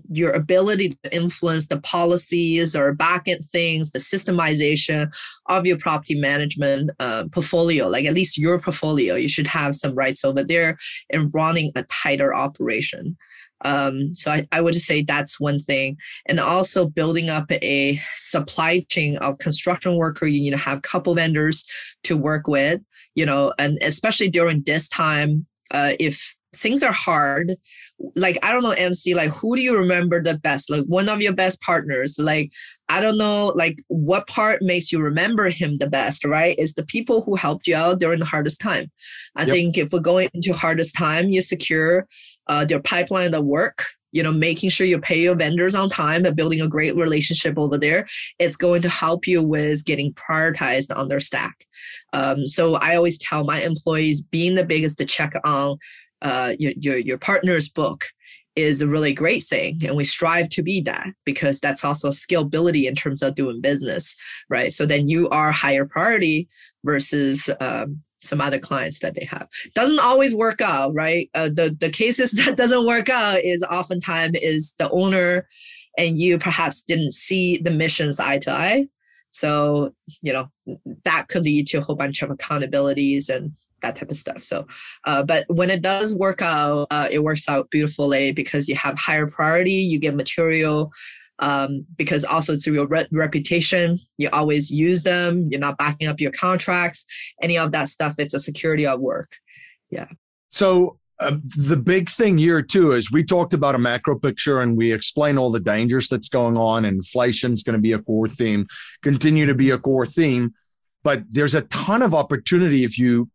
your 0.09 0.31
ability 0.31 0.89
to 1.03 1.15
influence 1.15 1.67
the 1.67 1.79
policies 1.81 2.75
or 2.75 2.95
backend 2.95 3.47
things, 3.49 3.91
the 3.91 3.99
systemization 3.99 5.11
of 5.47 5.65
your 5.65 5.77
property 5.77 6.15
management 6.15 6.89
uh, 6.99 7.25
portfolio, 7.31 7.87
like 7.87 8.05
at 8.05 8.13
least 8.13 8.37
your 8.37 8.59
portfolio, 8.59 9.15
you 9.15 9.29
should 9.29 9.47
have 9.47 9.75
some 9.75 9.93
rights 9.93 10.23
over 10.25 10.43
there 10.43 10.77
and 11.11 11.31
running 11.33 11.71
a 11.75 11.83
tighter 11.83 12.33
operation. 12.33 13.15
Um, 13.63 14.13
so 14.13 14.31
I, 14.31 14.47
I 14.51 14.61
would 14.61 14.75
say 14.75 15.03
that's 15.03 15.39
one 15.39 15.61
thing. 15.61 15.97
And 16.27 16.39
also 16.39 16.85
building 16.85 17.29
up 17.29 17.51
a 17.51 17.99
supply 18.15 18.85
chain 18.89 19.17
of 19.17 19.37
construction 19.39 19.95
worker, 19.95 20.27
you 20.27 20.41
need 20.41 20.51
to 20.51 20.57
have 20.57 20.81
couple 20.81 21.15
vendors 21.15 21.65
to 22.03 22.17
work 22.17 22.47
with, 22.47 22.81
you 23.15 23.25
know, 23.25 23.53
and 23.57 23.77
especially 23.81 24.29
during 24.29 24.63
this 24.65 24.89
time, 24.89 25.45
uh, 25.71 25.93
if 25.99 26.35
things 26.55 26.83
are 26.83 26.93
hard, 26.93 27.55
like 28.15 28.37
I 28.43 28.51
don't 28.51 28.63
know, 28.63 28.71
MC, 28.71 29.13
like 29.15 29.31
who 29.31 29.55
do 29.55 29.61
you 29.61 29.77
remember 29.77 30.21
the 30.21 30.37
best? 30.37 30.69
Like 30.69 30.83
one 30.85 31.09
of 31.09 31.21
your 31.21 31.33
best 31.33 31.61
partners, 31.61 32.17
like 32.19 32.51
I 32.89 33.01
don't 33.01 33.17
know, 33.17 33.47
like 33.55 33.79
what 33.87 34.27
part 34.27 34.61
makes 34.61 34.91
you 34.91 34.99
remember 34.99 35.49
him 35.49 35.77
the 35.77 35.89
best, 35.89 36.25
right? 36.25 36.57
Is 36.59 36.73
the 36.73 36.85
people 36.85 37.21
who 37.23 37.35
helped 37.35 37.67
you 37.67 37.75
out 37.75 37.99
during 37.99 38.19
the 38.19 38.25
hardest 38.25 38.59
time. 38.59 38.91
I 39.35 39.43
yep. 39.43 39.55
think 39.55 39.77
if 39.77 39.91
we're 39.91 39.99
going 39.99 40.29
into 40.33 40.53
hardest 40.53 40.95
time, 40.95 41.29
you 41.29 41.41
secure 41.41 42.07
uh, 42.47 42.65
their 42.65 42.81
pipeline 42.81 43.33
of 43.33 43.45
work 43.45 43.85
you 44.13 44.23
know 44.23 44.31
making 44.31 44.69
sure 44.69 44.87
you 44.87 44.99
pay 44.99 45.21
your 45.21 45.35
vendors 45.35 45.75
on 45.75 45.89
time 45.89 46.25
and 46.25 46.35
building 46.35 46.61
a 46.61 46.67
great 46.67 46.95
relationship 46.95 47.57
over 47.57 47.77
there 47.77 48.07
it's 48.39 48.55
going 48.55 48.81
to 48.81 48.89
help 48.89 49.27
you 49.27 49.43
with 49.43 49.83
getting 49.83 50.13
prioritized 50.13 50.95
on 50.95 51.09
their 51.09 51.19
stack. 51.19 51.65
Um, 52.13 52.47
so 52.47 52.75
i 52.75 52.95
always 52.95 53.17
tell 53.17 53.43
my 53.43 53.61
employees 53.61 54.21
being 54.21 54.55
the 54.55 54.63
biggest 54.63 54.97
to 54.99 55.05
check 55.05 55.33
on 55.43 55.77
uh, 56.21 56.53
your, 56.57 56.71
your, 56.79 56.97
your 56.97 57.17
partner's 57.17 57.67
book 57.67 58.05
is 58.55 58.81
a 58.81 58.87
really 58.87 59.13
great 59.13 59.43
thing 59.43 59.79
and 59.83 59.97
we 59.97 60.05
strive 60.05 60.47
to 60.47 60.61
be 60.61 60.79
that 60.79 61.07
because 61.25 61.59
that's 61.59 61.83
also 61.83 62.09
scalability 62.09 62.85
in 62.85 62.95
terms 62.95 63.23
of 63.23 63.35
doing 63.35 63.59
business 63.59 64.15
right? 64.47 64.71
So 64.71 64.85
then 64.85 65.09
you 65.09 65.27
are 65.29 65.51
higher 65.51 65.85
priority 65.85 66.47
versus 66.83 67.49
um, 67.59 68.01
some 68.23 68.41
other 68.41 68.59
clients 68.59 68.99
that 68.99 69.15
they 69.15 69.25
have 69.25 69.47
doesn't 69.75 69.99
always 69.99 70.35
work 70.35 70.61
out 70.61 70.93
right 70.93 71.29
uh, 71.35 71.49
the 71.49 71.75
the 71.79 71.89
cases 71.89 72.31
that 72.45 72.57
doesn't 72.57 72.85
work 72.85 73.09
out 73.09 73.39
is 73.43 73.63
oftentimes 73.63 74.37
is 74.41 74.73
the 74.79 74.89
owner 74.89 75.47
and 75.97 76.19
you 76.19 76.37
perhaps 76.37 76.83
didn't 76.83 77.11
see 77.11 77.57
the 77.57 77.71
missions 77.71 78.19
eye 78.19 78.37
to 78.37 78.51
eye 78.51 78.87
so 79.31 79.93
you 80.21 80.31
know 80.31 80.47
that 81.05 81.27
could 81.27 81.43
lead 81.43 81.67
to 81.67 81.77
a 81.77 81.81
whole 81.81 81.95
bunch 81.95 82.21
of 82.21 82.29
accountabilities 82.29 83.29
and 83.29 83.53
that 83.83 83.95
type 83.95 84.09
of 84.09 84.17
stuff. 84.17 84.43
So, 84.43 84.65
uh, 85.05 85.21
but 85.21 85.45
when 85.49 85.69
it 85.69 85.83
does 85.83 86.15
work 86.15 86.41
out, 86.41 86.87
uh, 86.89 87.07
it 87.11 87.19
works 87.19 87.47
out 87.47 87.69
beautifully 87.69 88.31
because 88.31 88.67
you 88.67 88.75
have 88.75 88.97
higher 88.97 89.27
priority, 89.27 89.73
you 89.73 89.99
get 89.99 90.15
material. 90.15 90.91
Um, 91.39 91.85
because 91.97 92.23
also 92.23 92.55
through 92.55 92.75
your 92.75 92.87
re- 92.87 93.07
reputation, 93.11 93.99
you 94.17 94.29
always 94.31 94.71
use 94.71 95.01
them. 95.01 95.47
You're 95.49 95.59
not 95.59 95.77
backing 95.77 96.07
up 96.07 96.21
your 96.21 96.31
contracts, 96.31 97.05
any 97.41 97.57
of 97.57 97.71
that 97.71 97.87
stuff. 97.87 98.15
It's 98.19 98.35
a 98.35 98.39
security 98.39 98.85
of 98.85 98.99
work. 98.99 99.31
Yeah. 99.89 100.05
So 100.49 100.99
uh, 101.19 101.37
the 101.57 101.77
big 101.77 102.09
thing 102.09 102.37
here 102.37 102.61
too 102.61 102.91
is 102.91 103.11
we 103.11 103.23
talked 103.23 103.53
about 103.53 103.75
a 103.75 103.79
macro 103.79 104.17
picture 104.17 104.61
and 104.61 104.77
we 104.77 104.91
explain 104.91 105.37
all 105.37 105.51
the 105.51 105.59
dangers 105.59 106.07
that's 106.07 106.29
going 106.29 106.55
on. 106.55 106.85
Inflation 106.85 107.53
is 107.53 107.63
going 107.63 107.75
to 107.75 107.81
be 107.81 107.93
a 107.93 107.99
core 107.99 108.29
theme, 108.29 108.67
continue 109.01 109.45
to 109.47 109.55
be 109.55 109.71
a 109.71 109.77
core 109.77 110.05
theme, 110.05 110.53
but 111.03 111.23
there's 111.29 111.55
a 111.55 111.61
ton 111.63 112.01
of 112.01 112.13
opportunity 112.13 112.83
if 112.83 112.99
you 112.99 113.29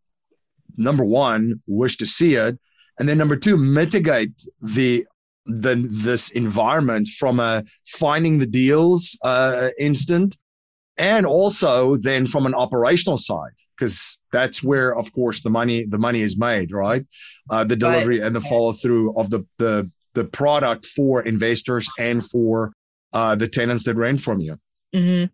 number 0.78 1.04
one, 1.04 1.60
wish 1.66 1.96
to 1.98 2.06
see 2.06 2.36
it, 2.36 2.58
and 2.98 3.08
then 3.08 3.18
number 3.18 3.36
two, 3.36 3.56
mitigate 3.56 4.42
the 4.60 5.06
the 5.48 5.86
this 5.88 6.30
environment 6.30 7.08
from 7.08 7.40
a 7.40 7.64
finding 7.86 8.38
the 8.38 8.46
deals 8.46 9.18
uh, 9.22 9.70
instant, 9.78 10.36
and 10.96 11.26
also 11.26 11.96
then 11.96 12.26
from 12.26 12.46
an 12.46 12.54
operational 12.54 13.16
side 13.16 13.52
because 13.78 14.16
that's 14.32 14.62
where, 14.62 14.94
of 14.94 15.12
course, 15.12 15.42
the 15.42 15.50
money 15.50 15.84
the 15.84 15.98
money 15.98 16.20
is 16.20 16.38
made, 16.38 16.72
right? 16.72 17.06
Uh, 17.50 17.64
the 17.64 17.76
delivery 17.76 18.20
right. 18.20 18.26
and 18.26 18.36
the 18.36 18.40
follow 18.40 18.72
through 18.72 19.14
of 19.16 19.30
the 19.30 19.44
the 19.58 19.90
the 20.14 20.24
product 20.24 20.86
for 20.86 21.22
investors 21.22 21.88
and 21.98 22.24
for 22.24 22.72
uh, 23.12 23.34
the 23.34 23.48
tenants 23.48 23.84
that 23.84 23.94
rent 23.94 24.20
from 24.20 24.40
you. 24.40 24.58
Mm-hmm. 24.94 25.26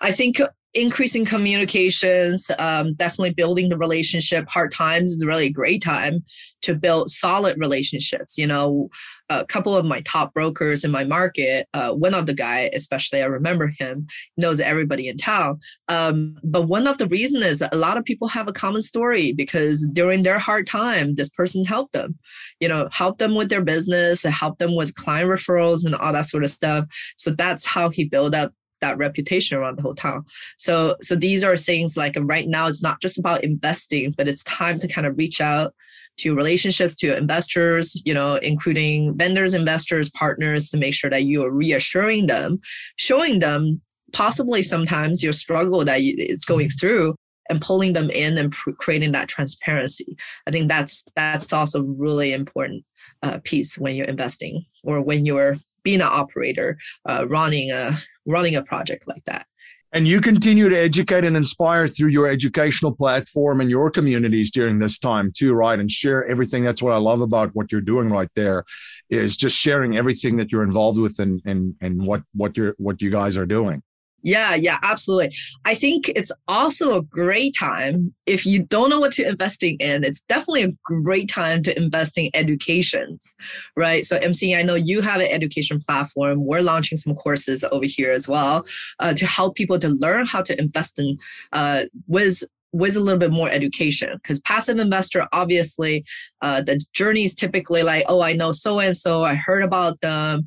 I 0.00 0.12
think 0.12 0.40
increasing 0.74 1.24
communications, 1.24 2.50
um, 2.58 2.94
definitely 2.94 3.32
building 3.32 3.68
the 3.68 3.76
relationship. 3.76 4.46
Hard 4.48 4.72
times 4.72 5.10
is 5.10 5.24
really 5.24 5.46
a 5.46 5.50
great 5.50 5.82
time 5.82 6.24
to 6.62 6.74
build 6.74 7.10
solid 7.10 7.58
relationships. 7.58 8.38
You 8.38 8.46
know, 8.46 8.90
a 9.30 9.44
couple 9.44 9.76
of 9.76 9.84
my 9.84 10.00
top 10.00 10.32
brokers 10.32 10.84
in 10.84 10.90
my 10.90 11.04
market, 11.04 11.68
uh, 11.74 11.92
one 11.92 12.14
of 12.14 12.26
the 12.26 12.34
guy, 12.34 12.70
especially 12.72 13.22
I 13.22 13.26
remember 13.26 13.68
him, 13.78 14.06
knows 14.36 14.60
everybody 14.60 15.08
in 15.08 15.18
town. 15.18 15.60
Um, 15.88 16.36
but 16.42 16.62
one 16.62 16.86
of 16.86 16.98
the 16.98 17.08
reasons 17.08 17.44
is 17.44 17.62
a 17.62 17.76
lot 17.76 17.96
of 17.96 18.04
people 18.04 18.28
have 18.28 18.48
a 18.48 18.52
common 18.52 18.80
story 18.80 19.32
because 19.32 19.86
during 19.92 20.22
their 20.22 20.38
hard 20.38 20.66
time, 20.66 21.14
this 21.14 21.28
person 21.28 21.64
helped 21.64 21.92
them, 21.92 22.18
you 22.60 22.68
know, 22.68 22.88
help 22.92 23.18
them 23.18 23.34
with 23.34 23.48
their 23.50 23.62
business, 23.62 24.22
help 24.22 24.58
them 24.58 24.74
with 24.74 24.94
client 24.94 25.28
referrals 25.28 25.84
and 25.84 25.94
all 25.94 26.12
that 26.12 26.26
sort 26.26 26.44
of 26.44 26.50
stuff. 26.50 26.86
So 27.16 27.30
that's 27.30 27.64
how 27.64 27.90
he 27.90 28.04
built 28.04 28.34
up 28.34 28.52
that 28.80 28.98
reputation 28.98 29.58
around 29.58 29.76
the 29.76 29.82
whole 29.82 29.94
town. 29.94 30.24
So 30.56 30.96
so 31.02 31.16
these 31.16 31.42
are 31.44 31.56
things 31.56 31.96
like 31.96 32.14
right 32.20 32.48
now 32.48 32.68
it's 32.68 32.82
not 32.82 33.00
just 33.00 33.18
about 33.18 33.44
investing, 33.44 34.14
but 34.16 34.28
it's 34.28 34.44
time 34.44 34.78
to 34.78 34.88
kind 34.88 35.06
of 35.06 35.18
reach 35.18 35.40
out 35.40 35.74
to 36.18 36.34
relationships 36.34 36.96
to 36.96 37.16
investors, 37.16 38.00
you 38.04 38.14
know, 38.14 38.36
including 38.36 39.16
vendors, 39.16 39.54
investors, 39.54 40.10
partners 40.10 40.70
to 40.70 40.76
make 40.76 40.94
sure 40.94 41.10
that 41.10 41.24
you 41.24 41.44
are 41.44 41.50
reassuring 41.50 42.26
them, 42.26 42.60
showing 42.96 43.38
them 43.38 43.80
possibly 44.12 44.62
sometimes 44.62 45.22
your 45.22 45.32
struggle 45.32 45.84
that 45.84 46.00
is 46.00 46.44
going 46.44 46.68
mm-hmm. 46.68 46.78
through 46.78 47.14
and 47.50 47.62
pulling 47.62 47.92
them 47.94 48.10
in 48.10 48.36
and 48.38 48.52
pr- 48.52 48.72
creating 48.72 49.12
that 49.12 49.28
transparency. 49.28 50.16
I 50.46 50.50
think 50.50 50.68
that's 50.68 51.04
that's 51.16 51.52
also 51.52 51.82
really 51.82 52.32
important 52.32 52.84
uh, 53.22 53.38
piece 53.44 53.78
when 53.78 53.96
you're 53.96 54.06
investing 54.06 54.64
or 54.84 55.00
when 55.00 55.24
you're 55.24 55.56
being 55.82 56.00
an 56.00 56.08
operator, 56.10 56.78
uh, 57.08 57.26
running 57.28 57.70
a 57.70 57.98
running 58.26 58.56
a 58.56 58.62
project 58.62 59.08
like 59.08 59.24
that. 59.24 59.46
And 59.92 60.06
you 60.06 60.20
continue 60.20 60.68
to 60.68 60.78
educate 60.78 61.24
and 61.24 61.36
inspire 61.36 61.88
through 61.88 62.10
your 62.10 62.28
educational 62.28 62.94
platform 62.94 63.60
and 63.60 63.70
your 63.70 63.90
communities 63.90 64.50
during 64.50 64.78
this 64.78 64.98
time 64.98 65.32
too, 65.34 65.54
right? 65.54 65.78
And 65.78 65.90
share 65.90 66.26
everything. 66.26 66.62
That's 66.62 66.82
what 66.82 66.92
I 66.92 66.98
love 66.98 67.22
about 67.22 67.54
what 67.54 67.72
you're 67.72 67.80
doing 67.80 68.10
right 68.10 68.28
there 68.36 68.64
is 69.08 69.36
just 69.36 69.56
sharing 69.56 69.96
everything 69.96 70.36
that 70.36 70.52
you're 70.52 70.62
involved 70.62 70.98
with 70.98 71.18
and 71.18 71.40
and 71.46 71.74
and 71.80 72.06
what 72.06 72.22
what 72.34 72.56
you're 72.56 72.74
what 72.78 73.00
you 73.00 73.10
guys 73.10 73.38
are 73.38 73.46
doing. 73.46 73.82
Yeah, 74.22 74.54
yeah, 74.56 74.78
absolutely. 74.82 75.34
I 75.64 75.74
think 75.74 76.08
it's 76.08 76.32
also 76.48 76.96
a 76.96 77.02
great 77.02 77.54
time 77.58 78.12
if 78.26 78.44
you 78.44 78.62
don't 78.64 78.90
know 78.90 78.98
what 78.98 79.12
to 79.12 79.26
investing 79.26 79.76
in. 79.78 80.02
It's 80.02 80.22
definitely 80.22 80.64
a 80.64 80.72
great 80.84 81.28
time 81.28 81.62
to 81.62 81.76
invest 81.76 82.18
in 82.18 82.30
educations, 82.34 83.34
right? 83.76 84.04
So 84.04 84.16
MC, 84.16 84.56
I 84.56 84.62
know 84.62 84.74
you 84.74 85.00
have 85.02 85.20
an 85.20 85.28
education 85.28 85.80
platform. 85.80 86.44
We're 86.44 86.62
launching 86.62 86.98
some 86.98 87.14
courses 87.14 87.64
over 87.70 87.86
here 87.86 88.10
as 88.10 88.26
well 88.26 88.66
uh, 88.98 89.14
to 89.14 89.24
help 89.24 89.54
people 89.54 89.78
to 89.78 89.88
learn 89.88 90.26
how 90.26 90.42
to 90.42 90.60
invest 90.60 90.98
in 90.98 91.16
uh, 91.52 91.84
with 92.06 92.42
with 92.72 92.96
a 92.96 93.00
little 93.00 93.18
bit 93.18 93.30
more 93.30 93.48
education 93.48 94.10
because 94.22 94.40
passive 94.40 94.78
investor 94.78 95.26
obviously 95.32 96.04
uh, 96.42 96.60
the 96.60 96.78
journey 96.92 97.24
is 97.24 97.34
typically 97.34 97.82
like 97.82 98.04
oh 98.08 98.20
i 98.20 98.34
know 98.34 98.52
so 98.52 98.78
and 98.78 98.94
so 98.94 99.24
i 99.24 99.34
heard 99.34 99.62
about 99.62 99.98
them 100.02 100.46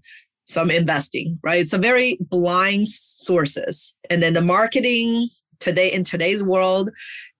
so 0.52 0.62
I'm 0.62 0.72
investing, 0.72 1.40
right? 1.44 1.72
A 1.72 1.78
very 1.78 2.18
blind 2.20 2.90
sources. 2.90 3.94
And 4.10 4.22
then 4.22 4.34
the 4.34 4.42
marketing 4.42 5.30
today 5.60 5.92
in 5.92 6.04
today's 6.04 6.44
world, 6.44 6.90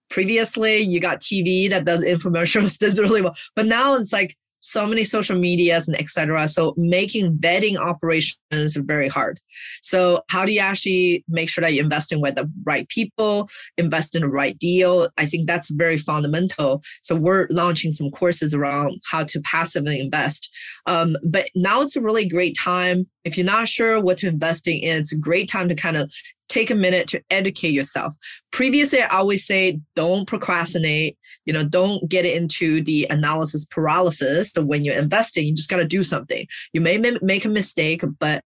previously 0.10 0.78
you 0.78 1.00
got 1.00 1.20
TV 1.20 1.70
that 1.70 1.86
does 1.86 2.04
infomercials, 2.04 2.78
does 2.80 3.00
really 3.00 3.22
well. 3.22 3.36
But 3.56 3.66
now 3.66 3.96
it's 3.96 4.14
like 4.14 4.38
so 4.62 4.86
many 4.86 5.04
social 5.04 5.38
medias 5.38 5.88
and 5.88 6.00
etc. 6.00 6.48
So 6.48 6.74
making 6.78 7.38
vetting 7.38 7.78
operations 7.78 8.78
very 8.78 9.10
hard. 9.10 9.40
So 9.82 10.22
how 10.30 10.46
do 10.46 10.54
you 10.54 10.60
actually 10.60 11.26
make 11.28 11.50
sure 11.50 11.62
that 11.62 11.74
you're 11.74 11.84
investing 11.84 12.22
with 12.22 12.36
the 12.36 12.50
right 12.64 12.88
people, 12.88 13.50
invest 13.78 14.16
in 14.16 14.22
the 14.22 14.30
right 14.30 14.58
deal? 14.58 15.10
I 15.18 15.26
think 15.26 15.48
that's 15.48 15.70
very 15.72 15.98
fundamental. 15.98 16.82
So 17.02 17.16
we're 17.16 17.48
launching 17.50 17.92
some 17.92 18.12
courses 18.12 18.54
around 18.54 19.02
how 19.10 19.24
to 19.26 19.42
passively 19.42 20.00
invest. 20.00 20.50
Um, 20.86 21.18
but 21.24 21.50
now 21.56 21.82
it's 21.82 21.96
a 21.96 22.02
really 22.02 22.26
great 22.26 22.56
time. 22.58 23.08
If 23.24 23.38
you're 23.38 23.46
not 23.46 23.68
sure 23.68 24.00
what 24.00 24.18
to 24.20 24.28
invest 24.28 24.68
in, 24.68 24.80
it's 24.84 25.12
a 25.12 25.18
great 25.18 25.50
time 25.50 25.70
to 25.70 25.76
kind 25.76 25.98
of 25.98 26.12
take 26.52 26.70
a 26.70 26.76
minute 26.76 27.08
to 27.08 27.24
educate 27.30 27.70
yourself. 27.72 28.14
Previously, 28.52 29.02
I 29.02 29.18
always 29.18 29.46
say 29.46 29.80
don't 29.96 30.28
procrastinate. 30.28 31.18
You 31.46 31.54
know, 31.54 31.64
don't 31.64 32.08
get 32.10 32.26
into 32.26 32.84
the 32.84 33.08
analysis 33.10 33.66
paralysis. 33.66 34.52
That 34.52 34.66
when 34.66 34.84
you're 34.84 34.96
investing, 34.96 35.46
you 35.46 35.56
just 35.56 35.70
got 35.70 35.78
to 35.78 35.86
do 35.86 36.04
something. 36.04 36.46
You 36.74 36.82
may 36.82 36.98
make 36.98 37.46
a 37.46 37.50
mistake, 37.50 38.04
but 38.20 38.44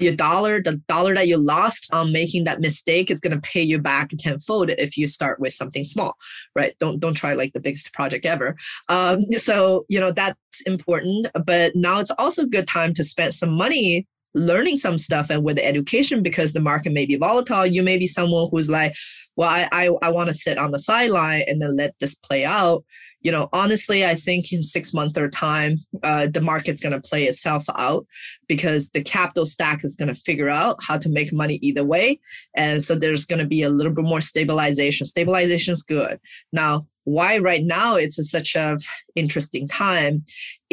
your 0.00 0.16
dollar, 0.16 0.60
the 0.60 0.76
dollar 0.88 1.14
that 1.14 1.28
you 1.28 1.36
lost 1.36 1.88
on 1.92 2.10
making 2.10 2.44
that 2.44 2.60
mistake 2.60 3.10
is 3.10 3.20
going 3.20 3.34
to 3.34 3.40
pay 3.40 3.62
you 3.62 3.78
back 3.78 4.10
tenfold 4.18 4.70
if 4.70 4.96
you 4.96 5.06
start 5.06 5.38
with 5.38 5.52
something 5.52 5.84
small, 5.84 6.16
right? 6.56 6.74
Don't 6.80 6.98
don't 6.98 7.14
try 7.14 7.34
like 7.34 7.52
the 7.52 7.60
biggest 7.60 7.92
project 7.92 8.26
ever. 8.26 8.56
Um, 8.88 9.30
so 9.32 9.84
you 9.88 10.00
know 10.00 10.10
that's 10.10 10.60
important. 10.66 11.28
But 11.46 11.76
now 11.76 12.00
it's 12.00 12.10
also 12.18 12.42
a 12.42 12.46
good 12.46 12.66
time 12.66 12.94
to 12.94 13.04
spend 13.04 13.34
some 13.34 13.50
money 13.50 14.08
learning 14.34 14.76
some 14.76 14.98
stuff 14.98 15.28
and 15.30 15.44
with 15.44 15.56
the 15.56 15.64
education 15.64 16.22
because 16.22 16.52
the 16.52 16.60
market 16.60 16.92
may 16.92 17.06
be 17.06 17.16
volatile. 17.16 17.66
You 17.66 17.82
may 17.82 17.96
be 17.96 18.06
someone 18.06 18.48
who's 18.50 18.70
like 18.70 18.94
well 19.36 19.48
i 19.48 19.68
i, 19.72 19.90
I 20.02 20.10
want 20.10 20.28
to 20.28 20.34
sit 20.34 20.58
on 20.58 20.70
the 20.70 20.78
sideline 20.78 21.44
and 21.46 21.60
then 21.60 21.76
let 21.76 21.94
this 22.00 22.14
play 22.14 22.44
out. 22.44 22.84
You 23.20 23.32
know 23.32 23.48
honestly 23.54 24.04
i 24.04 24.14
think 24.14 24.52
in 24.52 24.62
six 24.62 24.92
months 24.92 25.18
or 25.18 25.30
time 25.30 25.78
uh, 26.02 26.26
the 26.26 26.42
market's 26.42 26.82
going 26.82 26.92
to 26.92 27.08
play 27.08 27.24
itself 27.24 27.64
out 27.74 28.06
because 28.48 28.90
the 28.90 29.02
capital 29.02 29.46
stack 29.46 29.82
is 29.82 29.96
going 29.96 30.12
to 30.12 30.20
figure 30.20 30.50
out 30.50 30.76
how 30.82 30.98
to 30.98 31.08
make 31.08 31.32
money 31.32 31.58
either 31.62 31.84
way. 31.84 32.20
And 32.54 32.82
so 32.82 32.94
there's 32.94 33.24
going 33.24 33.38
to 33.38 33.46
be 33.46 33.62
a 33.62 33.70
little 33.70 33.92
bit 33.92 34.04
more 34.04 34.20
stabilization. 34.20 35.06
Stabilization 35.06 35.72
is 35.72 35.82
good. 35.82 36.20
Now 36.52 36.86
why 37.04 37.38
right 37.38 37.64
now? 37.64 37.96
It's 37.96 38.18
a, 38.18 38.24
such 38.24 38.54
a 38.56 38.76
interesting 39.14 39.68
time 39.68 40.24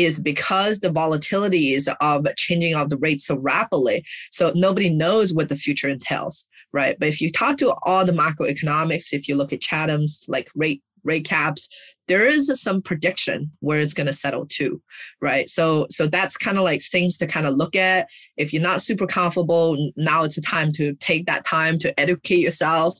is 0.05 0.19
because 0.19 0.79
the 0.79 0.89
volatilities 0.89 1.93
of 2.01 2.25
changing 2.35 2.75
of 2.75 2.89
the 2.89 2.97
rates 2.97 3.25
so 3.25 3.37
rapidly 3.37 4.03
so 4.31 4.51
nobody 4.55 4.89
knows 4.89 5.33
what 5.33 5.49
the 5.49 5.55
future 5.55 5.89
entails 5.89 6.47
right 6.73 6.97
but 6.99 7.09
if 7.09 7.21
you 7.21 7.31
talk 7.31 7.57
to 7.57 7.73
all 7.83 8.05
the 8.05 8.11
macroeconomics 8.11 9.13
if 9.13 9.27
you 9.27 9.35
look 9.35 9.53
at 9.53 9.61
chatham's 9.61 10.25
like 10.27 10.49
rate 10.55 10.81
rate 11.03 11.25
caps 11.25 11.69
there 12.07 12.27
is 12.27 12.51
some 12.61 12.81
prediction 12.81 13.49
where 13.59 13.79
it's 13.79 13.93
going 13.93 14.07
to 14.07 14.13
settle 14.13 14.45
to 14.47 14.81
right 15.21 15.49
so 15.49 15.87
so 15.89 16.07
that's 16.07 16.37
kind 16.37 16.57
of 16.57 16.63
like 16.63 16.81
things 16.81 17.17
to 17.17 17.27
kind 17.27 17.45
of 17.45 17.55
look 17.55 17.75
at 17.75 18.07
if 18.37 18.53
you're 18.53 18.61
not 18.61 18.81
super 18.81 19.07
comfortable 19.07 19.91
now 19.95 20.23
it's 20.23 20.37
a 20.37 20.41
time 20.41 20.71
to 20.71 20.93
take 20.95 21.25
that 21.25 21.45
time 21.45 21.77
to 21.77 21.97
educate 21.99 22.39
yourself 22.39 22.99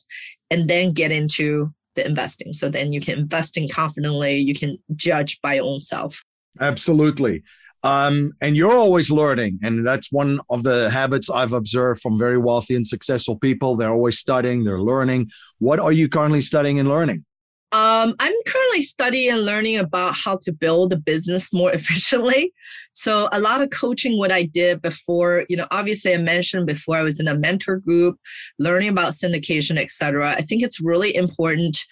and 0.50 0.68
then 0.68 0.92
get 0.92 1.10
into 1.10 1.72
the 1.94 2.06
investing. 2.06 2.52
So 2.52 2.68
then 2.68 2.92
you 2.92 3.00
can 3.00 3.18
invest 3.18 3.56
in 3.56 3.68
confidently, 3.68 4.36
you 4.36 4.54
can 4.54 4.78
judge 4.94 5.40
by 5.42 5.54
your 5.54 5.64
own 5.64 5.78
self. 5.78 6.22
Absolutely. 6.60 7.42
Um, 7.84 8.32
and 8.40 8.56
you're 8.56 8.76
always 8.76 9.10
learning. 9.10 9.58
And 9.62 9.86
that's 9.86 10.12
one 10.12 10.40
of 10.48 10.62
the 10.62 10.88
habits 10.90 11.28
I've 11.28 11.52
observed 11.52 12.00
from 12.00 12.18
very 12.18 12.38
wealthy 12.38 12.76
and 12.76 12.86
successful 12.86 13.36
people. 13.36 13.74
They're 13.74 13.92
always 13.92 14.18
studying, 14.18 14.64
they're 14.64 14.80
learning. 14.80 15.30
What 15.58 15.80
are 15.80 15.92
you 15.92 16.08
currently 16.08 16.42
studying 16.42 16.78
and 16.78 16.88
learning? 16.88 17.24
Um, 17.72 18.14
I'm 18.20 18.34
currently 18.46 18.82
studying 18.82 19.32
and 19.32 19.46
learning 19.46 19.78
about 19.78 20.14
how 20.14 20.38
to 20.42 20.52
build 20.52 20.92
a 20.92 20.96
business 20.96 21.54
more 21.54 21.72
efficiently. 21.74 22.52
So 22.92 23.30
a 23.32 23.40
lot 23.40 23.62
of 23.62 23.70
coaching, 23.70 24.18
what 24.18 24.30
I 24.30 24.42
did 24.42 24.82
before, 24.82 25.46
you 25.48 25.56
know, 25.56 25.66
obviously 25.70 26.12
I 26.12 26.18
mentioned 26.18 26.66
before 26.66 26.98
I 26.98 27.02
was 27.02 27.18
in 27.18 27.28
a 27.28 27.34
mentor 27.34 27.78
group, 27.78 28.18
learning 28.58 28.90
about 28.90 29.14
syndication, 29.14 29.78
etc. 29.78 30.32
I 30.32 30.42
think 30.42 30.62
it's 30.62 30.80
really 30.80 31.16
important 31.16 31.82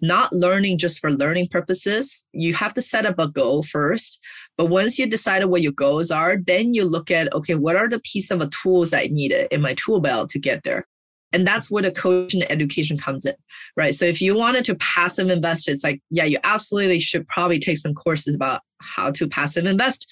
not 0.00 0.32
learning 0.32 0.78
just 0.78 1.00
for 1.00 1.10
learning 1.10 1.48
purposes. 1.48 2.24
You 2.32 2.54
have 2.54 2.74
to 2.74 2.82
set 2.82 3.06
up 3.06 3.18
a 3.18 3.28
goal 3.28 3.62
first. 3.62 4.18
But 4.56 4.66
once 4.66 4.98
you 4.98 5.06
decided 5.06 5.46
what 5.46 5.62
your 5.62 5.72
goals 5.72 6.10
are, 6.10 6.36
then 6.36 6.74
you 6.74 6.84
look 6.84 7.10
at, 7.10 7.32
okay, 7.32 7.54
what 7.54 7.76
are 7.76 7.88
the 7.88 8.00
piece 8.00 8.30
of 8.30 8.38
the 8.40 8.50
tools 8.62 8.92
I 8.92 9.08
needed 9.10 9.48
in 9.50 9.60
my 9.60 9.74
tool 9.74 10.00
belt 10.00 10.30
to 10.30 10.38
get 10.38 10.62
there? 10.62 10.86
And 11.32 11.46
that's 11.46 11.70
where 11.70 11.82
the 11.82 11.90
coaching 11.90 12.42
and 12.42 12.50
education 12.50 12.96
comes 12.96 13.26
in, 13.26 13.34
right? 13.76 13.94
So 13.94 14.04
if 14.04 14.22
you 14.22 14.34
wanted 14.36 14.64
to 14.66 14.74
passive 14.76 15.28
invest, 15.28 15.68
it's 15.68 15.84
like, 15.84 16.00
yeah, 16.08 16.24
you 16.24 16.38
absolutely 16.44 17.00
should 17.00 17.26
probably 17.28 17.58
take 17.58 17.78
some 17.78 17.94
courses 17.94 18.34
about 18.34 18.62
how 18.80 19.10
to 19.10 19.28
passive 19.28 19.66
invest, 19.66 20.06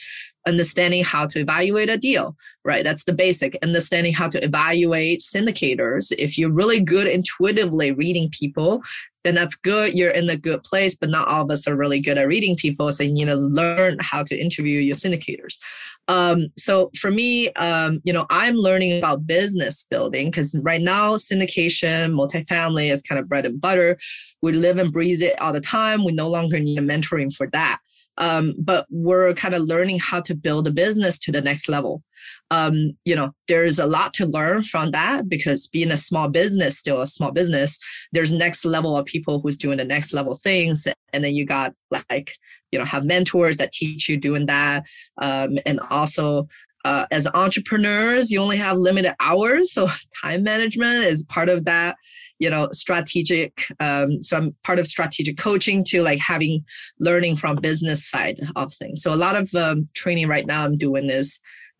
understanding 0.46 1.04
how 1.04 1.26
to 1.26 1.38
evaluate 1.38 1.88
a 1.88 1.96
deal, 1.96 2.36
right? 2.64 2.84
That's 2.84 3.04
the 3.04 3.12
basic. 3.12 3.56
Understanding 3.62 4.12
how 4.12 4.28
to 4.28 4.44
evaluate 4.44 5.20
syndicators. 5.20 6.12
If 6.18 6.36
you're 6.36 6.52
really 6.52 6.80
good 6.80 7.06
intuitively 7.06 7.92
reading 7.92 8.28
people, 8.30 8.82
then 9.24 9.34
that's 9.34 9.56
good. 9.56 9.94
You're 9.94 10.10
in 10.10 10.28
a 10.30 10.36
good 10.36 10.62
place, 10.62 10.94
but 10.94 11.10
not 11.10 11.26
all 11.28 11.42
of 11.42 11.50
us 11.50 11.66
are 11.66 11.74
really 11.74 12.00
good 12.00 12.18
at 12.18 12.28
reading 12.28 12.56
people. 12.56 12.92
So 12.92 13.02
you 13.02 13.26
know, 13.26 13.36
learn 13.36 13.96
how 14.00 14.22
to 14.22 14.38
interview 14.38 14.80
your 14.80 14.94
syndicators. 14.94 15.58
Um, 16.06 16.48
so 16.56 16.90
for 16.98 17.10
me, 17.10 17.50
um, 17.54 18.00
you 18.04 18.12
know, 18.12 18.26
I'm 18.30 18.54
learning 18.54 18.98
about 18.98 19.26
business 19.26 19.86
building 19.90 20.30
because 20.30 20.56
right 20.60 20.80
now 20.80 21.14
syndication, 21.14 22.12
multifamily 22.12 22.92
is 22.92 23.02
kind 23.02 23.18
of 23.18 23.28
bread 23.28 23.46
and 23.46 23.60
butter. 23.60 23.98
We 24.42 24.52
live 24.52 24.76
and 24.78 24.92
breathe 24.92 25.22
it 25.22 25.40
all 25.40 25.52
the 25.52 25.60
time. 25.60 26.04
We 26.04 26.12
no 26.12 26.28
longer 26.28 26.60
need 26.60 26.78
mentoring 26.80 27.34
for 27.34 27.48
that. 27.48 27.78
Um, 28.18 28.54
but 28.58 28.86
we're 28.90 29.34
kind 29.34 29.54
of 29.54 29.62
learning 29.62 29.98
how 29.98 30.20
to 30.20 30.34
build 30.34 30.68
a 30.68 30.70
business 30.70 31.18
to 31.20 31.32
the 31.32 31.40
next 31.40 31.68
level. 31.68 32.02
Um, 32.50 32.92
you 33.04 33.14
know, 33.16 33.32
there's 33.48 33.78
a 33.78 33.86
lot 33.86 34.14
to 34.14 34.26
learn 34.26 34.62
from 34.62 34.90
that 34.92 35.28
because 35.28 35.68
being 35.68 35.90
a 35.90 35.96
small 35.96 36.28
business, 36.28 36.78
still 36.78 37.00
a 37.00 37.06
small 37.06 37.30
business, 37.30 37.78
there's 38.12 38.32
next 38.32 38.64
level 38.64 38.96
of 38.96 39.06
people 39.06 39.40
who's 39.40 39.56
doing 39.56 39.78
the 39.78 39.84
next 39.84 40.12
level 40.12 40.34
things. 40.34 40.86
And 41.12 41.24
then 41.24 41.34
you 41.34 41.44
got 41.44 41.74
like, 41.90 42.32
you 42.72 42.78
know, 42.78 42.84
have 42.84 43.04
mentors 43.04 43.56
that 43.58 43.72
teach 43.72 44.08
you 44.08 44.16
doing 44.16 44.46
that. 44.46 44.84
Um, 45.18 45.58
and 45.66 45.80
also, 45.90 46.48
uh, 46.84 47.06
as 47.10 47.26
entrepreneurs, 47.34 48.30
you 48.30 48.40
only 48.40 48.58
have 48.58 48.76
limited 48.76 49.14
hours. 49.20 49.72
So 49.72 49.88
time 50.22 50.42
management 50.42 51.06
is 51.06 51.24
part 51.24 51.48
of 51.48 51.64
that 51.64 51.96
you 52.38 52.50
know 52.50 52.68
strategic 52.72 53.64
um, 53.80 54.22
so 54.22 54.36
i'm 54.36 54.54
part 54.64 54.78
of 54.78 54.86
strategic 54.86 55.38
coaching 55.38 55.84
to 55.84 56.02
like 56.02 56.18
having 56.18 56.64
learning 56.98 57.36
from 57.36 57.56
business 57.56 58.08
side 58.08 58.40
of 58.56 58.72
things 58.72 59.02
so 59.02 59.12
a 59.12 59.16
lot 59.16 59.36
of 59.36 59.52
um, 59.54 59.88
training 59.94 60.28
right 60.28 60.46
now 60.46 60.64
i'm 60.64 60.76
doing 60.76 61.10
is 61.10 61.38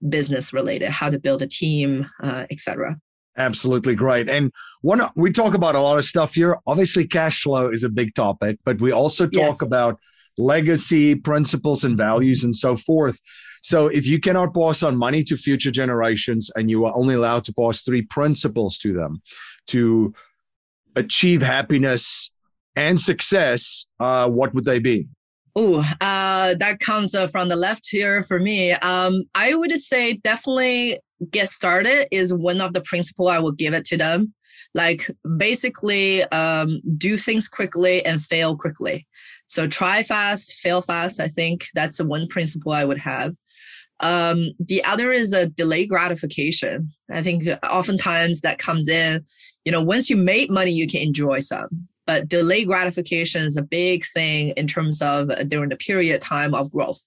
business 0.09 0.53
related 0.53 0.91
how 0.91 1.09
to 1.09 1.19
build 1.19 1.43
a 1.43 1.47
team 1.47 2.07
uh, 2.23 2.47
etc 2.51 2.97
Absolutely 3.37 3.95
great. 3.95 4.29
And 4.29 4.53
one 4.83 5.03
we 5.17 5.33
talk 5.33 5.55
about 5.55 5.75
a 5.75 5.81
lot 5.81 5.99
of 5.99 6.05
stuff 6.05 6.35
here. 6.35 6.57
Obviously, 6.67 7.07
cash 7.07 7.43
flow 7.43 7.69
is 7.69 7.83
a 7.83 7.89
big 7.89 8.15
topic, 8.15 8.59
but 8.65 8.81
we 8.81 8.93
also 8.93 9.27
talk 9.27 9.57
yes. 9.57 9.63
about 9.63 9.99
legacy, 10.39 11.15
principles, 11.15 11.85
and 11.85 11.97
values, 11.97 12.45
and 12.45 12.55
so 12.55 12.77
forth. 12.77 13.21
So, 13.63 13.89
if 13.89 14.07
you 14.07 14.21
cannot 14.21 14.55
pass 14.55 14.85
on 14.85 14.97
money 14.97 15.25
to 15.25 15.37
future 15.37 15.73
generations, 15.73 16.51
and 16.55 16.71
you 16.71 16.85
are 16.85 16.97
only 16.97 17.17
allowed 17.17 17.45
to 17.45 17.55
pass 17.55 17.83
three 17.83 18.03
principles 18.03 18.79
to 18.79 18.93
them, 18.93 19.21
to 19.69 20.15
achieve 20.95 21.43
happiness 21.43 22.31
and 22.77 23.01
success, 23.01 23.87
uh, 23.99 24.29
what 24.29 24.55
would 24.55 24.65
they 24.65 24.79
be? 24.79 25.09
Oh, 25.57 25.85
uh, 26.01 26.55
that 26.55 26.81
comes 26.81 27.15
uh, 27.15 27.29
from 27.29 27.49
the 27.49 27.57
left 27.57 27.89
here 27.89 28.25
for 28.25 28.41
me. 28.41 28.73
Um, 28.73 29.25
I 29.35 29.55
would 29.55 29.71
say 29.79 30.15
definitely 30.15 30.99
get 31.31 31.49
started 31.49 32.09
is 32.11 32.35
one 32.35 32.61
of 32.61 32.73
the 32.73 32.81
principle 32.81 33.29
I 33.29 33.39
would 33.39 33.57
give 33.57 33.73
it 33.73 33.85
to 33.87 33.97
them. 33.97 34.35
Like 34.75 35.09
basically, 35.37 36.25
um, 36.25 36.81
do 36.97 37.17
things 37.17 37.47
quickly 37.47 38.05
and 38.05 38.21
fail 38.21 38.57
quickly. 38.57 39.07
So 39.47 39.69
try 39.69 40.03
fast, 40.03 40.59
fail 40.59 40.83
fast. 40.83 41.21
I 41.21 41.29
think 41.29 41.67
that's 41.75 41.99
the 41.99 42.07
one 42.07 42.27
principle 42.27 42.73
I 42.73 42.85
would 42.85 42.99
have. 42.99 43.35
Um, 44.01 44.51
the 44.59 44.83
other 44.83 45.13
is 45.13 45.33
a 45.33 45.47
delay 45.47 45.87
gratification. 45.87 46.93
I 47.13 47.23
think 47.23 47.45
oftentimes 47.63 48.41
that 48.41 48.59
comes 48.59 48.89
in, 48.89 49.25
you 49.65 49.71
know, 49.71 49.83
once 49.83 50.11
you 50.11 50.17
make 50.17 50.51
money, 50.51 50.73
you 50.73 50.89
can 50.89 51.03
enjoy 51.03 51.39
some. 51.41 51.87
But 52.07 52.29
delay 52.29 52.65
gratification 52.65 53.45
is 53.45 53.57
a 53.57 53.63
big 53.63 54.05
thing 54.05 54.53
in 54.57 54.67
terms 54.67 55.01
of 55.01 55.31
during 55.49 55.71
the 55.71 55.77
period 55.77 56.21
time 56.21 56.55
of 56.55 56.71
growth 56.71 57.03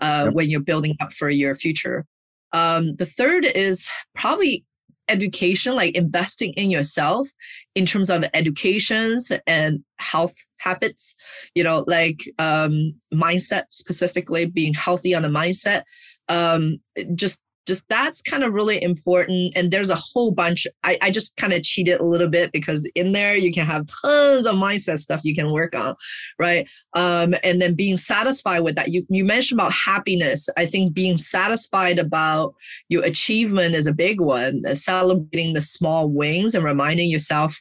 uh, 0.00 0.22
yep. 0.26 0.34
when 0.34 0.50
you're 0.50 0.60
building 0.60 0.96
up 1.00 1.12
for 1.12 1.30
your 1.30 1.54
future. 1.54 2.04
Um, 2.52 2.96
the 2.96 3.06
third 3.06 3.44
is 3.44 3.88
probably 4.14 4.64
education, 5.10 5.74
like 5.74 5.94
investing 5.94 6.52
in 6.54 6.70
yourself 6.70 7.28
in 7.74 7.84
terms 7.84 8.10
of 8.10 8.24
educations 8.32 9.30
and 9.46 9.84
health 9.98 10.34
habits, 10.58 11.14
you 11.54 11.64
know, 11.64 11.84
like 11.86 12.20
um, 12.38 12.94
mindset 13.12 13.64
specifically, 13.70 14.46
being 14.46 14.72
healthy 14.72 15.14
on 15.14 15.22
the 15.22 15.28
mindset. 15.28 15.82
Um, 16.28 16.78
just 17.14 17.42
just 17.66 17.88
that's 17.88 18.22
kind 18.22 18.42
of 18.42 18.52
really 18.52 18.82
important. 18.82 19.52
And 19.56 19.70
there's 19.70 19.90
a 19.90 19.96
whole 19.96 20.32
bunch. 20.32 20.66
I, 20.82 20.98
I 21.02 21.10
just 21.10 21.36
kind 21.36 21.52
of 21.52 21.62
cheated 21.62 22.00
a 22.00 22.04
little 22.04 22.28
bit 22.28 22.52
because 22.52 22.90
in 22.94 23.12
there 23.12 23.36
you 23.36 23.52
can 23.52 23.66
have 23.66 23.86
tons 23.86 24.46
of 24.46 24.54
mindset 24.56 24.98
stuff 24.98 25.24
you 25.24 25.34
can 25.34 25.50
work 25.52 25.74
on, 25.74 25.94
right? 26.38 26.68
Um, 26.94 27.34
and 27.42 27.60
then 27.60 27.74
being 27.74 27.96
satisfied 27.96 28.60
with 28.60 28.76
that. 28.76 28.92
You 28.92 29.06
you 29.08 29.24
mentioned 29.24 29.60
about 29.60 29.72
happiness. 29.72 30.48
I 30.56 30.66
think 30.66 30.94
being 30.94 31.16
satisfied 31.16 31.98
about 31.98 32.54
your 32.88 33.04
achievement 33.04 33.74
is 33.74 33.86
a 33.86 33.92
big 33.92 34.20
one. 34.20 34.62
Uh, 34.66 34.74
celebrating 34.74 35.54
the 35.54 35.60
small 35.60 36.08
wins 36.08 36.54
and 36.54 36.64
reminding 36.64 37.10
yourself, 37.10 37.58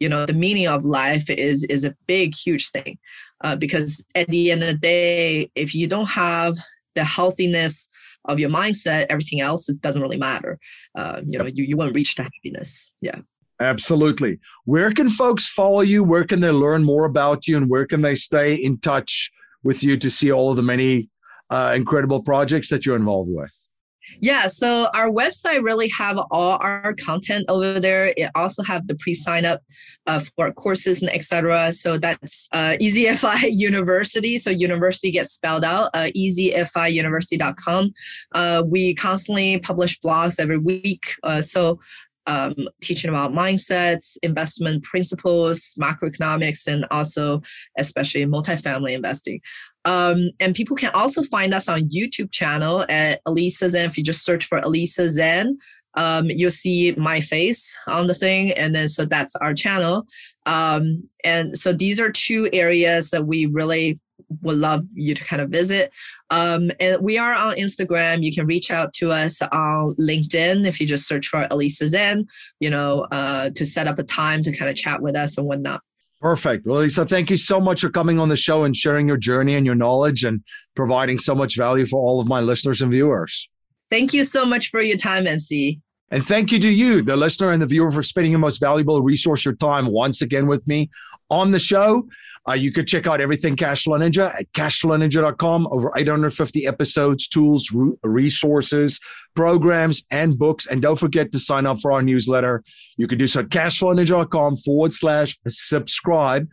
you 0.00 0.08
know, 0.08 0.26
the 0.26 0.32
meaning 0.32 0.66
of 0.66 0.84
life 0.84 1.30
is 1.30 1.64
is 1.64 1.84
a 1.84 1.94
big, 2.06 2.34
huge 2.34 2.70
thing. 2.70 2.98
Uh, 3.42 3.54
because 3.54 4.04
at 4.14 4.26
the 4.28 4.50
end 4.50 4.62
of 4.62 4.68
the 4.68 4.78
day, 4.78 5.50
if 5.54 5.74
you 5.74 5.86
don't 5.86 6.08
have 6.08 6.56
the 6.94 7.04
healthiness 7.04 7.88
of 8.26 8.38
your 8.40 8.50
mindset, 8.50 9.06
everything 9.08 9.40
else 9.40 9.68
it 9.68 9.80
doesn't 9.80 10.00
really 10.00 10.16
matter. 10.16 10.58
Uh, 10.96 11.20
you 11.26 11.38
know, 11.38 11.46
you, 11.46 11.64
you 11.64 11.76
won't 11.76 11.94
reach 11.94 12.14
the 12.14 12.22
happiness. 12.24 12.84
Yeah. 13.00 13.20
Absolutely. 13.60 14.38
Where 14.64 14.92
can 14.92 15.08
folks 15.08 15.48
follow 15.48 15.80
you? 15.80 16.04
Where 16.04 16.24
can 16.24 16.40
they 16.40 16.50
learn 16.50 16.84
more 16.84 17.04
about 17.04 17.46
you? 17.46 17.56
And 17.56 17.70
where 17.70 17.86
can 17.86 18.02
they 18.02 18.14
stay 18.14 18.54
in 18.54 18.78
touch 18.80 19.30
with 19.62 19.82
you 19.82 19.96
to 19.96 20.10
see 20.10 20.30
all 20.30 20.50
of 20.50 20.56
the 20.56 20.62
many 20.62 21.08
uh, 21.48 21.72
incredible 21.74 22.22
projects 22.22 22.68
that 22.68 22.84
you're 22.84 22.96
involved 22.96 23.30
with? 23.32 23.65
Yeah, 24.20 24.46
so 24.46 24.88
our 24.94 25.08
website 25.08 25.62
really 25.62 25.88
have 25.88 26.18
all 26.30 26.58
our 26.60 26.94
content 26.94 27.44
over 27.48 27.80
there. 27.80 28.12
It 28.16 28.30
also 28.34 28.62
have 28.62 28.86
the 28.86 28.94
pre-sign 28.96 29.44
up 29.44 29.62
uh, 30.06 30.20
for 30.36 30.52
courses 30.52 31.02
and 31.02 31.10
etc. 31.10 31.72
So 31.72 31.98
that's 31.98 32.48
uh, 32.52 32.76
EZFI 32.80 33.48
University. 33.50 34.38
So 34.38 34.50
university 34.50 35.10
gets 35.10 35.32
spelled 35.32 35.64
out. 35.64 35.90
Uh, 35.94 36.08
EZFIUniversity.com. 36.16 37.92
Uh, 38.32 38.62
we 38.66 38.94
constantly 38.94 39.58
publish 39.58 40.00
blogs 40.00 40.40
every 40.40 40.58
week. 40.58 41.14
Uh, 41.22 41.42
so 41.42 41.78
um, 42.26 42.54
teaching 42.80 43.08
about 43.08 43.32
mindsets, 43.32 44.16
investment 44.22 44.82
principles, 44.82 45.74
macroeconomics, 45.80 46.66
and 46.66 46.84
also 46.90 47.40
especially 47.78 48.26
multifamily 48.26 48.92
investing. 48.92 49.40
Um, 49.86 50.30
and 50.40 50.54
people 50.54 50.76
can 50.76 50.90
also 50.92 51.22
find 51.22 51.54
us 51.54 51.68
on 51.68 51.88
YouTube 51.88 52.32
channel 52.32 52.84
at 52.88 53.22
Elisa 53.24 53.66
Zhang. 53.66 53.86
If 53.86 53.96
you 53.96 54.04
just 54.04 54.24
search 54.24 54.44
for 54.44 54.58
Elisa 54.58 55.04
Zhang, 55.04 55.54
um, 55.94 56.26
you'll 56.28 56.50
see 56.50 56.92
my 56.98 57.20
face 57.20 57.74
on 57.86 58.08
the 58.08 58.14
thing. 58.14 58.52
And 58.52 58.74
then, 58.74 58.88
so 58.88 59.06
that's 59.06 59.34
our 59.36 59.54
channel. 59.54 60.04
Um, 60.44 61.08
and 61.24 61.56
so 61.56 61.72
these 61.72 62.00
are 62.00 62.10
two 62.10 62.50
areas 62.52 63.10
that 63.10 63.26
we 63.26 63.46
really 63.46 63.98
would 64.42 64.58
love 64.58 64.84
you 64.92 65.14
to 65.14 65.24
kind 65.24 65.40
of 65.40 65.50
visit. 65.50 65.92
Um, 66.30 66.70
and 66.80 67.00
we 67.00 67.16
are 67.16 67.32
on 67.32 67.56
Instagram. 67.56 68.24
You 68.24 68.34
can 68.34 68.46
reach 68.46 68.70
out 68.70 68.92
to 68.94 69.12
us 69.12 69.40
on 69.40 69.94
LinkedIn 70.00 70.66
if 70.66 70.80
you 70.80 70.86
just 70.86 71.06
search 71.06 71.28
for 71.28 71.46
Elisa 71.50 71.84
Zhang, 71.84 72.26
you 72.58 72.70
know, 72.70 73.06
uh, 73.12 73.50
to 73.50 73.64
set 73.64 73.86
up 73.86 73.98
a 73.98 74.02
time 74.02 74.42
to 74.42 74.52
kind 74.52 74.68
of 74.68 74.76
chat 74.76 75.00
with 75.00 75.14
us 75.14 75.38
and 75.38 75.46
whatnot. 75.46 75.80
Perfect. 76.20 76.66
Well, 76.66 76.80
Lisa, 76.80 77.04
thank 77.04 77.30
you 77.30 77.36
so 77.36 77.60
much 77.60 77.82
for 77.82 77.90
coming 77.90 78.18
on 78.18 78.28
the 78.28 78.36
show 78.36 78.64
and 78.64 78.74
sharing 78.74 79.06
your 79.06 79.18
journey 79.18 79.54
and 79.54 79.66
your 79.66 79.74
knowledge 79.74 80.24
and 80.24 80.42
providing 80.74 81.18
so 81.18 81.34
much 81.34 81.56
value 81.56 81.86
for 81.86 82.00
all 82.00 82.20
of 82.20 82.26
my 82.26 82.40
listeners 82.40 82.80
and 82.80 82.90
viewers. 82.90 83.48
Thank 83.90 84.14
you 84.14 84.24
so 84.24 84.44
much 84.44 84.70
for 84.70 84.80
your 84.80 84.96
time, 84.96 85.26
MC. 85.26 85.80
And 86.10 86.24
thank 86.24 86.52
you 86.52 86.58
to 86.60 86.68
you, 86.68 87.02
the 87.02 87.16
listener 87.16 87.50
and 87.50 87.60
the 87.60 87.66
viewer, 87.66 87.90
for 87.90 88.02
spending 88.02 88.30
your 88.32 88.38
most 88.38 88.58
valuable 88.58 89.02
resource, 89.02 89.44
your 89.44 89.54
time, 89.54 89.86
once 89.86 90.22
again 90.22 90.46
with 90.46 90.66
me 90.66 90.88
on 91.30 91.50
the 91.50 91.58
show. 91.58 92.08
Uh, 92.48 92.52
you 92.52 92.70
could 92.70 92.86
check 92.86 93.06
out 93.06 93.20
everything 93.20 93.56
Cashflow 93.56 93.98
Ninja 93.98 94.32
at 94.34 94.52
cashflowninja.com. 94.52 95.68
Over 95.70 95.92
850 95.96 96.66
episodes, 96.66 97.26
tools, 97.28 97.74
resources, 98.02 99.00
programs, 99.34 100.04
and 100.10 100.38
books. 100.38 100.66
And 100.66 100.80
don't 100.80 100.98
forget 100.98 101.32
to 101.32 101.40
sign 101.40 101.66
up 101.66 101.80
for 101.80 101.92
our 101.92 102.02
newsletter. 102.02 102.62
You 102.96 103.08
can 103.08 103.18
do 103.18 103.26
so 103.26 103.40
at 103.40 103.48
cashflowninja.com 103.48 104.56
forward 104.56 104.92
slash 104.92 105.36
subscribe. 105.48 106.48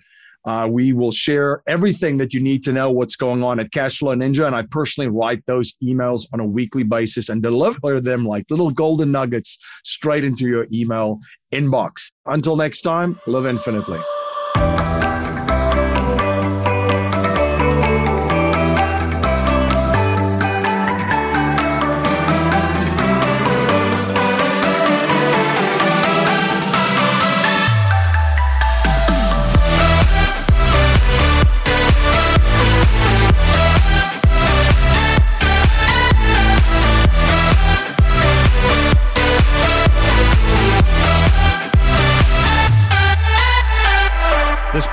Uh, 0.45 0.67
we 0.69 0.91
will 0.91 1.11
share 1.11 1.63
everything 1.67 2.17
that 2.17 2.33
you 2.33 2.41
need 2.41 2.63
to 2.63 2.73
know 2.73 2.91
what's 2.91 3.15
going 3.15 3.43
on 3.43 3.59
at 3.59 3.71
Cashflow 3.71 4.15
Ninja. 4.15 4.45
And 4.45 4.55
I 4.55 4.63
personally 4.63 5.09
write 5.09 5.45
those 5.45 5.73
emails 5.81 6.27
on 6.33 6.41
a 6.41 6.45
weekly 6.45 6.83
basis 6.83 7.29
and 7.29 7.41
deliver 7.41 8.01
them 8.01 8.25
like 8.25 8.45
little 8.49 8.71
golden 8.71 9.11
nuggets 9.11 9.57
straight 9.85 10.25
into 10.25 10.45
your 10.45 10.67
email 10.71 11.19
inbox. 11.53 12.11
Until 12.25 12.57
next 12.57 12.81
time, 12.81 13.19
live 13.25 13.45
infinitely. 13.45 13.99